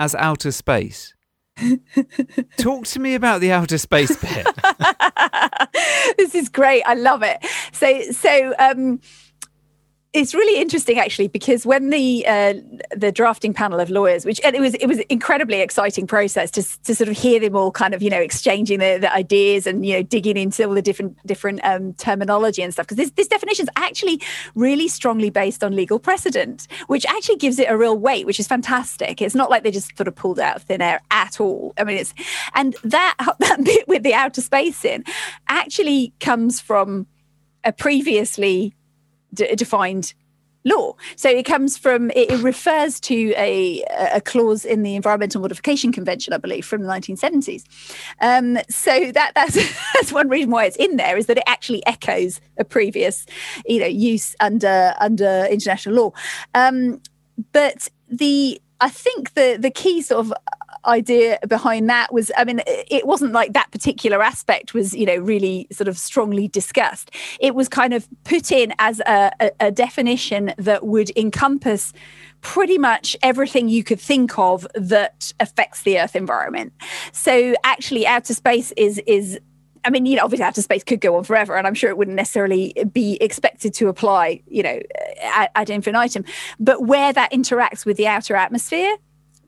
as 0.00 0.14
outer 0.14 0.52
space. 0.52 1.14
Talk 2.58 2.86
to 2.86 3.00
me 3.00 3.14
about 3.14 3.40
the 3.40 3.50
outer 3.52 3.78
space 3.78 4.16
bit. 4.16 4.46
this 6.16 6.34
is 6.34 6.48
great. 6.48 6.82
I 6.86 6.94
love 6.94 7.22
it. 7.22 7.44
So, 7.72 8.00
so 8.12 8.54
um, 8.58 9.00
it's 10.14 10.34
really 10.34 10.60
interesting 10.60 10.98
actually 10.98 11.28
because 11.28 11.66
when 11.66 11.90
the 11.90 12.24
uh, 12.26 12.54
the 12.96 13.12
drafting 13.12 13.52
panel 13.52 13.78
of 13.78 13.90
lawyers, 13.90 14.24
which 14.24 14.40
and 14.42 14.56
it 14.56 14.60
was 14.60 14.74
it 14.74 14.86
was 14.86 14.98
incredibly 15.10 15.60
exciting 15.60 16.06
process 16.06 16.50
to 16.52 16.62
to 16.84 16.94
sort 16.94 17.08
of 17.08 17.16
hear 17.16 17.38
them 17.38 17.54
all 17.54 17.70
kind 17.70 17.92
of 17.92 18.02
you 18.02 18.08
know 18.08 18.20
exchanging 18.20 18.78
the, 18.78 18.96
the 18.98 19.12
ideas 19.12 19.66
and 19.66 19.84
you 19.84 19.94
know 19.94 20.02
digging 20.02 20.38
into 20.38 20.66
all 20.66 20.72
the 20.72 20.80
different 20.80 21.18
different 21.26 21.60
um, 21.62 21.92
terminology 21.94 22.62
and 22.62 22.72
stuff 22.72 22.86
because 22.86 22.96
this 22.96 23.10
this 23.12 23.28
definition 23.28 23.64
is 23.64 23.70
actually 23.76 24.20
really 24.54 24.88
strongly 24.88 25.28
based 25.28 25.62
on 25.62 25.76
legal 25.76 25.98
precedent, 25.98 26.66
which 26.86 27.04
actually 27.06 27.36
gives 27.36 27.58
it 27.58 27.68
a 27.68 27.76
real 27.76 27.96
weight, 27.96 28.24
which 28.24 28.40
is 28.40 28.46
fantastic. 28.46 29.20
It's 29.20 29.34
not 29.34 29.50
like 29.50 29.62
they 29.62 29.70
just 29.70 29.94
sort 29.94 30.08
of 30.08 30.14
pulled 30.14 30.40
out 30.40 30.56
of 30.56 30.62
thin 30.62 30.80
air 30.80 31.02
at 31.10 31.38
all. 31.38 31.74
I 31.76 31.84
mean, 31.84 31.98
it's 31.98 32.14
and 32.54 32.74
that 32.82 33.14
that 33.40 33.62
bit 33.62 33.86
with 33.86 34.04
the 34.04 34.14
outer 34.14 34.40
space 34.40 34.86
in 34.86 35.04
actually 35.48 36.14
comes 36.18 36.60
from 36.62 37.06
a 37.62 37.72
previously 37.72 38.74
d- 39.34 39.54
defined 39.54 40.14
law. 40.64 40.94
So 41.16 41.28
it 41.28 41.44
comes 41.44 41.76
from 41.76 42.10
it, 42.10 42.30
it 42.30 42.42
refers 42.42 43.00
to 43.00 43.32
a 43.36 43.82
a 44.12 44.20
clause 44.20 44.64
in 44.64 44.82
the 44.82 44.94
Environmental 44.94 45.40
Modification 45.40 45.92
Convention, 45.92 46.32
I 46.32 46.38
believe, 46.38 46.66
from 46.66 46.82
the 46.82 46.88
1970s. 46.88 47.64
Um, 48.20 48.58
so 48.68 49.10
that 49.12 49.32
that's 49.34 49.54
that's 49.94 50.12
one 50.12 50.28
reason 50.28 50.50
why 50.50 50.64
it's 50.66 50.76
in 50.76 50.96
there 50.96 51.16
is 51.16 51.26
that 51.26 51.38
it 51.38 51.44
actually 51.46 51.84
echoes 51.86 52.40
a 52.58 52.64
previous, 52.64 53.26
you 53.66 53.80
know, 53.80 53.86
use 53.86 54.34
under 54.40 54.94
under 55.00 55.46
international 55.50 55.94
law. 55.94 56.12
Um, 56.54 57.00
but 57.52 57.88
the 58.08 58.60
I 58.80 58.90
think 58.90 59.34
the 59.34 59.56
the 59.60 59.70
key 59.70 60.02
sort 60.02 60.26
of 60.26 60.32
idea 60.84 61.38
behind 61.48 61.88
that 61.88 62.12
was 62.12 62.30
i 62.36 62.44
mean 62.44 62.60
it 62.66 63.06
wasn't 63.06 63.32
like 63.32 63.52
that 63.52 63.70
particular 63.70 64.22
aspect 64.22 64.74
was 64.74 64.94
you 64.94 65.06
know 65.06 65.16
really 65.16 65.66
sort 65.72 65.88
of 65.88 65.98
strongly 65.98 66.48
discussed 66.48 67.10
it 67.40 67.54
was 67.54 67.68
kind 67.68 67.92
of 67.94 68.06
put 68.24 68.52
in 68.52 68.72
as 68.78 69.00
a, 69.00 69.30
a, 69.40 69.50
a 69.60 69.70
definition 69.70 70.52
that 70.58 70.86
would 70.86 71.10
encompass 71.16 71.92
pretty 72.40 72.78
much 72.78 73.16
everything 73.22 73.68
you 73.68 73.82
could 73.82 74.00
think 74.00 74.38
of 74.38 74.66
that 74.74 75.32
affects 75.40 75.82
the 75.82 75.98
earth 75.98 76.14
environment 76.14 76.72
so 77.12 77.54
actually 77.64 78.06
outer 78.06 78.34
space 78.34 78.72
is 78.76 78.98
is 79.06 79.38
I 79.84 79.90
mean, 79.90 80.06
you 80.06 80.16
know, 80.16 80.24
obviously 80.24 80.44
outer 80.44 80.60
space 80.60 80.82
could 80.84 81.00
go 81.00 81.16
on 81.16 81.24
forever, 81.24 81.56
and 81.56 81.66
I'm 81.66 81.72
sure 81.72 81.88
it 81.88 81.96
wouldn't 81.96 82.16
necessarily 82.16 82.74
be 82.92 83.16
expected 83.22 83.72
to 83.74 83.88
apply, 83.88 84.42
you 84.48 84.62
know, 84.62 84.80
ad, 85.22 85.50
ad 85.54 85.70
infinitum. 85.70 86.24
But 86.58 86.82
where 86.82 87.12
that 87.12 87.30
interacts 87.32 87.86
with 87.86 87.96
the 87.96 88.06
outer 88.06 88.34
atmosphere, 88.34 88.96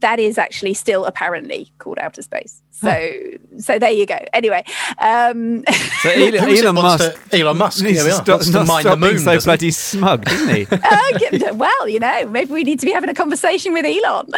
that 0.00 0.18
is 0.18 0.38
actually 0.38 0.74
still 0.74 1.04
apparently 1.04 1.72
called 1.78 1.98
outer 1.98 2.22
space. 2.22 2.62
So, 2.72 3.12
so 3.58 3.78
there 3.78 3.90
you 3.90 4.06
go. 4.06 4.18
Anyway, 4.32 4.64
um, 4.98 5.62
So 6.02 6.08
Elon, 6.10 6.34
Who 6.34 6.46
is 6.48 6.60
it 6.60 6.64
Elon 6.64 6.74
Musk 6.76 7.30
to- 7.30 7.38
Elon 7.40 7.58
Musk. 7.58 7.82
needs 7.84 7.96
Yeah, 7.96 8.02
to 8.02 8.06
we 8.08 8.12
are. 8.12 8.14
stop, 8.14 8.28
Wants 8.28 8.46
to 8.46 8.52
not 8.52 8.82
the 8.82 8.96
being 8.96 9.00
moon, 9.00 9.18
so 9.18 9.34
doesn't 9.34 9.48
bloody 9.48 9.70
smug, 9.70 10.24
doesn't 10.24 10.54
he? 10.54 10.66
uh, 11.46 11.54
well, 11.54 11.88
you 11.88 12.00
know, 12.00 12.26
maybe 12.28 12.52
we 12.52 12.62
need 12.64 12.80
to 12.80 12.86
be 12.86 12.92
having 12.92 13.10
a 13.10 13.14
conversation 13.14 13.72
with 13.74 13.84
Elon. 13.84 14.28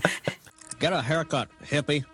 Get 0.78 0.92
a 0.92 1.02
haircut, 1.02 1.48
hippie. 1.64 2.04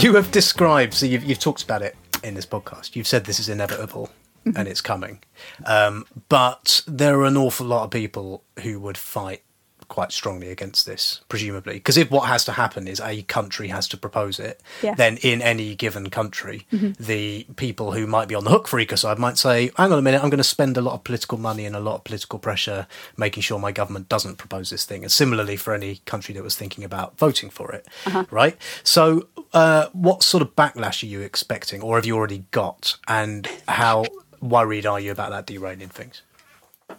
You 0.04 0.14
have 0.14 0.30
described, 0.30 0.94
so 0.94 1.04
you've, 1.04 1.24
you've 1.24 1.38
talked 1.38 1.62
about 1.62 1.82
it 1.82 1.94
in 2.24 2.32
this 2.32 2.46
podcast. 2.46 2.96
You've 2.96 3.06
said 3.06 3.24
this 3.24 3.38
is 3.38 3.50
inevitable 3.50 4.08
mm-hmm. 4.46 4.56
and 4.56 4.66
it's 4.66 4.80
coming. 4.80 5.20
Um, 5.66 6.06
but 6.30 6.82
there 6.86 7.20
are 7.20 7.26
an 7.26 7.36
awful 7.36 7.66
lot 7.66 7.84
of 7.84 7.90
people 7.90 8.42
who 8.62 8.80
would 8.80 8.96
fight 8.96 9.42
quite 9.88 10.10
strongly 10.10 10.48
against 10.50 10.86
this, 10.86 11.20
presumably. 11.28 11.74
Because 11.74 11.98
if 11.98 12.10
what 12.10 12.28
has 12.28 12.46
to 12.46 12.52
happen 12.52 12.88
is 12.88 12.98
a 13.00 13.22
country 13.24 13.68
has 13.68 13.86
to 13.88 13.98
propose 13.98 14.40
it, 14.40 14.62
Yeah. 14.80 14.94
then 14.94 15.18
in 15.18 15.42
any 15.42 15.74
given 15.74 16.08
country, 16.08 16.66
mm-hmm. 16.72 16.92
the 17.02 17.44
people 17.56 17.92
who 17.92 18.06
might 18.06 18.28
be 18.28 18.34
on 18.34 18.44
the 18.44 18.50
hook 18.50 18.68
for 18.68 18.78
ecocide 18.78 19.18
might 19.18 19.36
say, 19.36 19.70
hang 19.76 19.92
on 19.92 19.98
a 19.98 20.02
minute, 20.02 20.22
I'm 20.22 20.30
going 20.30 20.38
to 20.38 20.44
spend 20.44 20.78
a 20.78 20.80
lot 20.80 20.94
of 20.94 21.04
political 21.04 21.36
money 21.36 21.66
and 21.66 21.76
a 21.76 21.80
lot 21.80 21.96
of 21.96 22.04
political 22.04 22.38
pressure 22.38 22.86
making 23.18 23.42
sure 23.42 23.58
my 23.58 23.72
government 23.72 24.08
doesn't 24.08 24.36
propose 24.36 24.70
this 24.70 24.86
thing. 24.86 25.02
And 25.02 25.12
similarly 25.12 25.56
for 25.56 25.74
any 25.74 25.96
country 26.06 26.34
that 26.36 26.42
was 26.42 26.54
thinking 26.54 26.84
about 26.84 27.18
voting 27.18 27.50
for 27.50 27.72
it, 27.72 27.86
uh-huh. 28.06 28.24
right? 28.30 28.56
So, 28.82 29.28
uh, 29.52 29.86
what 29.92 30.22
sort 30.22 30.42
of 30.42 30.54
backlash 30.54 31.02
are 31.02 31.06
you 31.06 31.20
expecting, 31.20 31.82
or 31.82 31.96
have 31.96 32.06
you 32.06 32.16
already 32.16 32.44
got? 32.50 32.96
And 33.08 33.48
how 33.68 34.04
worried 34.40 34.86
are 34.86 35.00
you 35.00 35.10
about 35.12 35.30
that 35.30 35.46
derailing 35.46 35.88
things? 35.88 36.22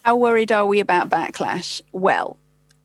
How 0.04 0.16
worried 0.16 0.52
are 0.52 0.66
we 0.66 0.80
about 0.80 1.10
backlash? 1.10 1.82
Well, 1.92 2.38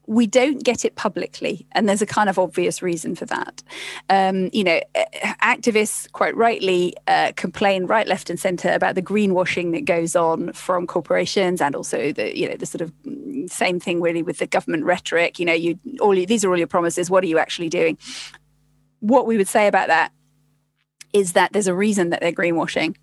we 0.07 0.26
don't 0.26 0.62
get 0.62 0.85
it 0.85 0.94
publicly, 0.94 1.66
and 1.72 1.88
there's 1.88 2.02
a 2.02 2.07
kind 2.07 2.29
of 2.29 2.38
obvious 2.38 2.81
reason 2.81 3.16
for 3.16 3.24
that. 3.26 3.62
Um, 4.09 4.50
you 4.52 4.62
know, 4.62 4.81
eh, 4.94 5.35
activists 5.42 6.11
quite 6.12 6.37
rightly 6.37 6.94
uh, 7.09 7.33
complain 7.35 7.87
right, 7.87 8.07
left, 8.07 8.31
and 8.31 8.38
centre 8.38 8.72
about 8.72 8.94
the 8.94 9.02
greenwashing 9.02 9.72
that 9.72 9.85
goes 9.85 10.14
on 10.14 10.52
from 10.52 10.87
corporations, 10.87 11.61
and 11.61 11.74
also 11.74 12.12
the 12.12 12.37
you 12.37 12.48
know 12.48 12.57
the 12.57 12.66
sort 12.66 12.83
of 12.83 12.92
mm, 13.02 13.50
same 13.50 13.81
thing 13.81 14.00
really 14.00 14.22
with 14.22 14.38
the 14.38 14.46
government 14.46 14.85
rhetoric. 14.85 15.40
You 15.40 15.46
know, 15.46 15.52
you 15.52 15.79
all 16.00 16.14
these 16.14 16.44
are 16.44 16.50
all 16.50 16.59
your 16.59 16.68
promises. 16.68 17.11
What 17.11 17.24
are 17.24 17.29
you 17.29 17.38
actually 17.38 17.68
doing? 17.68 17.98
What 19.01 19.27
we 19.27 19.37
would 19.37 19.49
say 19.49 19.67
about 19.67 19.89
that 19.89 20.13
is 21.13 21.33
that 21.33 21.53
there's 21.53 21.67
a 21.67 21.75
reason 21.75 22.11
that 22.11 22.21
they're 22.21 22.33
greenwashing. 22.33 22.95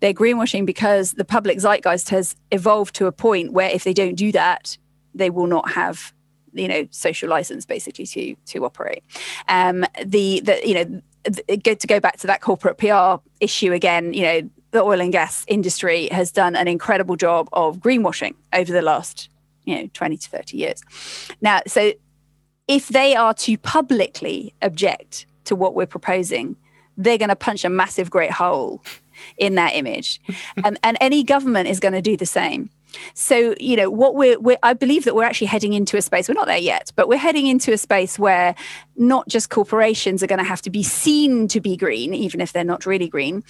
They're 0.00 0.14
greenwashing 0.14 0.66
because 0.66 1.12
the 1.12 1.24
public 1.24 1.58
zeitgeist 1.58 2.08
has 2.10 2.34
evolved 2.50 2.94
to 2.96 3.06
a 3.06 3.12
point 3.12 3.52
where 3.52 3.70
if 3.70 3.84
they 3.84 3.92
don't 3.92 4.16
do 4.16 4.32
that, 4.32 4.76
they 5.14 5.30
will 5.30 5.46
not 5.46 5.70
have, 5.70 6.12
you 6.52 6.66
know, 6.66 6.86
social 6.90 7.28
license 7.28 7.64
basically 7.64 8.06
to 8.06 8.34
to 8.46 8.64
operate. 8.64 9.04
Um, 9.48 9.84
the 10.04 10.40
the 10.40 10.60
you 10.66 10.74
know 10.74 11.02
th- 11.24 11.62
go 11.62 11.74
to 11.74 11.86
go 11.86 12.00
back 12.00 12.18
to 12.18 12.26
that 12.26 12.40
corporate 12.40 12.78
PR 12.78 13.22
issue 13.40 13.72
again. 13.72 14.12
You 14.12 14.22
know, 14.22 14.50
the 14.72 14.82
oil 14.82 15.00
and 15.00 15.12
gas 15.12 15.44
industry 15.48 16.08
has 16.10 16.32
done 16.32 16.56
an 16.56 16.66
incredible 16.66 17.16
job 17.16 17.48
of 17.52 17.78
greenwashing 17.78 18.34
over 18.52 18.72
the 18.72 18.82
last 18.82 19.28
you 19.64 19.76
know 19.76 19.88
20 19.92 20.16
to 20.16 20.28
30 20.28 20.56
years. 20.56 20.82
Now, 21.40 21.60
so 21.66 21.92
if 22.68 22.88
they 22.88 23.14
are 23.14 23.34
to 23.34 23.56
publicly 23.58 24.54
object 24.62 25.26
to 25.44 25.56
what 25.56 25.74
we're 25.74 25.86
proposing, 25.86 26.56
they're 26.96 27.18
going 27.18 27.28
to 27.28 27.36
punch 27.36 27.64
a 27.64 27.70
massive 27.70 28.10
great 28.10 28.30
hole 28.30 28.82
in 29.36 29.54
that 29.56 29.74
image. 29.74 30.20
And, 30.64 30.78
and 30.82 30.96
any 31.00 31.24
government 31.24 31.68
is 31.68 31.80
going 31.80 31.94
to 31.94 32.02
do 32.02 32.16
the 32.16 32.26
same. 32.26 32.70
So 33.14 33.54
you 33.58 33.76
know 33.76 33.90
what 33.90 34.14
we're, 34.14 34.38
we're 34.38 34.58
i 34.62 34.74
believe 34.74 35.04
that 35.04 35.14
we're 35.14 35.24
actually 35.24 35.46
heading 35.46 35.72
into 35.72 35.96
a 35.96 36.02
space 36.02 36.28
we're 36.28 36.34
not 36.34 36.46
there 36.46 36.58
yet 36.58 36.92
but 36.94 37.08
we're 37.08 37.16
heading 37.16 37.46
into 37.46 37.72
a 37.72 37.78
space 37.78 38.18
where 38.18 38.54
not 38.96 39.26
just 39.28 39.48
corporations 39.48 40.22
are 40.22 40.26
going 40.26 40.38
to 40.38 40.44
have 40.44 40.60
to 40.62 40.70
be 40.70 40.82
seen 40.82 41.48
to 41.48 41.60
be 41.60 41.74
green 41.76 42.12
even 42.12 42.40
if 42.40 42.52
they're 42.52 42.64
not 42.64 42.84
really 42.84 43.08
green. 43.08 43.42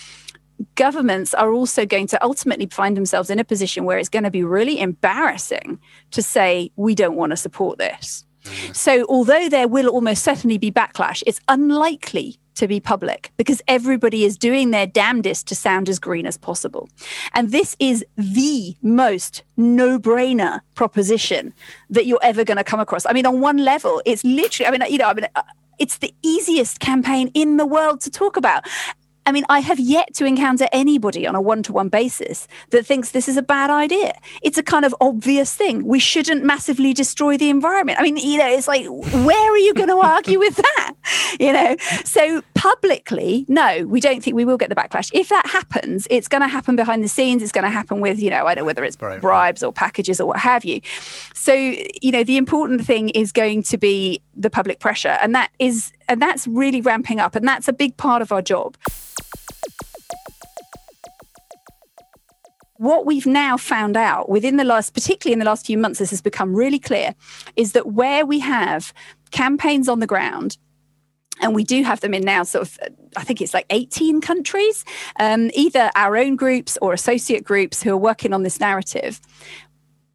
Governments 0.77 1.35
are 1.35 1.53
also 1.53 1.85
going 1.85 2.07
to 2.09 2.25
ultimately 2.25 2.67
find 2.67 2.97
themselves 2.97 3.31
in 3.31 3.41
a 3.41 3.45
position 3.45 3.85
where 3.85 3.99
it's 3.99 4.09
going 4.09 4.23
to 4.23 4.31
be 4.31 4.45
really 4.45 4.81
embarrassing 4.81 5.81
to 6.13 6.23
say 6.23 6.71
we 6.77 6.95
don't 6.95 7.17
want 7.17 7.31
to 7.31 7.37
support 7.37 7.79
this 7.79 8.25
so, 8.73 9.05
although 9.09 9.49
there 9.49 9.69
will 9.69 9.89
almost 9.89 10.25
certainly 10.25 10.59
be 10.59 10.71
backlash, 10.71 11.23
it's 11.27 11.41
unlikely 11.49 12.39
to 12.55 12.69
be 12.69 12.81
public 12.81 13.33
because 13.37 13.63
everybody 13.67 14.25
is 14.25 14.37
doing 14.37 14.71
their 14.71 14.87
damnedest 14.87 15.47
to 15.49 15.55
sound 15.55 15.89
as 15.89 15.99
green 15.99 16.27
as 16.27 16.37
possible. 16.37 16.89
And 17.35 17.51
this 17.51 17.75
is 17.79 18.05
the 18.17 18.77
most 18.83 19.43
no 19.57 19.99
brainer 19.99 20.61
proposition 20.75 21.55
that 21.91 22.07
you're 22.07 22.21
ever 22.23 22.45
going 22.45 22.59
to 22.59 22.65
come 22.65 22.81
across. 22.81 23.07
I 23.07 23.13
mean, 23.13 23.27
on 23.27 23.41
one 23.41 23.59
level, 23.59 24.03
it's 24.05 24.25
literally, 24.25 24.69
I 24.69 24.71
mean, 24.79 24.93
you 24.93 24.99
know, 24.99 25.09
I 25.09 25.15
mean, 25.15 25.27
uh, 25.35 25.43
it's 25.79 25.99
the 25.99 26.15
easiest 26.23 26.81
campaign 26.81 27.31
in 27.35 27.57
the 27.57 27.67
world 27.67 28.01
to 28.03 28.11
talk 28.11 28.37
about. 28.37 28.69
I 29.27 29.33
mean, 29.33 29.45
I 29.49 29.61
have 29.61 29.79
yet 29.79 30.15
to 30.15 30.25
encounter 30.25 30.67
anybody 30.73 31.27
on 31.27 31.35
a 31.35 31.41
one 31.41 31.63
to 31.65 31.73
one 31.73 31.89
basis 31.89 32.49
that 32.71 32.85
thinks 32.85 33.11
this 33.11 33.29
is 33.29 33.37
a 33.37 33.43
bad 33.43 33.71
idea. 33.71 34.15
It's 34.43 34.59
a 34.59 34.63
kind 34.63 34.85
of 34.85 34.95
obvious 35.01 35.55
thing. 35.55 35.87
We 35.87 35.99
shouldn't 35.99 36.45
massively 36.45 36.93
destroy 36.93 37.37
the 37.37 37.49
environment. 37.51 37.99
I 38.01 38.03
mean, 38.03 38.17
you 38.17 38.39
know, 38.39 38.49
it's 38.49 38.69
like, 38.69 38.87
where 38.87 39.53
are 39.53 39.59
you 39.59 39.75
going 39.75 39.89
to 39.89 39.97
argue 39.99 40.39
with 40.39 40.57
that? 40.57 40.95
you 41.39 41.53
know. 41.53 41.77
So 42.05 42.43
publicly, 42.55 43.45
no, 43.49 43.87
we 43.87 44.01
don't 44.01 44.23
think 44.23 44.37
we 44.37 44.45
will 44.45 44.59
get 44.59 44.69
the 44.69 44.75
backlash. 44.75 45.11
If 45.13 45.29
that 45.29 45.47
happens, 45.47 46.07
it's 46.11 46.29
going 46.29 46.43
to 46.43 46.49
happen 46.49 46.77
behind 46.77 47.03
the 47.03 47.09
scenes. 47.09 47.43
It's 47.43 47.53
going 47.53 47.65
to 47.65 47.71
happen 47.71 48.01
with, 48.01 48.21
you 48.21 48.31
know, 48.31 48.47
I 48.47 48.55
don't 48.55 48.63
know 48.63 48.67
whether 48.67 48.85
it's 48.85 48.97
Right, 49.01 49.13
right. 49.13 49.21
bribes 49.21 49.63
or 49.63 49.73
packages 49.73 50.21
or 50.21 50.27
what 50.27 50.39
have 50.39 50.65
you. 50.65 50.81
So, 51.35 51.53
you 51.55 52.13
know, 52.13 52.25
the 52.25 52.37
important 52.37 52.85
thing 52.85 53.09
is 53.11 53.33
going 53.33 53.63
to 53.65 53.79
be 53.79 54.23
the 54.37 54.51
public 54.51 54.79
pressure, 54.79 55.19
and 55.21 55.35
that 55.35 55.51
is, 55.59 55.93
and 56.13 56.23
that's 56.23 56.47
really 56.47 56.81
ramping 56.81 57.19
up, 57.19 57.35
and 57.35 57.47
that's 57.47 57.69
a 57.69 57.73
big 57.73 57.97
part 57.97 58.23
of 58.23 58.33
our 58.33 58.43
job. 58.43 58.77
what 62.83 63.07
we've 63.07 63.27
now 63.27 63.57
found 63.57 63.97
out 63.97 64.29
within 64.29 64.57
the 64.57 64.65
last, 64.65 64.93
particularly 64.93 65.33
in 65.33 65.39
the 65.39 65.45
last 65.45 65.65
few 65.65 65.79
months, 65.79 66.01
this 66.01 66.11
has 66.11 66.21
become 66.21 66.53
really 66.53 66.81
clear, 66.81 67.15
is 67.55 67.73
that 67.73 67.93
where 67.93 68.27
we 68.27 68.41
have 68.41 68.93
campaigns 69.31 69.89
on 69.89 70.01
the 70.01 70.07
ground, 70.07 70.59
and 71.41 71.55
we 71.55 71.63
do 71.63 71.85
have 71.85 72.01
them 72.01 72.13
in 72.13 72.23
now 72.23 72.43
sort 72.43 72.63
of 72.63 72.79
i 73.17 73.25
think 73.25 73.41
it's 73.41 73.55
like 73.55 73.67
18 73.71 74.21
countries 74.21 74.85
um, 75.19 75.51
either 75.55 75.91
our 75.97 76.17
own 76.17 76.37
groups 76.37 76.79
or 76.83 76.93
associate 76.93 77.43
groups 77.43 77.83
who 77.83 77.91
are 77.91 77.97
working 77.97 78.33
on 78.33 78.43
this 78.43 78.61
narrative 78.61 79.21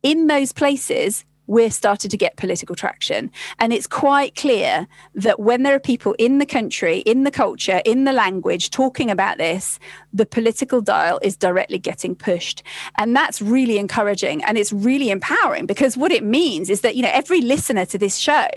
in 0.03 0.27
those 0.27 0.53
places 0.53 1.25
we're 1.47 1.71
starting 1.71 2.09
to 2.09 2.17
get 2.17 2.35
political 2.35 2.75
traction. 2.75 3.31
And 3.59 3.73
it's 3.73 3.87
quite 3.87 4.35
clear 4.35 4.87
that 5.15 5.39
when 5.39 5.63
there 5.63 5.73
are 5.73 5.79
people 5.79 6.13
in 6.19 6.37
the 6.37 6.45
country, 6.45 6.99
in 6.99 7.23
the 7.23 7.31
culture, 7.31 7.81
in 7.85 8.03
the 8.03 8.13
language 8.13 8.69
talking 8.69 9.09
about 9.09 9.37
this, 9.37 9.79
the 10.13 10.25
political 10.25 10.81
dial 10.81 11.19
is 11.23 11.35
directly 11.35 11.79
getting 11.79 12.15
pushed. 12.15 12.63
And 12.97 13.15
that's 13.15 13.41
really 13.41 13.77
encouraging 13.77 14.43
and 14.43 14.57
it's 14.57 14.73
really 14.73 15.09
empowering 15.09 15.65
because 15.65 15.97
what 15.97 16.11
it 16.11 16.23
means 16.23 16.69
is 16.69 16.81
that, 16.81 16.95
you 16.95 17.01
know, 17.01 17.11
every 17.13 17.41
listener 17.41 17.85
to 17.85 17.97
this 17.97 18.17
show, 18.17 18.47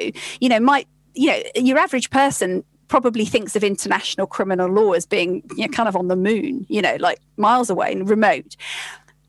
you 0.40 0.48
know, 0.48 0.60
might, 0.60 0.88
you 1.14 1.30
know, 1.30 1.42
your 1.54 1.78
average 1.78 2.10
person 2.10 2.64
probably 2.88 3.24
thinks 3.24 3.54
of 3.54 3.62
international 3.62 4.26
criminal 4.26 4.68
law 4.68 4.92
as 4.92 5.06
being 5.06 5.42
you 5.56 5.64
know, 5.64 5.68
kind 5.68 5.88
of 5.88 5.94
on 5.94 6.08
the 6.08 6.16
moon, 6.16 6.66
you 6.68 6.82
know, 6.82 6.96
like 6.98 7.20
miles 7.36 7.70
away 7.70 7.92
and 7.92 8.10
remote. 8.10 8.56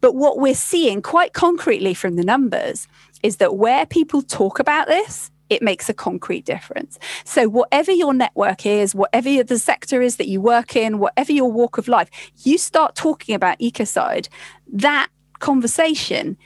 But 0.01 0.15
what 0.15 0.39
we're 0.39 0.55
seeing 0.55 1.01
quite 1.03 1.33
concretely 1.33 1.93
from 1.93 2.15
the 2.15 2.23
numbers 2.23 2.87
is 3.23 3.37
that 3.37 3.55
where 3.55 3.85
people 3.85 4.21
talk 4.21 4.59
about 4.59 4.87
this, 4.87 5.31
it 5.49 5.61
makes 5.61 5.89
a 5.89 5.93
concrete 5.93 6.45
difference. 6.45 6.97
So, 7.25 7.49
whatever 7.49 7.91
your 7.91 8.13
network 8.13 8.65
is, 8.65 8.95
whatever 8.95 9.43
the 9.43 9.59
sector 9.59 10.01
is 10.01 10.15
that 10.15 10.27
you 10.27 10.39
work 10.39 10.75
in, 10.75 10.99
whatever 10.99 11.33
your 11.33 11.51
walk 11.51 11.77
of 11.77 11.87
life, 11.87 12.09
you 12.43 12.57
start 12.57 12.95
talking 12.95 13.35
about 13.35 13.59
ecocide, 13.59 14.29
that 14.71 15.09
conversation 15.39 16.37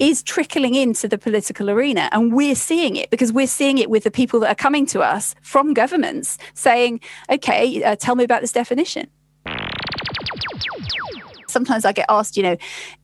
is 0.00 0.22
trickling 0.22 0.74
into 0.74 1.06
the 1.06 1.18
political 1.18 1.68
arena. 1.68 2.08
And 2.10 2.32
we're 2.32 2.54
seeing 2.54 2.96
it 2.96 3.10
because 3.10 3.32
we're 3.32 3.46
seeing 3.46 3.78
it 3.78 3.90
with 3.90 4.04
the 4.04 4.10
people 4.10 4.40
that 4.40 4.48
are 4.48 4.54
coming 4.54 4.86
to 4.86 5.02
us 5.02 5.34
from 5.42 5.74
governments 5.74 6.38
saying, 6.54 7.00
okay, 7.30 7.82
uh, 7.82 7.96
tell 7.96 8.14
me 8.14 8.24
about 8.24 8.40
this 8.40 8.52
definition 8.52 9.08
sometimes 11.54 11.86
I 11.86 11.92
get 11.92 12.04
asked, 12.10 12.36
you 12.36 12.42
know, 12.42 12.56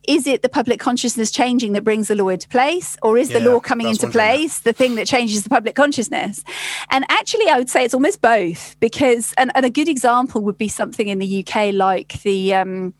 is 0.06 0.26
it 0.26 0.42
the 0.42 0.50
public 0.50 0.78
consciousness 0.78 1.30
changing 1.30 1.72
that 1.72 1.84
brings 1.84 2.08
the 2.08 2.14
law 2.14 2.28
into 2.28 2.48
place, 2.48 2.98
or 3.02 3.16
is 3.16 3.30
the 3.30 3.40
law 3.40 3.60
coming 3.60 3.88
into 3.88 4.06
one 4.06 4.12
thing, 4.12 4.20
place 4.20 4.58
the 4.58 4.74
thing 4.74 4.96
that 4.96 5.06
changes 5.06 5.44
the 5.44 5.48
public 5.48 5.74
consciousness? 5.74 6.44
And 6.90 7.06
actually, 7.08 7.48
I 7.48 7.56
would 7.56 7.70
say 7.70 7.84
it's 7.84 7.94
almost 7.94 8.20
both 8.20 8.78
because, 8.80 9.32
and, 9.38 9.50
and 9.54 9.64
a 9.64 9.70
good 9.70 9.88
example 9.88 10.42
would 10.42 10.58
be 10.58 10.68
something 10.68 11.08
in 11.08 11.18
the 11.18 11.46
UK 11.46 11.72
like 11.72 12.20
the 12.22 12.54
um, 12.54 12.92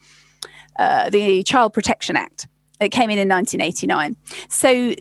uh, 0.78 1.11
the 1.11 1.42
Child 1.42 1.74
Protection 1.74 2.16
Act. 2.16 2.48
It 2.80 2.88
came 2.88 3.11
in 3.11 3.18
in 3.18 3.28
1989. 3.28 4.16
So 4.48 4.94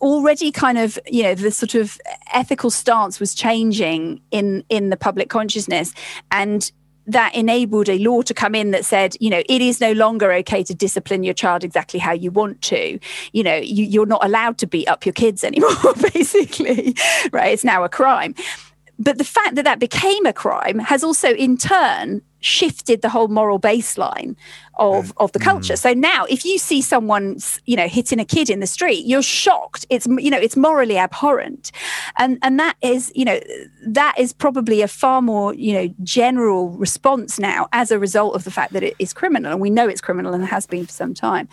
already 0.00 0.52
kind 0.52 0.76
of 0.76 0.98
you 1.06 1.22
know 1.22 1.34
the 1.34 1.50
sort 1.50 1.74
of 1.74 1.98
ethical 2.32 2.70
stance 2.70 3.18
was 3.18 3.34
changing 3.34 4.20
in 4.30 4.62
in 4.68 4.90
the 4.90 4.96
public 4.96 5.30
consciousness 5.30 5.94
and 6.30 6.70
that 7.06 7.34
enabled 7.34 7.88
a 7.88 7.98
law 7.98 8.22
to 8.22 8.34
come 8.34 8.54
in 8.54 8.70
that 8.70 8.84
said, 8.84 9.16
you 9.20 9.30
know, 9.30 9.42
it 9.48 9.60
is 9.60 9.80
no 9.80 9.92
longer 9.92 10.32
okay 10.32 10.62
to 10.64 10.74
discipline 10.74 11.22
your 11.22 11.34
child 11.34 11.64
exactly 11.64 12.00
how 12.00 12.12
you 12.12 12.30
want 12.30 12.62
to. 12.62 12.98
You 13.32 13.42
know, 13.42 13.56
you, 13.56 13.84
you're 13.84 14.06
not 14.06 14.24
allowed 14.24 14.58
to 14.58 14.66
beat 14.66 14.88
up 14.88 15.04
your 15.04 15.12
kids 15.12 15.44
anymore, 15.44 15.70
basically, 16.14 16.96
right? 17.32 17.52
It's 17.52 17.64
now 17.64 17.84
a 17.84 17.88
crime. 17.88 18.34
But 18.98 19.18
the 19.18 19.24
fact 19.24 19.56
that 19.56 19.64
that 19.64 19.80
became 19.80 20.24
a 20.24 20.32
crime 20.32 20.78
has 20.78 21.02
also, 21.02 21.30
in 21.30 21.56
turn, 21.56 22.22
shifted 22.44 23.02
the 23.02 23.08
whole 23.08 23.28
moral 23.28 23.58
baseline 23.58 24.36
of, 24.76 25.12
of 25.16 25.32
the 25.32 25.38
culture. 25.38 25.74
Hmm. 25.74 25.78
So 25.78 25.94
now 25.94 26.24
if 26.24 26.44
you 26.44 26.58
see 26.58 26.82
someone, 26.82 27.38
you 27.64 27.76
know, 27.76 27.88
hitting 27.88 28.18
a 28.18 28.24
kid 28.24 28.50
in 28.50 28.60
the 28.60 28.66
street, 28.66 29.06
you're 29.06 29.22
shocked. 29.22 29.86
It's, 29.88 30.06
you 30.06 30.30
know, 30.30 30.38
it's 30.38 30.56
morally 30.56 30.98
abhorrent. 30.98 31.72
And, 32.16 32.38
and 32.42 32.58
that 32.58 32.76
is, 32.82 33.12
you 33.14 33.24
know, 33.24 33.40
that 33.86 34.18
is 34.18 34.32
probably 34.32 34.82
a 34.82 34.88
far 34.88 35.22
more, 35.22 35.54
you 35.54 35.72
know, 35.72 35.94
general 36.02 36.70
response 36.70 37.38
now 37.38 37.68
as 37.72 37.90
a 37.90 37.98
result 37.98 38.34
of 38.34 38.44
the 38.44 38.50
fact 38.50 38.72
that 38.72 38.82
it 38.82 38.94
is 38.98 39.12
criminal. 39.12 39.52
And 39.52 39.60
we 39.60 39.70
know 39.70 39.88
it's 39.88 40.00
criminal 40.00 40.34
and 40.34 40.44
has 40.44 40.66
been 40.66 40.86
for 40.86 40.92
some 40.92 41.14
time. 41.14 41.48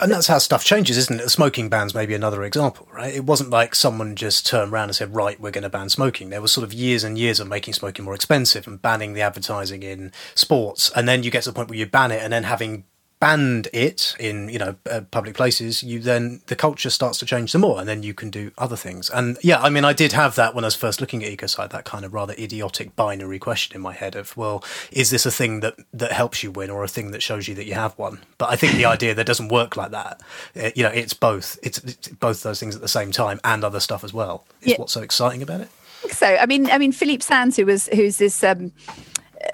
And 0.00 0.10
that's 0.10 0.26
how 0.26 0.38
stuff 0.38 0.64
changes, 0.64 0.96
isn't 0.98 1.20
it? 1.20 1.24
The 1.24 1.30
smoking 1.30 1.68
ban's 1.68 1.94
maybe 1.94 2.14
another 2.14 2.42
example, 2.42 2.88
right? 2.92 3.14
It 3.14 3.24
wasn't 3.24 3.50
like 3.50 3.74
someone 3.74 4.16
just 4.16 4.46
turned 4.46 4.72
around 4.72 4.88
and 4.88 4.96
said, 4.96 5.14
right, 5.14 5.40
we're 5.40 5.50
going 5.50 5.62
to 5.62 5.70
ban 5.70 5.88
smoking. 5.88 6.30
There 6.30 6.42
was 6.42 6.52
sort 6.52 6.64
of 6.64 6.72
years 6.72 7.04
and 7.04 7.16
years 7.16 7.40
of 7.40 7.48
making 7.48 7.74
smoking 7.74 8.04
more 8.04 8.14
expensive 8.14 8.66
and 8.66 8.82
banning 8.82 9.14
the 9.14 9.22
advertising 9.22 9.82
in 9.82 10.12
sports. 10.34 10.90
And 10.96 11.06
then 11.08 11.22
you 11.22 11.30
get 11.30 11.42
to 11.44 11.50
the 11.50 11.54
point 11.54 11.68
where 11.70 11.78
you 11.78 11.86
ban 11.86 12.10
it 12.10 12.22
and 12.22 12.32
then 12.32 12.44
having 12.44 12.84
banned 13.20 13.68
it 13.72 14.14
in 14.18 14.50
you 14.50 14.58
know 14.58 14.74
uh, 14.90 15.00
public 15.10 15.34
places 15.34 15.82
you 15.82 15.98
then 15.98 16.42
the 16.48 16.56
culture 16.56 16.90
starts 16.90 17.16
to 17.16 17.24
change 17.24 17.52
some 17.52 17.60
more 17.62 17.78
and 17.78 17.88
then 17.88 18.02
you 18.02 18.12
can 18.12 18.28
do 18.28 18.50
other 18.58 18.76
things 18.76 19.08
and 19.08 19.38
yeah 19.40 19.58
i 19.62 19.70
mean 19.70 19.84
i 19.84 19.94
did 19.94 20.12
have 20.12 20.34
that 20.34 20.54
when 20.54 20.62
i 20.64 20.66
was 20.66 20.74
first 20.74 21.00
looking 21.00 21.24
at 21.24 21.30
ecocide 21.30 21.70
that 21.70 21.84
kind 21.86 22.04
of 22.04 22.12
rather 22.12 22.34
idiotic 22.34 22.94
binary 22.96 23.38
question 23.38 23.74
in 23.74 23.80
my 23.80 23.94
head 23.94 24.14
of 24.14 24.36
well 24.36 24.62
is 24.92 25.08
this 25.10 25.24
a 25.24 25.30
thing 25.30 25.60
that 25.60 25.74
that 25.92 26.12
helps 26.12 26.42
you 26.42 26.50
win 26.50 26.68
or 26.68 26.82
a 26.84 26.88
thing 26.88 27.12
that 27.12 27.22
shows 27.22 27.48
you 27.48 27.54
that 27.54 27.64
you 27.64 27.72
have 27.72 27.96
one 27.96 28.18
but 28.36 28.50
i 28.50 28.56
think 28.56 28.74
the 28.74 28.84
idea 28.84 29.14
that 29.14 29.24
doesn't 29.26 29.48
work 29.48 29.74
like 29.76 29.92
that 29.92 30.20
uh, 30.60 30.70
you 30.74 30.82
know 30.82 30.90
it's 30.90 31.14
both 31.14 31.56
it's, 31.62 31.78
it's 31.78 32.08
both 32.08 32.42
those 32.42 32.60
things 32.60 32.74
at 32.76 32.82
the 32.82 32.88
same 32.88 33.10
time 33.12 33.40
and 33.44 33.64
other 33.64 33.80
stuff 33.80 34.04
as 34.04 34.12
well 34.12 34.44
is 34.60 34.72
Yeah. 34.72 34.76
what's 34.78 34.92
so 34.92 35.00
exciting 35.02 35.40
about 35.40 35.60
it 35.62 35.68
So, 36.12 36.26
I 36.26 36.44
mean, 36.44 36.68
I 36.70 36.76
mean, 36.76 36.92
Philippe 36.92 37.22
Sands, 37.22 37.56
who 37.56 37.64
was 37.64 37.88
who's 37.88 38.18
this 38.18 38.44
um, 38.44 38.72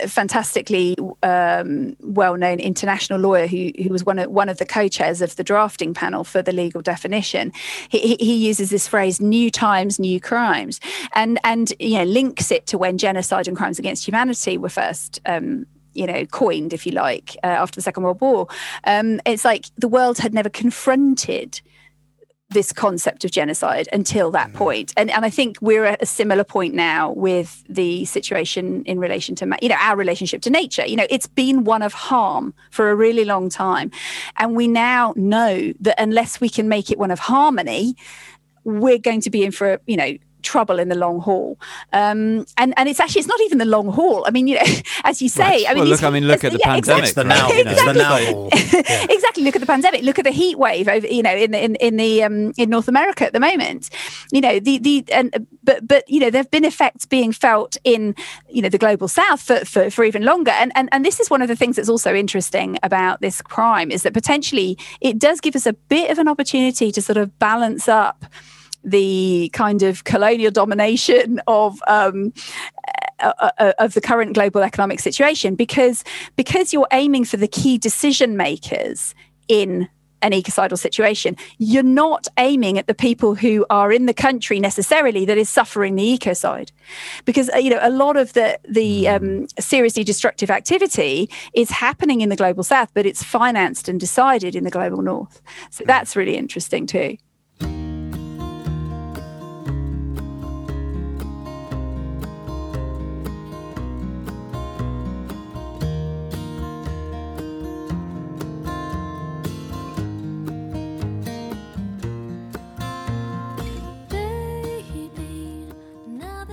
fantastically 0.07 0.97
um, 1.23 1.97
well-known 2.01 2.61
international 2.61 3.19
lawyer 3.19 3.47
who 3.47 3.71
who 3.83 3.89
was 3.91 4.05
one 4.05 4.19
of 4.19 4.31
one 4.31 4.49
of 4.49 4.59
the 4.59 4.67
co-chairs 4.67 5.21
of 5.21 5.37
the 5.37 5.45
drafting 5.45 5.95
panel 5.95 6.25
for 6.25 6.43
the 6.43 6.53
legal 6.53 6.83
definition. 6.83 7.53
He, 7.89 8.17
he- 8.17 8.41
uses 8.41 8.71
this 8.71 8.89
phrase 8.89 9.21
"new 9.21 9.51
times, 9.51 9.99
new 9.99 10.21
crimes," 10.21 10.81
and 11.15 11.39
and 11.45 11.73
you 11.79 11.99
know 11.99 12.05
links 12.05 12.51
it 12.51 12.67
to 12.69 12.79
when 12.79 12.97
genocide 12.99 13.49
and 13.49 13.57
crimes 13.57 13.79
against 13.79 14.07
humanity 14.07 14.57
were 14.59 14.69
first. 14.69 15.21
Um, 15.27 15.67
you 15.93 16.07
know, 16.07 16.25
coined, 16.27 16.73
if 16.73 16.87
you 16.87 16.93
like, 16.93 17.37
uh, 17.43 17.49
after 17.49 17.75
the 17.75 17.83
Second 17.83 18.05
World 18.05 18.21
War. 18.21 18.47
Um, 18.85 19.21
it's 19.27 19.45
like 19.45 19.67
the 19.77 19.89
world 19.89 20.19
had 20.19 20.33
never 20.33 20.49
confronted 20.49 21.61
this 22.51 22.73
concept 22.73 23.25
of 23.25 23.31
genocide 23.31 23.89
until 23.93 24.31
that 24.33 24.51
mm. 24.51 24.55
point. 24.55 24.93
And, 24.97 25.11
and 25.11 25.25
I 25.25 25.31
think 25.31 25.57
we're 25.61 25.85
at 25.85 26.03
a 26.03 26.07
similar 26.07 26.45
point 26.45 26.75
now 26.75 27.13
with 27.13 27.65
the 27.69 28.05
situation 28.05 28.85
in 28.85 28.99
relation 28.99 29.35
to, 29.37 29.57
you 29.63 29.69
know, 29.69 29.77
our 29.79 29.97
relationship 29.97 30.43
to 30.43 30.51
nature. 30.51 30.85
You 30.85 30.97
know, 30.97 31.07
it's 31.09 31.29
been 31.29 31.65
one 31.65 31.83
of 31.83 31.93
harm 31.93 32.53
for 32.71 32.91
a 32.91 32.95
really 32.95 33.25
long 33.25 33.49
time. 33.49 33.91
And 34.37 34.57
we 34.57 34.67
now 34.67 35.15
know 35.17 35.73
that 35.81 36.01
unless 36.01 36.41
we 36.41 36.49
can 36.49 36.69
make 36.69 36.91
it 36.91 36.99
one 36.99 37.11
of 37.11 37.21
harmony, 37.21 37.95
we're 38.65 38.99
going 38.99 39.21
to 39.23 39.31
be 39.31 39.45
in 39.45 39.53
for, 39.53 39.81
you 39.87 39.97
know, 39.97 40.17
trouble 40.43 40.79
in 40.79 40.89
the 40.89 40.95
long 40.95 41.21
haul. 41.21 41.59
Um 41.93 42.47
and 42.57 42.75
and 42.77 42.89
it's 42.89 43.01
actually 43.01 43.21
it's 43.21 43.29
not 43.29 43.41
even 43.43 43.59
the 43.59 43.65
long 43.65 43.89
haul. 43.93 44.25
I 44.27 44.31
mean 44.31 44.47
you 44.47 44.57
know 44.57 44.73
as 45.05 45.21
you 45.23 45.29
say 45.29 45.67
i 45.67 45.71
mean 45.75 45.83
Well, 45.83 45.89
look, 45.89 46.03
I 46.03 46.11
mean, 46.11 46.27
look 46.27 46.45
at 46.45 46.53
the 46.53 46.59
yeah, 46.59 46.75
pandemic, 46.75 47.05
it's 47.05 47.15
the 47.15 47.25
now 47.25 47.49
You 47.49 47.65
know, 47.65 47.71
it's 47.73 47.85
the 47.85 47.93
now 47.93 48.17
Exactly. 48.17 48.81
Yeah. 48.91 49.07
exactly. 49.11 49.43
Look 49.45 49.57
at 49.57 49.61
the 49.61 49.67
pandemic. 49.67 50.03
Look 50.03 50.19
at 50.19 50.25
the 50.25 50.31
heat 50.31 50.59
wave 50.59 50.89
over 50.89 51.07
you 51.07 51.23
know 51.23 51.35
in 51.35 51.51
the 51.51 51.63
in, 51.65 51.75
in 51.77 51.97
the 51.97 52.23
um 52.23 52.53
in 52.57 52.71
north 52.71 52.89
america 52.89 53.25
at 53.27 53.33
the 53.33 53.41
moment. 53.41 53.91
You 54.33 54.41
know 54.41 54.59
the 54.61 54.79
the 54.79 55.05
and 55.13 55.47
but 55.63 55.87
but 55.87 56.09
you 56.09 56.21
know 56.21 56.31
there 56.31 56.41
have 56.41 56.51
been 56.51 56.65
effects 56.65 57.05
being 57.07 57.33
felt 57.33 57.77
in 57.85 58.15
you 58.49 58.63
know 58.63 58.69
the 58.69 58.79
global 58.79 59.09
south 59.09 59.43
for 59.43 59.65
for, 59.65 59.91
for 59.91 60.05
even 60.05 60.25
longer. 60.25 60.51
And, 60.53 60.73
and 60.75 60.89
and 60.93 61.05
this 61.05 61.21
is 61.21 61.31
one 61.31 61.43
of 61.43 61.49
the 61.49 61.57
things 61.57 61.77
that's 61.77 61.89
also 61.89 62.15
interesting 62.15 62.79
about 62.83 63.21
this 63.21 63.43
crime 63.43 63.91
is 63.91 64.03
that 64.03 64.15
potentially 64.15 64.79
it 65.01 65.19
does 65.19 65.41
give 65.41 65.57
us 65.57 65.67
a 65.67 65.73
bit 65.73 66.11
of 66.11 66.19
an 66.19 66.29
opportunity 66.29 66.93
to 66.93 67.03
sort 67.03 67.17
of 67.17 67.39
balance 67.39 67.89
up 67.89 68.25
the 68.85 69.51
kind 69.53 69.83
of 69.83 70.05
colonial 70.05 70.51
domination 70.51 71.41
of 71.47 71.81
um, 71.87 72.33
uh, 73.21 73.51
uh, 73.59 73.73
of 73.79 73.95
the 73.95 74.01
current 74.01 74.33
global 74.33 74.63
economic 74.63 75.01
situation 75.01 75.55
because 75.55 76.05
because 76.37 76.73
you're 76.73 76.89
aiming 76.93 77.25
for 77.25 77.37
the 77.37 77.49
key 77.49 77.77
decision 77.77 78.37
makers 78.37 79.15
in 79.49 79.89
an 80.23 80.33
ecocidal 80.33 80.77
situation 80.77 81.37
you're 81.59 81.83
not 81.83 82.29
aiming 82.39 82.79
at 82.79 82.87
the 82.87 82.95
people 82.95 83.35
who 83.35 83.67
are 83.69 83.93
in 83.93 84.07
the 84.07 84.15
country 84.15 84.59
necessarily 84.59 85.25
that 85.25 85.37
is 85.37 85.49
suffering 85.49 85.97
the 85.97 86.19
ecocide. 86.19 86.71
Because 87.25 87.51
uh, 87.51 87.59
you 87.59 87.71
know 87.71 87.81
a 87.83 87.91
lot 87.91 88.17
of 88.17 88.33
the 88.33 88.59
the 88.67 89.09
um, 89.09 89.47
seriously 89.59 90.05
destructive 90.05 90.51
activity 90.51 91.29
is 91.53 91.71
happening 91.71 92.23
in 92.23 92.31
the 92.31 92.37
global 92.37 92.63
south 92.63 92.91
but 92.95 93.05
it's 93.05 93.23
financed 93.23 93.89
and 93.89 94.01
decided 94.01 94.57
in 94.57 94.65
the 94.65 94.71
global 94.71 95.03
north. 95.03 95.43
So 95.71 95.85
that's 95.87 96.17
really 96.17 96.37
interesting 96.37 96.87
too 96.87 97.19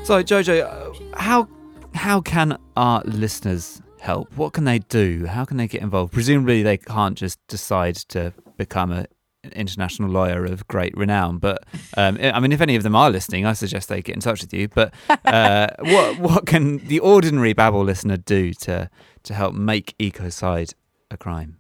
So, 0.08 0.24
Jojo, 0.24 0.64
uh, 0.64 1.18
how 1.20 1.50
how 1.94 2.22
can 2.22 2.58
our 2.78 3.02
listeners 3.04 3.82
help? 4.00 4.32
What 4.38 4.54
can 4.54 4.64
they 4.64 4.80
do? 4.80 5.26
How 5.26 5.44
can 5.44 5.58
they 5.58 5.68
get 5.68 5.82
involved? 5.82 6.14
Presumably, 6.14 6.64
they 6.64 6.78
can't 6.78 7.18
just 7.18 7.46
decide 7.48 7.96
to 8.16 8.32
become 8.56 8.94
a, 8.94 9.08
an 9.44 9.52
international 9.52 10.10
lawyer 10.10 10.46
of 10.46 10.66
great 10.70 10.96
renown. 10.96 11.40
But 11.40 11.66
um, 11.98 12.18
I 12.22 12.40
mean, 12.40 12.54
if 12.54 12.62
any 12.62 12.78
of 12.78 12.84
them 12.84 12.96
are 12.96 13.10
listening, 13.10 13.46
I 13.46 13.52
suggest 13.52 13.90
they 13.90 14.02
get 14.02 14.16
in 14.16 14.22
touch 14.22 14.40
with 14.40 14.54
you. 14.54 14.70
But 14.70 14.94
uh, 15.26 15.68
what 15.80 16.20
what 16.20 16.46
can 16.46 16.78
the 16.88 17.02
ordinary 17.02 17.52
Babble 17.52 17.84
listener 17.84 18.16
do 18.16 18.54
to 18.54 18.90
to 19.24 19.34
help 19.34 19.56
make 19.56 19.94
ecocide 19.98 20.74
a 21.12 21.18
crime? 21.18 21.58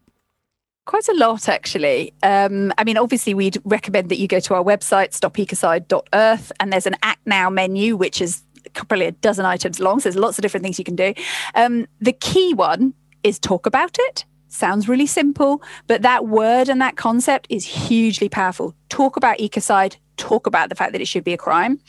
Quite 0.87 1.09
a 1.09 1.13
lot, 1.15 1.49
actually. 1.49 2.13
Um, 2.23 2.73
I 2.77 2.85
mean, 2.85 2.97
obviously, 2.97 3.33
we'd 3.33 3.57
recommend 3.65 4.07
that 4.07 4.19
you 4.19 4.27
go 4.29 4.39
to 4.39 4.53
our 4.53 4.63
website, 4.63 5.09
stopecocide.earth, 5.09 6.51
and 6.61 6.71
there's 6.71 6.87
an 6.87 6.95
Act 7.03 7.19
Now 7.25 7.49
menu, 7.49 7.97
which 7.97 8.21
is 8.21 8.41
probably 8.73 9.07
a 9.07 9.11
dozen 9.11 9.45
items 9.45 9.81
long. 9.81 9.99
So 9.99 10.03
there's 10.03 10.15
lots 10.15 10.37
of 10.37 10.43
different 10.43 10.63
things 10.63 10.79
you 10.79 10.85
can 10.85 10.95
do. 10.95 11.13
Um, 11.55 11.87
the 11.99 12.13
key 12.13 12.53
one 12.53 12.93
is 13.23 13.37
talk 13.37 13.65
about 13.65 13.97
it. 13.99 14.23
Sounds 14.47 14.87
really 14.87 15.07
simple, 15.07 15.61
but 15.87 16.03
that 16.03 16.27
word 16.27 16.69
and 16.69 16.79
that 16.79 16.95
concept 16.95 17.47
is 17.49 17.65
hugely 17.65 18.29
powerful. 18.29 18.73
Talk 18.87 19.17
about 19.17 19.39
ecocide, 19.39 19.97
talk 20.15 20.47
about 20.47 20.69
the 20.69 20.75
fact 20.75 20.93
that 20.93 21.01
it 21.01 21.07
should 21.09 21.25
be 21.25 21.33
a 21.33 21.37
crime. 21.37 21.81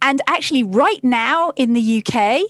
And 0.00 0.22
actually, 0.28 0.62
right 0.62 1.02
now 1.02 1.50
in 1.56 1.72
the 1.72 2.04
UK, 2.06 2.42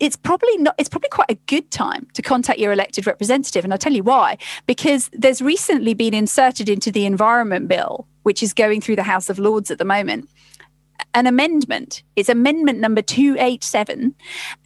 it's 0.00 0.16
probably 0.16 0.56
not 0.58 0.74
it's 0.78 0.88
probably 0.88 1.08
quite 1.08 1.30
a 1.30 1.34
good 1.46 1.70
time 1.70 2.06
to 2.14 2.22
contact 2.22 2.58
your 2.58 2.72
elected 2.72 3.06
representative 3.06 3.64
and 3.64 3.72
i'll 3.72 3.78
tell 3.78 3.92
you 3.92 4.02
why. 4.02 4.38
Because 4.66 5.10
there's 5.12 5.42
recently 5.42 5.94
been 5.94 6.14
inserted 6.14 6.68
into 6.68 6.90
the 6.90 7.06
environment 7.06 7.68
bill 7.68 8.06
which 8.22 8.42
is 8.42 8.52
going 8.52 8.80
through 8.80 8.96
the 8.96 9.02
house 9.02 9.28
of 9.28 9.38
lords 9.38 9.70
at 9.70 9.78
the 9.78 9.84
moment 9.84 10.28
an 11.14 11.26
amendment. 11.26 12.02
It's 12.16 12.28
amendment 12.28 12.78
number 12.78 13.02
287 13.02 14.14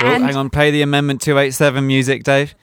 Oh, 0.00 0.06
and 0.06 0.24
hang 0.24 0.36
on, 0.36 0.50
play 0.50 0.70
the 0.70 0.82
Amendment 0.82 1.20
287 1.22 1.86
music, 1.86 2.24
Dave. 2.24 2.54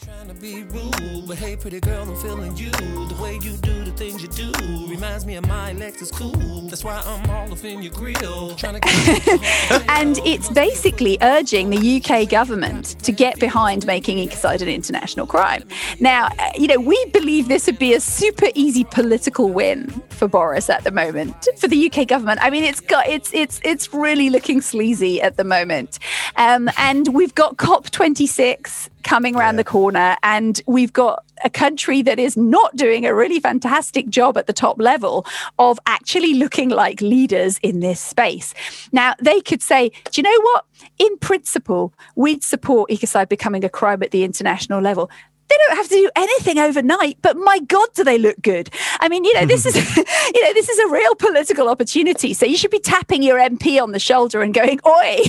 Trying 4.03 4.19
to 4.19 4.27
be 4.27 4.35
rude, 4.35 4.43
but 4.43 4.43
hey, 4.43 4.43
pretty 4.43 4.43
girl, 4.43 4.51
I'm 4.51 4.51
feeling 4.51 4.51
you. 4.51 4.51
The 4.51 4.51
way 4.51 4.51
you 4.51 4.51
do 4.51 4.51
things 4.51 4.51
you 4.51 4.51
do 4.51 4.87
reminds 4.87 5.25
me 5.25 5.35
of 5.35 5.47
my 5.47 5.73
Lexus 5.73 6.11
cool. 6.11 6.61
That's 6.67 6.83
why 6.83 7.01
I'm 7.05 7.29
all 7.29 7.51
up 7.51 7.63
in 7.63 7.81
your 7.81 7.93
grill. 7.93 8.55
Trying 8.55 8.81
to 8.81 9.85
and 9.89 10.17
it's 10.25 10.49
basically 10.49 11.17
urging 11.21 11.69
the 11.69 12.01
UK 12.01 12.29
government 12.29 12.97
to 13.03 13.11
get 13.11 13.39
behind 13.39 13.85
making 13.85 14.17
ecocide 14.17 14.61
an 14.61 14.67
international 14.67 15.25
crime. 15.25 15.63
Now, 15.99 16.27
uh, 16.39 16.49
you 16.57 16.67
know, 16.67 16.79
we 16.79 17.03
believe 17.07 17.47
this 17.47 17.65
would 17.65 17.79
be 17.79 17.93
a 17.93 17.99
super 17.99 18.47
easy 18.55 18.83
political 18.83 19.49
win 19.49 19.89
for 20.09 20.27
Boris 20.27 20.69
at 20.69 20.83
the 20.83 20.91
moment 20.91 21.47
for 21.57 21.67
the 21.67 21.89
UK 21.91 22.07
government. 22.07 22.39
I 22.41 22.49
mean, 22.49 22.63
it's 22.63 22.81
got 22.81 23.07
it's 23.07 23.33
it's 23.33 23.59
it's 23.63 23.93
really 23.93 24.29
looking 24.29 24.61
sleazy 24.61 25.21
at 25.21 25.37
the 25.37 25.43
moment, 25.43 25.99
um, 26.35 26.69
and 26.77 27.13
we've 27.13 27.35
got 27.35 27.57
COP 27.57 27.89
26 27.91 28.89
coming 29.03 29.35
around 29.35 29.57
the 29.57 29.63
corner, 29.63 30.17
and 30.23 30.61
we've 30.65 30.93
got 30.93 31.23
a 31.43 31.49
country 31.49 32.01
that 32.01 32.19
is 32.19 32.35
not 32.37 32.75
doing 32.75 33.05
a 33.05 33.13
really 33.13 33.39
fantastic 33.39 34.09
job 34.09 34.37
at 34.37 34.47
the 34.47 34.53
top 34.53 34.79
level 34.79 35.25
of 35.59 35.79
actually 35.85 36.33
looking 36.35 36.69
like 36.69 37.01
leaders 37.01 37.59
in 37.59 37.79
this 37.79 37.99
space. 37.99 38.53
Now, 38.91 39.15
they 39.19 39.41
could 39.41 39.61
say, 39.61 39.89
do 40.11 40.21
you 40.21 40.23
know 40.23 40.41
what? 40.41 40.65
In 40.99 41.17
principle, 41.17 41.93
we'd 42.15 42.43
support 42.43 42.89
ecocide 42.89 43.29
becoming 43.29 43.63
a 43.63 43.69
crime 43.69 44.03
at 44.03 44.11
the 44.11 44.23
international 44.23 44.81
level. 44.81 45.09
They 45.49 45.55
don't 45.67 45.77
have 45.77 45.89
to 45.89 45.95
do 45.95 46.09
anything 46.15 46.57
overnight, 46.57 47.17
but 47.21 47.37
my 47.37 47.59
God, 47.59 47.89
do 47.93 48.03
they 48.03 48.17
look 48.17 48.41
good? 48.41 48.69
I 48.99 49.07
mean, 49.09 49.23
you 49.23 49.33
know, 49.35 49.45
this 49.45 49.65
is, 49.65 49.75
you 50.33 50.43
know, 50.43 50.53
this 50.53 50.69
is 50.69 50.79
a 50.79 50.87
real 50.87 51.15
political 51.15 51.69
opportunity. 51.69 52.33
So 52.33 52.45
you 52.45 52.57
should 52.57 52.71
be 52.71 52.79
tapping 52.79 53.23
your 53.23 53.37
MP 53.37 53.81
on 53.81 53.91
the 53.91 53.99
shoulder 53.99 54.41
and 54.41 54.53
going, 54.53 54.79
"Oi!" 54.87 55.25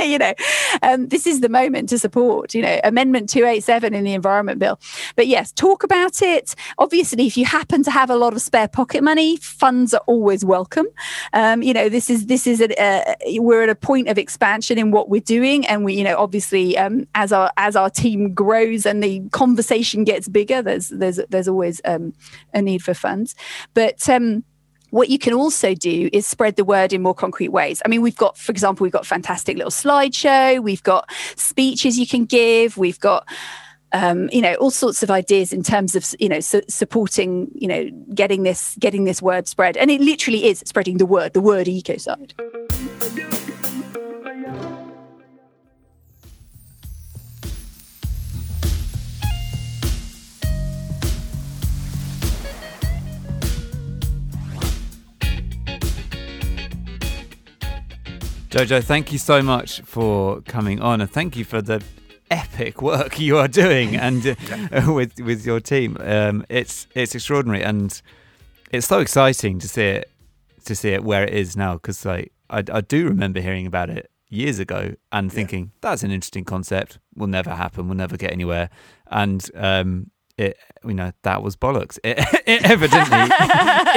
you 0.00 0.18
know, 0.18 0.34
um, 0.82 1.08
this 1.08 1.26
is 1.26 1.40
the 1.40 1.48
moment 1.48 1.88
to 1.90 1.98
support. 1.98 2.54
You 2.54 2.62
know, 2.62 2.80
Amendment 2.84 3.28
two 3.28 3.44
eight 3.44 3.64
seven 3.64 3.94
in 3.94 4.04
the 4.04 4.12
Environment 4.12 4.58
Bill. 4.58 4.78
But 5.16 5.26
yes, 5.26 5.52
talk 5.52 5.82
about 5.82 6.22
it. 6.22 6.54
Obviously, 6.78 7.26
if 7.26 7.36
you 7.36 7.44
happen 7.44 7.82
to 7.84 7.90
have 7.90 8.10
a 8.10 8.16
lot 8.16 8.32
of 8.32 8.42
spare 8.42 8.68
pocket 8.68 9.02
money, 9.02 9.36
funds 9.36 9.94
are 9.94 10.02
always 10.06 10.44
welcome. 10.44 10.86
Um, 11.32 11.62
you 11.62 11.72
know, 11.72 11.88
this 11.88 12.10
is 12.10 12.26
this 12.26 12.46
is 12.46 12.60
a, 12.60 12.82
uh, 12.82 13.14
we're 13.40 13.62
at 13.62 13.68
a 13.68 13.74
point 13.74 14.08
of 14.08 14.18
expansion 14.18 14.78
in 14.78 14.90
what 14.90 15.08
we're 15.08 15.20
doing, 15.20 15.66
and 15.66 15.84
we, 15.84 15.94
you 15.94 16.04
know, 16.04 16.16
obviously 16.16 16.76
um, 16.76 17.06
as 17.14 17.32
our 17.32 17.50
as 17.56 17.76
our 17.76 17.90
team 17.90 18.34
grows 18.34 18.86
and 18.86 19.02
the 19.02 19.20
conversation 19.38 20.02
gets 20.02 20.26
bigger, 20.26 20.62
there's 20.62 20.88
there's 20.88 21.20
there's 21.28 21.46
always 21.46 21.80
um, 21.84 22.12
a 22.52 22.60
need 22.60 22.82
for 22.82 22.92
funds. 22.92 23.36
But 23.72 24.08
um, 24.08 24.42
what 24.90 25.10
you 25.10 25.18
can 25.18 25.32
also 25.32 25.74
do 25.74 26.10
is 26.12 26.26
spread 26.26 26.56
the 26.56 26.64
word 26.64 26.92
in 26.92 27.02
more 27.02 27.14
concrete 27.14 27.50
ways. 27.50 27.80
I 27.84 27.88
mean, 27.88 28.02
we've 28.02 28.16
got, 28.16 28.36
for 28.36 28.50
example, 28.50 28.84
we've 28.84 28.92
got 28.92 29.06
fantastic 29.06 29.56
little 29.56 29.70
slideshow. 29.70 30.60
We've 30.60 30.82
got 30.82 31.08
speeches 31.36 31.98
you 31.98 32.06
can 32.06 32.24
give. 32.24 32.76
We've 32.76 32.98
got 32.98 33.28
um, 33.92 34.28
you 34.32 34.42
know 34.42 34.54
all 34.54 34.70
sorts 34.70 35.02
of 35.02 35.10
ideas 35.10 35.52
in 35.52 35.62
terms 35.62 35.94
of 35.94 36.04
you 36.18 36.28
know 36.28 36.40
su- 36.40 36.68
supporting 36.68 37.50
you 37.54 37.68
know 37.68 37.88
getting 38.14 38.42
this 38.42 38.76
getting 38.78 39.04
this 39.04 39.22
word 39.22 39.48
spread 39.48 39.78
and 39.78 39.90
it 39.90 40.02
literally 40.02 40.44
is 40.44 40.58
spreading 40.66 40.98
the 40.98 41.06
word 41.06 41.32
the 41.32 41.40
word 41.40 41.66
ecocide 41.66 42.34
Jojo, 58.48 58.82
thank 58.82 59.12
you 59.12 59.18
so 59.18 59.42
much 59.42 59.82
for 59.82 60.40
coming 60.40 60.80
on, 60.80 61.02
and 61.02 61.10
thank 61.10 61.36
you 61.36 61.44
for 61.44 61.60
the 61.60 61.84
epic 62.30 62.80
work 62.80 63.20
you 63.20 63.36
are 63.36 63.48
doing 63.48 63.94
and 63.94 64.26
uh, 64.26 64.34
with 64.92 65.20
with 65.20 65.44
your 65.44 65.60
team. 65.60 65.98
Um, 66.00 66.46
it's 66.48 66.86
it's 66.94 67.14
extraordinary, 67.14 67.62
and 67.62 68.00
it's 68.70 68.86
so 68.86 69.00
exciting 69.00 69.58
to 69.58 69.68
see 69.68 69.82
it 69.82 70.10
to 70.64 70.74
see 70.74 70.90
it 70.90 71.04
where 71.04 71.24
it 71.24 71.34
is 71.34 71.58
now. 71.58 71.74
Because 71.74 72.06
like 72.06 72.32
I, 72.48 72.64
I 72.72 72.80
do 72.80 73.06
remember 73.06 73.40
hearing 73.40 73.66
about 73.66 73.90
it 73.90 74.10
years 74.30 74.58
ago 74.58 74.94
and 75.12 75.30
thinking 75.30 75.72
that's 75.82 76.02
an 76.02 76.10
interesting 76.10 76.44
concept. 76.44 76.98
Will 77.14 77.26
never 77.26 77.54
happen. 77.54 77.86
We'll 77.86 77.98
never 77.98 78.16
get 78.16 78.32
anywhere. 78.32 78.70
And 79.10 79.46
um, 79.54 80.10
it 80.38 80.56
you 80.84 80.94
know 80.94 81.12
that 81.22 81.42
was 81.42 81.56
bollocks. 81.56 81.98
It, 82.04 82.18
it 82.46 82.64
evidently 82.64 83.36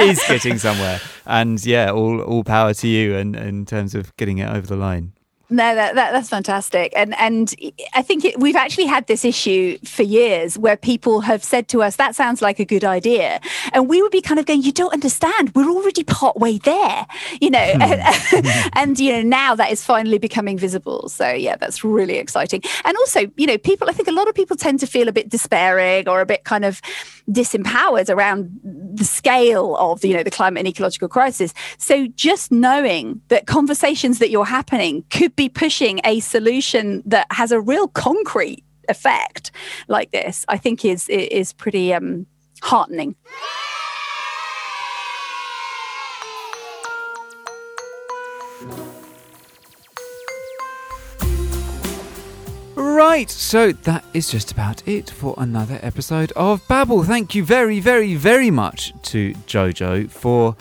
is 0.06 0.22
getting 0.26 0.58
somewhere. 0.58 1.00
And 1.24 1.64
yeah, 1.64 1.90
all 1.90 2.20
all 2.20 2.44
power 2.44 2.74
to 2.74 2.88
you 2.88 3.16
and 3.16 3.36
in 3.36 3.64
terms 3.64 3.94
of 3.94 4.14
getting 4.16 4.38
it 4.38 4.48
over 4.48 4.66
the 4.66 4.76
line. 4.76 5.12
No, 5.52 5.74
that, 5.74 5.94
that 5.96 6.12
that's 6.12 6.30
fantastic, 6.30 6.94
and 6.96 7.14
and 7.18 7.54
I 7.94 8.00
think 8.00 8.24
it, 8.24 8.40
we've 8.40 8.56
actually 8.56 8.86
had 8.86 9.06
this 9.06 9.22
issue 9.22 9.76
for 9.84 10.02
years 10.02 10.56
where 10.58 10.78
people 10.78 11.20
have 11.20 11.44
said 11.44 11.68
to 11.68 11.82
us, 11.82 11.96
"That 11.96 12.16
sounds 12.16 12.40
like 12.40 12.58
a 12.58 12.64
good 12.64 12.84
idea," 12.84 13.38
and 13.74 13.86
we 13.86 14.00
would 14.00 14.10
be 14.10 14.22
kind 14.22 14.40
of 14.40 14.46
going, 14.46 14.62
"You 14.62 14.72
don't 14.72 14.94
understand. 14.94 15.52
We're 15.54 15.68
already 15.68 16.04
part 16.04 16.38
way 16.38 16.56
there," 16.56 17.06
you 17.42 17.50
know. 17.50 17.72
Hmm. 17.74 17.82
and, 17.82 18.70
and 18.72 18.98
you 18.98 19.12
know 19.12 19.22
now 19.22 19.54
that 19.54 19.70
is 19.70 19.84
finally 19.84 20.16
becoming 20.16 20.56
visible. 20.56 21.10
So 21.10 21.30
yeah, 21.30 21.56
that's 21.56 21.84
really 21.84 22.16
exciting. 22.16 22.62
And 22.86 22.96
also, 22.96 23.30
you 23.36 23.46
know, 23.46 23.58
people. 23.58 23.90
I 23.90 23.92
think 23.92 24.08
a 24.08 24.12
lot 24.12 24.28
of 24.28 24.34
people 24.34 24.56
tend 24.56 24.80
to 24.80 24.86
feel 24.86 25.06
a 25.06 25.12
bit 25.12 25.28
despairing 25.28 26.08
or 26.08 26.22
a 26.22 26.26
bit 26.26 26.44
kind 26.44 26.64
of 26.64 26.80
disempowered 27.30 28.08
around 28.08 28.58
the 28.64 29.04
scale 29.04 29.76
of 29.76 30.02
you 30.02 30.14
know 30.14 30.22
the 30.22 30.30
climate 30.30 30.60
and 30.60 30.68
ecological 30.68 31.08
crisis. 31.08 31.52
So 31.76 32.06
just 32.06 32.50
knowing 32.50 33.20
that 33.28 33.46
conversations 33.46 34.18
that 34.18 34.30
you're 34.30 34.46
happening 34.46 35.04
could 35.10 35.36
be 35.36 35.41
pushing 35.48 36.00
a 36.04 36.20
solution 36.20 37.02
that 37.06 37.26
has 37.30 37.52
a 37.52 37.60
real 37.60 37.88
concrete 37.88 38.64
effect 38.88 39.50
like 39.88 40.10
this, 40.10 40.44
I 40.48 40.58
think 40.58 40.84
is 40.84 41.08
is 41.08 41.52
pretty 41.52 41.94
um, 41.94 42.26
heartening. 42.62 43.16
Right, 52.74 53.30
so 53.30 53.72
that 53.72 54.04
is 54.14 54.30
just 54.30 54.52
about 54.52 54.86
it 54.86 55.10
for 55.10 55.34
another 55.36 55.78
episode 55.82 56.32
of 56.36 56.66
Babel. 56.68 57.02
Thank 57.02 57.34
you 57.34 57.44
very, 57.44 57.80
very, 57.80 58.14
very 58.14 58.50
much 58.50 58.92
to 59.10 59.34
Jojo 59.46 60.10
for 60.10 60.56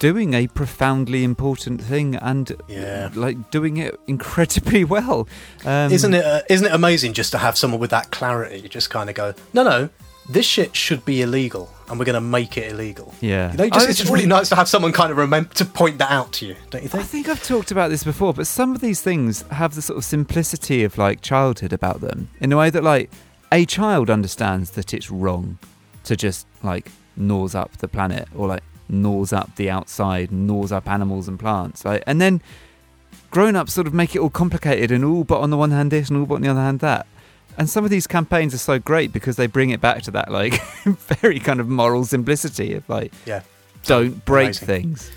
doing 0.00 0.34
a 0.34 0.48
profoundly 0.48 1.22
important 1.22 1.80
thing 1.80 2.16
and 2.16 2.50
Yeah. 2.66 3.10
like 3.14 3.50
doing 3.52 3.76
it 3.76 3.94
incredibly 4.08 4.82
well. 4.96 5.28
Um, 5.64 5.92
Isn't 5.92 6.14
it? 6.14 6.24
Uh, 6.24 6.40
isn't 6.50 6.66
it 6.66 6.72
amazing 6.74 7.12
just 7.12 7.30
to 7.32 7.38
have 7.38 7.56
someone 7.56 7.78
with 7.80 7.90
that 7.90 8.10
clarity? 8.10 8.66
Just 8.68 8.90
kind 8.90 9.08
of 9.08 9.14
go, 9.14 9.34
no, 9.52 9.62
no, 9.62 9.88
this 10.28 10.46
shit 10.46 10.74
should 10.76 11.04
be 11.04 11.22
illegal, 11.22 11.70
and 11.88 11.98
we're 11.98 12.04
going 12.04 12.14
to 12.14 12.20
make 12.20 12.56
it 12.56 12.72
illegal. 12.72 13.14
Yeah. 13.20 13.50
You 13.52 13.58
know, 13.58 13.68
just, 13.68 13.86
I- 13.86 13.90
it's 13.90 13.98
just 13.98 14.10
really 14.12 14.26
nice 14.26 14.48
to 14.48 14.56
have 14.56 14.68
someone 14.68 14.92
kind 14.92 15.10
of 15.10 15.18
remember 15.18 15.52
to 15.54 15.64
point 15.64 15.98
that 15.98 16.10
out 16.10 16.32
to 16.34 16.46
you, 16.46 16.56
don't 16.70 16.82
you 16.82 16.88
think? 16.88 17.02
I 17.04 17.06
think? 17.06 17.26
think 17.26 17.28
I've 17.38 17.44
talked 17.46 17.70
about 17.70 17.90
this 17.90 18.02
before, 18.04 18.32
but 18.32 18.46
some 18.46 18.74
of 18.74 18.80
these 18.80 19.00
things 19.02 19.42
have 19.50 19.74
the 19.74 19.82
sort 19.82 19.98
of 19.98 20.04
simplicity 20.04 20.82
of 20.84 20.96
like 20.98 21.20
childhood 21.20 21.72
about 21.72 22.00
them 22.00 22.28
in 22.40 22.52
a 22.52 22.56
way 22.56 22.70
that 22.70 22.82
like 22.84 23.10
a 23.52 23.66
child 23.66 24.08
understands 24.08 24.70
that 24.72 24.94
it's 24.94 25.10
wrong 25.10 25.58
to 26.04 26.16
just 26.16 26.46
like 26.62 26.90
gnaws 27.16 27.54
up 27.54 27.76
the 27.78 27.88
planet 27.88 28.26
or 28.34 28.46
like 28.48 28.62
gnaws 28.90 29.32
up 29.32 29.54
the 29.56 29.70
outside, 29.70 30.30
gnaws 30.32 30.72
up 30.72 30.88
animals 30.88 31.28
and 31.28 31.38
plants. 31.38 31.84
Right? 31.84 32.02
and 32.06 32.20
then 32.20 32.40
grown 33.30 33.54
ups 33.54 33.72
sort 33.72 33.86
of 33.86 33.94
make 33.94 34.14
it 34.16 34.18
all 34.18 34.30
complicated 34.30 34.90
and 34.90 35.04
all 35.04 35.22
but 35.22 35.40
on 35.40 35.50
the 35.50 35.56
one 35.56 35.70
hand 35.70 35.92
this 35.92 36.08
and 36.08 36.18
all 36.18 36.26
but 36.26 36.34
on 36.36 36.42
the 36.42 36.48
other 36.48 36.60
hand 36.60 36.80
that. 36.80 37.06
And 37.58 37.68
some 37.68 37.84
of 37.84 37.90
these 37.90 38.06
campaigns 38.06 38.54
are 38.54 38.58
so 38.58 38.78
great 38.78 39.12
because 39.12 39.36
they 39.36 39.46
bring 39.46 39.70
it 39.70 39.80
back 39.80 40.02
to 40.02 40.10
that 40.12 40.30
like 40.30 40.60
very 40.84 41.38
kind 41.40 41.60
of 41.60 41.68
moral 41.68 42.04
simplicity 42.04 42.74
of 42.74 42.88
like 42.88 43.12
Yeah. 43.26 43.42
don't 43.84 44.24
break 44.24 44.46
Amazing. 44.48 44.66
things. 44.66 45.10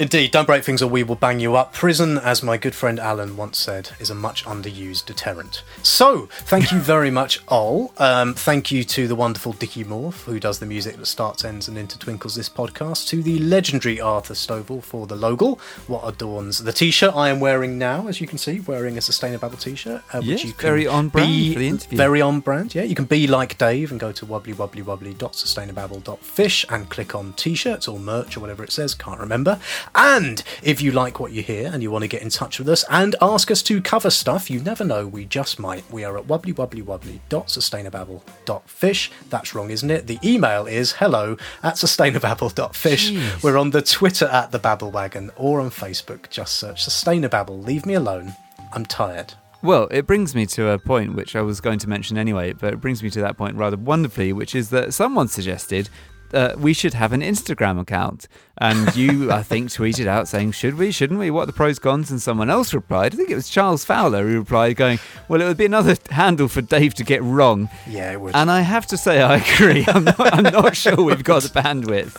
Indeed, 0.00 0.30
don't 0.30 0.46
break 0.46 0.64
things 0.64 0.80
or 0.80 0.86
we 0.88 1.02
will 1.02 1.14
bang 1.14 1.40
you 1.40 1.56
up. 1.56 1.74
Prison, 1.74 2.16
as 2.16 2.42
my 2.42 2.56
good 2.56 2.74
friend 2.74 2.98
Alan 2.98 3.36
once 3.36 3.58
said, 3.58 3.90
is 4.00 4.08
a 4.08 4.14
much 4.14 4.46
underused 4.46 5.04
deterrent. 5.04 5.62
So, 5.82 6.24
thank 6.32 6.72
you 6.72 6.78
very 6.78 7.10
much, 7.20 7.38
Ol. 7.48 7.92
Um, 7.98 8.32
thank 8.32 8.72
you 8.72 8.82
to 8.84 9.06
the 9.06 9.14
wonderful 9.14 9.52
Dickie 9.52 9.84
Morph, 9.84 10.22
who 10.24 10.40
does 10.40 10.58
the 10.58 10.64
music 10.64 10.96
that 10.96 11.04
starts, 11.04 11.44
ends, 11.44 11.68
and 11.68 11.76
intertwinkles 11.76 12.34
this 12.34 12.48
podcast. 12.48 13.08
To 13.08 13.22
the 13.22 13.38
legendary 13.40 14.00
Arthur 14.00 14.32
Stovall 14.32 14.82
for 14.82 15.06
the 15.06 15.16
logo, 15.16 15.58
what 15.86 16.08
adorns 16.08 16.64
the 16.64 16.72
t-shirt 16.72 17.14
I 17.14 17.28
am 17.28 17.38
wearing 17.38 17.76
now, 17.76 18.06
as 18.08 18.22
you 18.22 18.26
can 18.26 18.38
see, 18.38 18.60
wearing 18.60 18.96
a 18.96 19.02
Sustainable 19.02 19.50
t-shirt. 19.50 20.02
Uh, 20.14 20.22
Yes, 20.24 20.42
you 20.44 20.52
can 20.54 20.62
very 20.62 20.86
on 20.86 21.10
brand 21.10 21.28
be- 21.28 21.52
for 21.52 21.58
the 21.58 21.68
interview. 21.68 21.98
Very 21.98 22.22
on 22.22 22.40
brand, 22.40 22.74
yeah. 22.74 22.84
You 22.84 22.94
can 22.94 23.04
be 23.04 23.26
like 23.26 23.58
Dave 23.58 23.90
and 23.90 24.00
go 24.00 24.12
to 24.12 24.24
wobblywobblywobbly.sustainababble.fish 24.24 26.64
and 26.70 26.88
click 26.88 27.14
on 27.14 27.34
t-shirts 27.34 27.86
or 27.86 27.98
merch 27.98 28.38
or 28.38 28.40
whatever 28.40 28.64
it 28.64 28.72
says, 28.72 28.94
can't 28.94 29.20
remember. 29.20 29.60
And 29.94 30.42
if 30.62 30.80
you 30.80 30.92
like 30.92 31.20
what 31.20 31.32
you 31.32 31.42
hear 31.42 31.70
and 31.72 31.82
you 31.82 31.90
want 31.90 32.02
to 32.02 32.08
get 32.08 32.22
in 32.22 32.30
touch 32.30 32.58
with 32.58 32.68
us 32.68 32.84
and 32.88 33.16
ask 33.20 33.50
us 33.50 33.62
to 33.64 33.82
cover 33.82 34.10
stuff, 34.10 34.50
you 34.50 34.60
never 34.60 34.84
know, 34.84 35.06
we 35.06 35.24
just 35.24 35.58
might. 35.58 35.90
We 35.90 36.04
are 36.04 36.18
at 36.18 36.26
wobblywobblywobbly.sustainababble.fish. 36.26 39.10
That's 39.28 39.54
wrong, 39.54 39.70
isn't 39.70 39.90
it? 39.90 40.06
The 40.06 40.18
email 40.24 40.66
is 40.66 40.92
hello 40.92 41.36
at 41.62 41.74
sustainababble.fish. 41.74 43.12
Jeez. 43.12 43.42
We're 43.42 43.58
on 43.58 43.70
the 43.70 43.82
Twitter 43.82 44.26
at 44.26 44.52
the 44.52 44.58
Babble 44.58 44.90
Wagon 44.90 45.30
or 45.36 45.60
on 45.60 45.70
Facebook. 45.70 46.30
Just 46.30 46.56
search 46.56 46.84
Sustainababble. 46.84 47.64
Leave 47.64 47.86
me 47.86 47.94
alone. 47.94 48.34
I'm 48.72 48.86
tired. 48.86 49.34
Well, 49.62 49.88
it 49.90 50.06
brings 50.06 50.34
me 50.34 50.46
to 50.46 50.70
a 50.70 50.78
point 50.78 51.14
which 51.14 51.36
I 51.36 51.42
was 51.42 51.60
going 51.60 51.78
to 51.80 51.88
mention 51.88 52.16
anyway, 52.16 52.54
but 52.54 52.72
it 52.72 52.80
brings 52.80 53.02
me 53.02 53.10
to 53.10 53.20
that 53.20 53.36
point 53.36 53.56
rather 53.56 53.76
wonderfully, 53.76 54.32
which 54.32 54.54
is 54.54 54.70
that 54.70 54.94
someone 54.94 55.28
suggested 55.28 55.90
uh, 56.34 56.54
we 56.58 56.72
should 56.72 56.94
have 56.94 57.12
an 57.12 57.20
Instagram 57.20 57.80
account. 57.80 58.28
And 58.62 58.94
you, 58.94 59.32
I 59.32 59.42
think, 59.42 59.70
tweeted 59.70 60.06
out 60.06 60.28
saying, 60.28 60.52
should 60.52 60.74
we, 60.76 60.90
shouldn't 60.90 61.18
we? 61.18 61.30
What 61.30 61.44
are 61.44 61.46
the 61.46 61.52
pros, 61.54 61.78
cons? 61.78 62.10
And 62.10 62.20
someone 62.20 62.50
else 62.50 62.74
replied, 62.74 63.14
I 63.14 63.16
think 63.16 63.30
it 63.30 63.34
was 63.34 63.48
Charles 63.48 63.86
Fowler 63.86 64.26
who 64.28 64.38
replied, 64.38 64.76
going, 64.76 64.98
well, 65.28 65.40
it 65.40 65.46
would 65.46 65.56
be 65.56 65.64
another 65.64 65.96
handle 66.10 66.46
for 66.46 66.60
Dave 66.60 66.92
to 66.94 67.04
get 67.04 67.22
wrong. 67.22 67.70
Yeah, 67.88 68.12
it 68.12 68.20
would. 68.20 68.36
And 68.36 68.50
I 68.50 68.60
have 68.60 68.86
to 68.88 68.98
say, 68.98 69.22
I 69.22 69.36
agree. 69.36 69.86
I'm 69.88 70.04
not, 70.04 70.16
I'm 70.34 70.42
not 70.42 70.76
sure 70.84 70.96
we've 71.02 71.24
got 71.24 71.42
the 71.42 71.48
bandwidth 71.48 72.18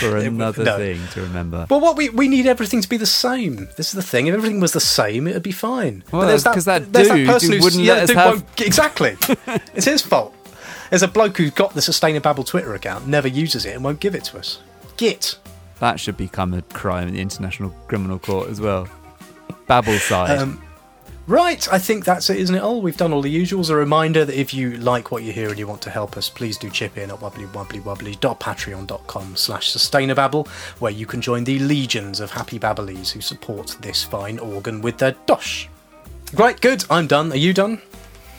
for 0.00 0.14
would- 0.14 0.26
another 0.26 0.64
no. 0.64 0.76
thing 0.78 1.00
to 1.12 1.22
remember. 1.22 1.66
Well, 1.70 1.80
what 1.80 1.96
we 1.96 2.08
we 2.08 2.26
need 2.26 2.46
everything 2.48 2.80
to 2.80 2.88
be 2.88 2.96
the 2.96 3.06
same. 3.06 3.68
This 3.76 3.88
is 3.88 3.92
the 3.92 4.02
thing. 4.02 4.26
If 4.26 4.34
everything 4.34 4.58
was 4.58 4.72
the 4.72 4.80
same, 4.80 5.28
it'd 5.28 5.44
be 5.44 5.52
fine. 5.52 6.02
Well, 6.10 6.22
But 6.22 6.26
there's 6.28 6.42
that's 6.42 6.54
'cause 6.56 6.64
that 6.64 6.92
there's 6.92 7.08
dude 7.08 7.28
person 7.28 7.52
who's- 7.52 7.62
wouldn't 7.62 7.84
yeah, 7.84 7.94
let 7.94 8.02
us 8.04 8.10
have- 8.10 8.44
exactly. 8.58 9.16
it's 9.74 9.84
his 9.86 10.02
fault. 10.02 10.34
There's 10.90 11.02
a 11.02 11.08
bloke 11.08 11.36
who's 11.36 11.50
got 11.50 11.74
the 11.74 11.80
Sustainababble 11.80 12.46
Twitter 12.46 12.74
account, 12.74 13.06
never 13.06 13.28
uses 13.28 13.66
it, 13.66 13.74
and 13.74 13.84
won't 13.84 14.00
give 14.00 14.14
it 14.14 14.24
to 14.24 14.38
us. 14.38 14.60
Git. 14.96 15.38
That 15.80 16.00
should 16.00 16.16
become 16.16 16.54
a 16.54 16.62
crime 16.62 17.08
in 17.08 17.14
the 17.14 17.20
International 17.20 17.70
Criminal 17.86 18.18
Court 18.18 18.48
as 18.48 18.60
well. 18.60 18.88
Babble 19.66 19.98
side. 19.98 20.38
Um, 20.38 20.62
right, 21.26 21.72
I 21.72 21.78
think 21.78 22.04
that's 22.04 22.30
it, 22.30 22.38
isn't 22.38 22.56
it? 22.56 22.62
All 22.62 22.82
we've 22.82 22.96
done 22.96 23.12
all 23.12 23.22
the 23.22 23.34
usuals. 23.34 23.70
A 23.70 23.76
reminder 23.76 24.24
that 24.24 24.34
if 24.34 24.52
you 24.52 24.76
like 24.78 25.12
what 25.12 25.22
you 25.22 25.32
hear 25.32 25.50
and 25.50 25.58
you 25.58 25.68
want 25.68 25.82
to 25.82 25.90
help 25.90 26.16
us, 26.16 26.28
please 26.28 26.58
do 26.58 26.68
chip 26.70 26.98
in 26.98 27.10
at 27.10 27.18
wobblywobblywobbly.patreon.com 27.18 29.36
slash 29.36 29.72
sustainababble, 29.72 30.48
where 30.80 30.90
you 30.90 31.06
can 31.06 31.20
join 31.20 31.44
the 31.44 31.60
legions 31.60 32.18
of 32.18 32.32
happy 32.32 32.58
babblies 32.58 33.10
who 33.10 33.20
support 33.20 33.76
this 33.80 34.02
fine 34.02 34.38
organ 34.38 34.80
with 34.80 34.98
their 34.98 35.12
dosh. 35.26 35.68
Right, 36.34 36.60
good. 36.60 36.84
I'm 36.90 37.06
done. 37.06 37.32
Are 37.32 37.36
you 37.36 37.54
done? 37.54 37.80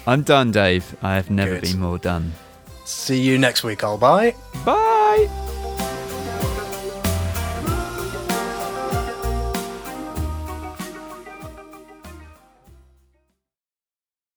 I'm 0.10 0.24
done, 0.24 0.52
Dave. 0.52 0.96
I 1.04 1.14
have 1.18 1.30
never 1.30 1.60
Good. 1.60 1.62
been 1.62 1.80
more 1.80 2.00
done. 2.00 2.34
See 2.84 3.22
you 3.22 3.38
next 3.38 3.64
week. 3.64 3.84
I'll 3.84 4.00
bye. 4.00 4.34
Bye. 4.66 5.30